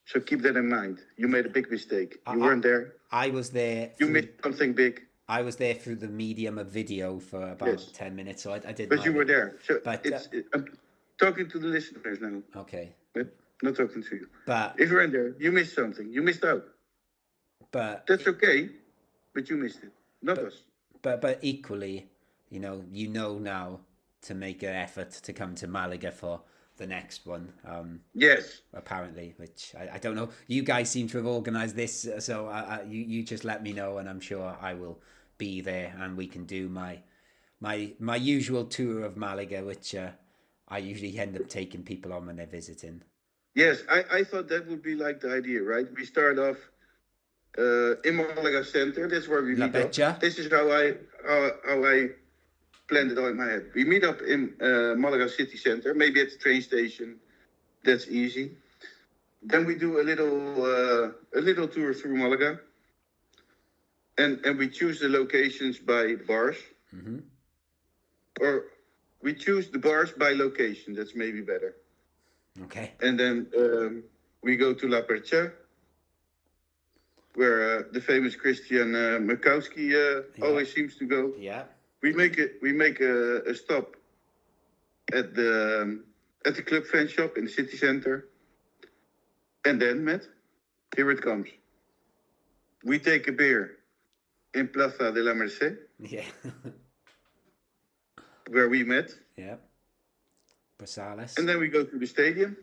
So 0.04 0.20
keep 0.20 0.42
that 0.42 0.56
in 0.56 0.68
mind. 0.68 1.00
You 1.16 1.26
made 1.28 1.46
a 1.46 1.48
big 1.48 1.70
mistake. 1.70 2.18
You 2.26 2.32
Uh-uh. 2.32 2.38
weren't 2.38 2.62
there. 2.62 2.92
I 3.10 3.30
was 3.30 3.50
there. 3.50 3.90
You 3.98 4.06
missed 4.08 4.28
something 4.42 4.72
big, 4.74 5.02
I 5.28 5.42
was 5.42 5.56
there 5.56 5.74
through 5.74 5.96
the 5.96 6.08
medium 6.08 6.58
of 6.58 6.66
video 6.68 7.18
for 7.18 7.42
about 7.52 7.68
Yes. 7.68 7.90
ten 7.92 8.14
minutes, 8.14 8.42
so 8.42 8.52
I, 8.52 8.60
I 8.66 8.72
did. 8.72 8.88
but 8.88 9.04
you 9.04 9.12
were 9.12 9.24
there. 9.24 9.56
So 9.64 9.80
But, 9.82 10.04
it's. 10.06 10.26
uh, 10.26 10.38
it- 10.38 10.46
I'm 10.54 10.66
talking 11.18 11.48
to 11.48 11.58
the 11.58 11.68
listeners 11.68 12.20
now, 12.20 12.42
Okay, 12.56 12.94
but 13.14 13.26
not 13.62 13.76
talking 13.76 14.02
to 14.02 14.14
you. 14.16 14.28
but 14.46 14.74
If 14.78 14.90
you 14.90 14.96
weren't 14.96 15.12
there, 15.12 15.34
you 15.38 15.50
missed 15.52 15.74
something. 15.74 16.08
You 16.12 16.22
missed 16.22 16.44
out. 16.44 16.64
But 17.72 18.06
That's 18.06 18.26
okay, 18.26 18.68
but 19.34 19.48
you 19.50 19.56
missed 19.56 19.82
it. 19.82 19.92
Not 20.22 20.38
us. 20.38 20.62
but 21.02 21.20
but 21.20 21.38
equally, 21.42 22.08
you 22.50 22.60
know, 22.60 22.84
you 22.90 23.08
know 23.08 23.38
now 23.38 23.80
to 24.22 24.34
make 24.34 24.62
an 24.62 24.74
effort 24.74 25.10
to 25.10 25.32
come 25.32 25.54
to 25.56 25.66
Malaga 25.66 26.12
for 26.12 26.40
the 26.76 26.86
next 26.86 27.26
one. 27.26 27.52
Um, 27.66 28.00
Yes. 28.14 28.60
apparently, 28.74 29.34
which 29.36 29.74
I, 29.78 29.96
I 29.96 29.98
don't 29.98 30.14
know. 30.14 30.30
You 30.46 30.62
guys 30.62 30.90
seem 30.90 31.08
to 31.08 31.16
have 31.18 31.26
organised 31.26 31.74
this, 31.76 32.06
uh, 32.06 32.20
so 32.20 32.46
I, 32.46 32.60
I, 32.60 32.82
you 32.82 33.02
you 33.02 33.22
just 33.24 33.44
let 33.44 33.62
me 33.62 33.72
know, 33.72 33.98
and 33.98 34.08
I'm 34.08 34.20
sure 34.20 34.56
I 34.60 34.74
will 34.74 35.00
be 35.38 35.60
there, 35.60 35.94
and 35.98 36.16
we 36.16 36.26
can 36.26 36.44
do 36.44 36.68
my 36.68 37.00
my 37.60 37.92
my 37.98 38.16
usual 38.16 38.64
tour 38.64 39.04
of 39.04 39.16
Malaga, 39.16 39.64
which 39.64 39.94
uh, 39.94 40.10
I 40.68 40.78
usually 40.78 41.18
end 41.18 41.36
up 41.36 41.48
taking 41.48 41.82
people 41.82 42.12
on 42.12 42.26
when 42.26 42.36
they're 42.36 42.46
visiting. 42.46 43.02
Yes, 43.54 43.82
I, 43.90 44.04
I 44.10 44.24
thought 44.24 44.48
that 44.48 44.66
would 44.68 44.82
be 44.82 44.94
like 44.94 45.20
the 45.20 45.30
idea, 45.30 45.62
right? 45.62 45.86
We 45.94 46.06
start 46.06 46.38
off 46.38 46.56
uh, 47.58 48.00
in 48.02 48.16
Malaga 48.16 48.64
Center. 48.64 49.08
That's 49.08 49.28
where 49.28 49.42
we 49.42 49.54
La 49.56 49.66
meet 49.66 49.98
up. 50.00 50.20
This 50.20 50.38
is 50.38 50.50
how 50.50 50.70
I 50.70 50.94
how, 51.26 51.50
how 51.66 51.84
I 51.84 52.10
planned 52.88 53.12
it 53.12 53.18
all 53.18 53.28
in 53.28 53.36
my 53.36 53.46
head. 53.46 53.70
We 53.74 53.84
meet 53.84 54.04
up 54.04 54.20
in 54.22 54.54
uh, 54.60 54.94
Malaga 54.96 55.28
City 55.28 55.56
Center, 55.56 55.94
maybe 55.94 56.20
at 56.20 56.30
the 56.30 56.38
train 56.38 56.62
station. 56.62 57.16
That's 57.84 58.08
easy. 58.08 58.52
Then 59.42 59.66
we 59.66 59.74
do 59.74 60.00
a 60.00 60.04
little 60.04 60.64
uh, 60.64 61.38
a 61.38 61.40
little 61.40 61.66
tour 61.68 61.92
through 61.94 62.16
Malaga, 62.16 62.60
and 64.18 64.44
and 64.44 64.58
we 64.58 64.68
choose 64.68 65.00
the 65.00 65.08
locations 65.08 65.78
by 65.78 66.14
bars, 66.26 66.56
hmm 66.90 67.18
or 68.40 68.64
we 69.20 69.34
choose 69.34 69.68
the 69.70 69.78
bars 69.78 70.10
by 70.12 70.32
location. 70.32 70.94
That's 70.94 71.14
maybe 71.14 71.40
better. 71.42 71.76
Okay. 72.64 72.92
And 73.00 73.18
then 73.18 73.46
um, 73.56 74.02
we 74.42 74.56
go 74.56 74.72
to 74.74 74.88
La 74.88 75.02
Percha, 75.02 75.52
where 77.34 77.78
uh, 77.78 77.82
the 77.92 78.00
famous 78.00 78.36
Christian 78.36 78.94
uh, 78.94 79.18
Mikowski 79.20 79.94
uh, 79.94 80.22
Yeah. 80.36 80.44
always 80.44 80.72
seems 80.72 80.96
to 80.96 81.06
go. 81.06 81.32
Yeah. 81.38 81.64
We 82.02 82.12
make 82.12 82.36
it. 82.38 82.52
We 82.62 82.72
make 82.72 83.00
a, 83.00 83.42
a 83.50 83.54
stop 83.54 83.96
at 85.12 85.34
the 85.34 85.82
um, 85.82 86.04
at 86.44 86.54
the 86.56 86.62
club 86.62 86.84
fan 86.84 87.06
shop 87.08 87.36
in 87.38 87.44
the 87.44 87.50
city 87.50 87.76
center, 87.76 88.28
and 89.64 89.80
then 89.80 90.04
Matt, 90.04 90.26
here 90.96 91.10
it 91.10 91.20
comes. 91.22 91.48
We 92.84 92.98
take 92.98 93.28
a 93.28 93.32
beer 93.32 93.70
in 94.54 94.66
Plaza 94.68 95.12
de 95.12 95.22
la 95.22 95.32
Merced, 95.34 95.76
Yeah. 96.00 96.24
where 98.50 98.68
we 98.68 98.82
met, 98.84 99.10
yeah. 99.36 99.56
Brasales. 100.78 101.38
and 101.38 101.48
then 101.48 101.58
we 101.60 101.68
go 101.68 101.84
to 101.84 101.98
the 101.98 102.06
stadium. 102.06 102.56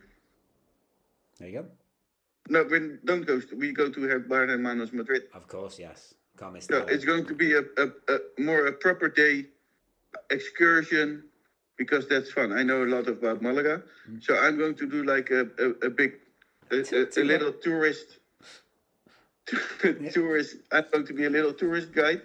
there 1.40 1.48
you 1.50 1.62
go. 1.62 1.66
No, 2.50 2.64
we 2.64 2.98
don't 3.06 3.26
go. 3.26 3.40
To, 3.40 3.56
we 3.56 3.72
go 3.72 3.90
to 3.90 4.02
have 4.10 4.28
Bar 4.28 4.48
Hermanos 4.48 4.92
Madrid. 4.92 5.24
Of 5.34 5.48
course, 5.48 5.78
yes. 5.80 6.14
Can't 6.38 6.54
miss 6.54 6.70
No, 6.70 6.80
that. 6.80 6.90
it's 6.90 7.06
going 7.06 7.26
to 7.28 7.34
be 7.36 7.54
a, 7.54 7.62
a, 7.78 7.86
a 8.14 8.20
more 8.40 8.68
a 8.68 8.74
proper 8.74 9.08
day 9.10 9.46
excursion 10.30 11.24
because 11.78 12.08
that's 12.08 12.32
fun. 12.32 12.52
I 12.52 12.64
know 12.64 12.84
a 12.84 12.90
lot 12.96 13.08
about 13.08 13.42
Malaga, 13.42 13.84
Mm. 14.10 14.24
so 14.24 14.36
I'm 14.38 14.58
going 14.58 14.76
to 14.76 14.88
do 14.88 15.04
like 15.04 15.30
a 15.30 15.42
a, 15.66 15.88
a 15.88 15.90
big 15.90 16.14
a, 16.72 16.78
a, 16.78 17.22
a 17.22 17.24
little 17.24 17.54
tourist 17.54 18.18
tourist. 20.14 20.58
I'm 20.72 20.86
going 20.92 21.06
to 21.08 21.14
be 21.14 21.26
a 21.26 21.30
little 21.30 21.54
tourist 21.54 21.92
guide, 21.92 22.22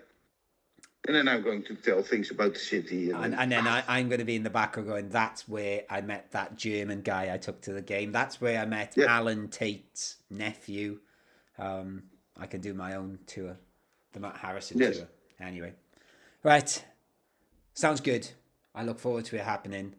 and 1.06 1.14
then 1.14 1.28
I'm 1.28 1.42
going 1.42 1.62
to 1.64 1.74
tell 1.74 2.02
things 2.02 2.30
about 2.30 2.54
the 2.54 2.58
city. 2.60 3.10
And, 3.10 3.24
And, 3.24 3.34
and 3.34 3.52
then 3.52 3.66
I, 3.66 3.82
I'm 3.86 4.08
going 4.08 4.20
to 4.20 4.24
be 4.24 4.36
in 4.36 4.42
the 4.42 4.50
background 4.50 4.88
going, 4.88 5.08
that's 5.10 5.46
where 5.48 5.82
I 5.90 6.00
met 6.00 6.30
that 6.32 6.56
German 6.56 7.02
guy 7.02 7.32
I 7.32 7.36
took 7.36 7.60
to 7.62 7.72
the 7.72 7.82
game. 7.82 8.10
That's 8.12 8.40
where 8.40 8.58
I 8.60 8.64
met 8.64 8.94
Yeah. 8.96 9.06
Alan 9.06 9.48
Tate's 9.48 10.16
nephew. 10.30 11.00
Um, 11.58 12.04
I 12.38 12.46
can 12.46 12.60
do 12.60 12.74
my 12.74 12.94
own 12.96 13.18
tour, 13.26 13.56
the 14.12 14.20
Matt 14.20 14.36
Harrison 14.38 14.78
Yes. 14.78 14.96
tour. 14.98 15.08
Anyway, 15.40 15.72
right. 16.42 16.84
Sounds 17.74 18.00
good. 18.00 18.28
I 18.74 18.82
look 18.84 18.98
forward 18.98 19.24
to 19.26 19.36
it 19.36 19.42
happening. 19.44 19.94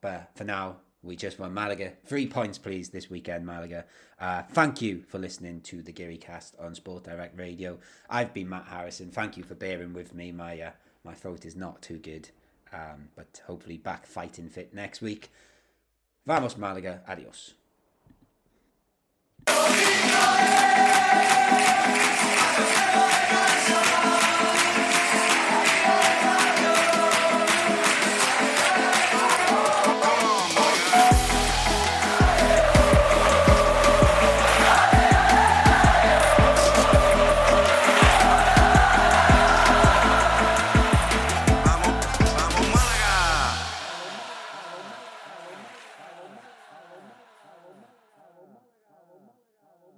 But 0.00 0.30
for 0.34 0.44
now, 0.44 0.76
we 1.06 1.14
just 1.14 1.38
won 1.38 1.54
Malaga. 1.54 1.92
Three 2.04 2.26
points, 2.26 2.58
please, 2.58 2.88
this 2.88 3.08
weekend, 3.08 3.46
Malaga. 3.46 3.84
Uh, 4.20 4.42
thank 4.50 4.82
you 4.82 5.04
for 5.08 5.18
listening 5.18 5.60
to 5.60 5.80
the 5.80 5.92
Geary 5.92 6.16
Cast 6.16 6.56
on 6.58 6.74
Sport 6.74 7.04
Direct 7.04 7.38
Radio. 7.38 7.78
I've 8.10 8.34
been 8.34 8.48
Matt 8.48 8.66
Harrison. 8.66 9.10
Thank 9.10 9.36
you 9.36 9.44
for 9.44 9.54
bearing 9.54 9.92
with 9.92 10.14
me. 10.14 10.32
My 10.32 10.60
uh, 10.60 10.70
my 11.04 11.14
throat 11.14 11.44
is 11.44 11.54
not 11.54 11.80
too 11.80 11.98
good, 11.98 12.30
um, 12.72 13.08
but 13.14 13.40
hopefully 13.46 13.76
back 13.76 14.04
fighting 14.04 14.48
fit 14.48 14.74
next 14.74 15.00
week. 15.00 15.30
Vamos, 16.26 16.56
Malaga. 16.56 17.02
Adios. 17.06 17.54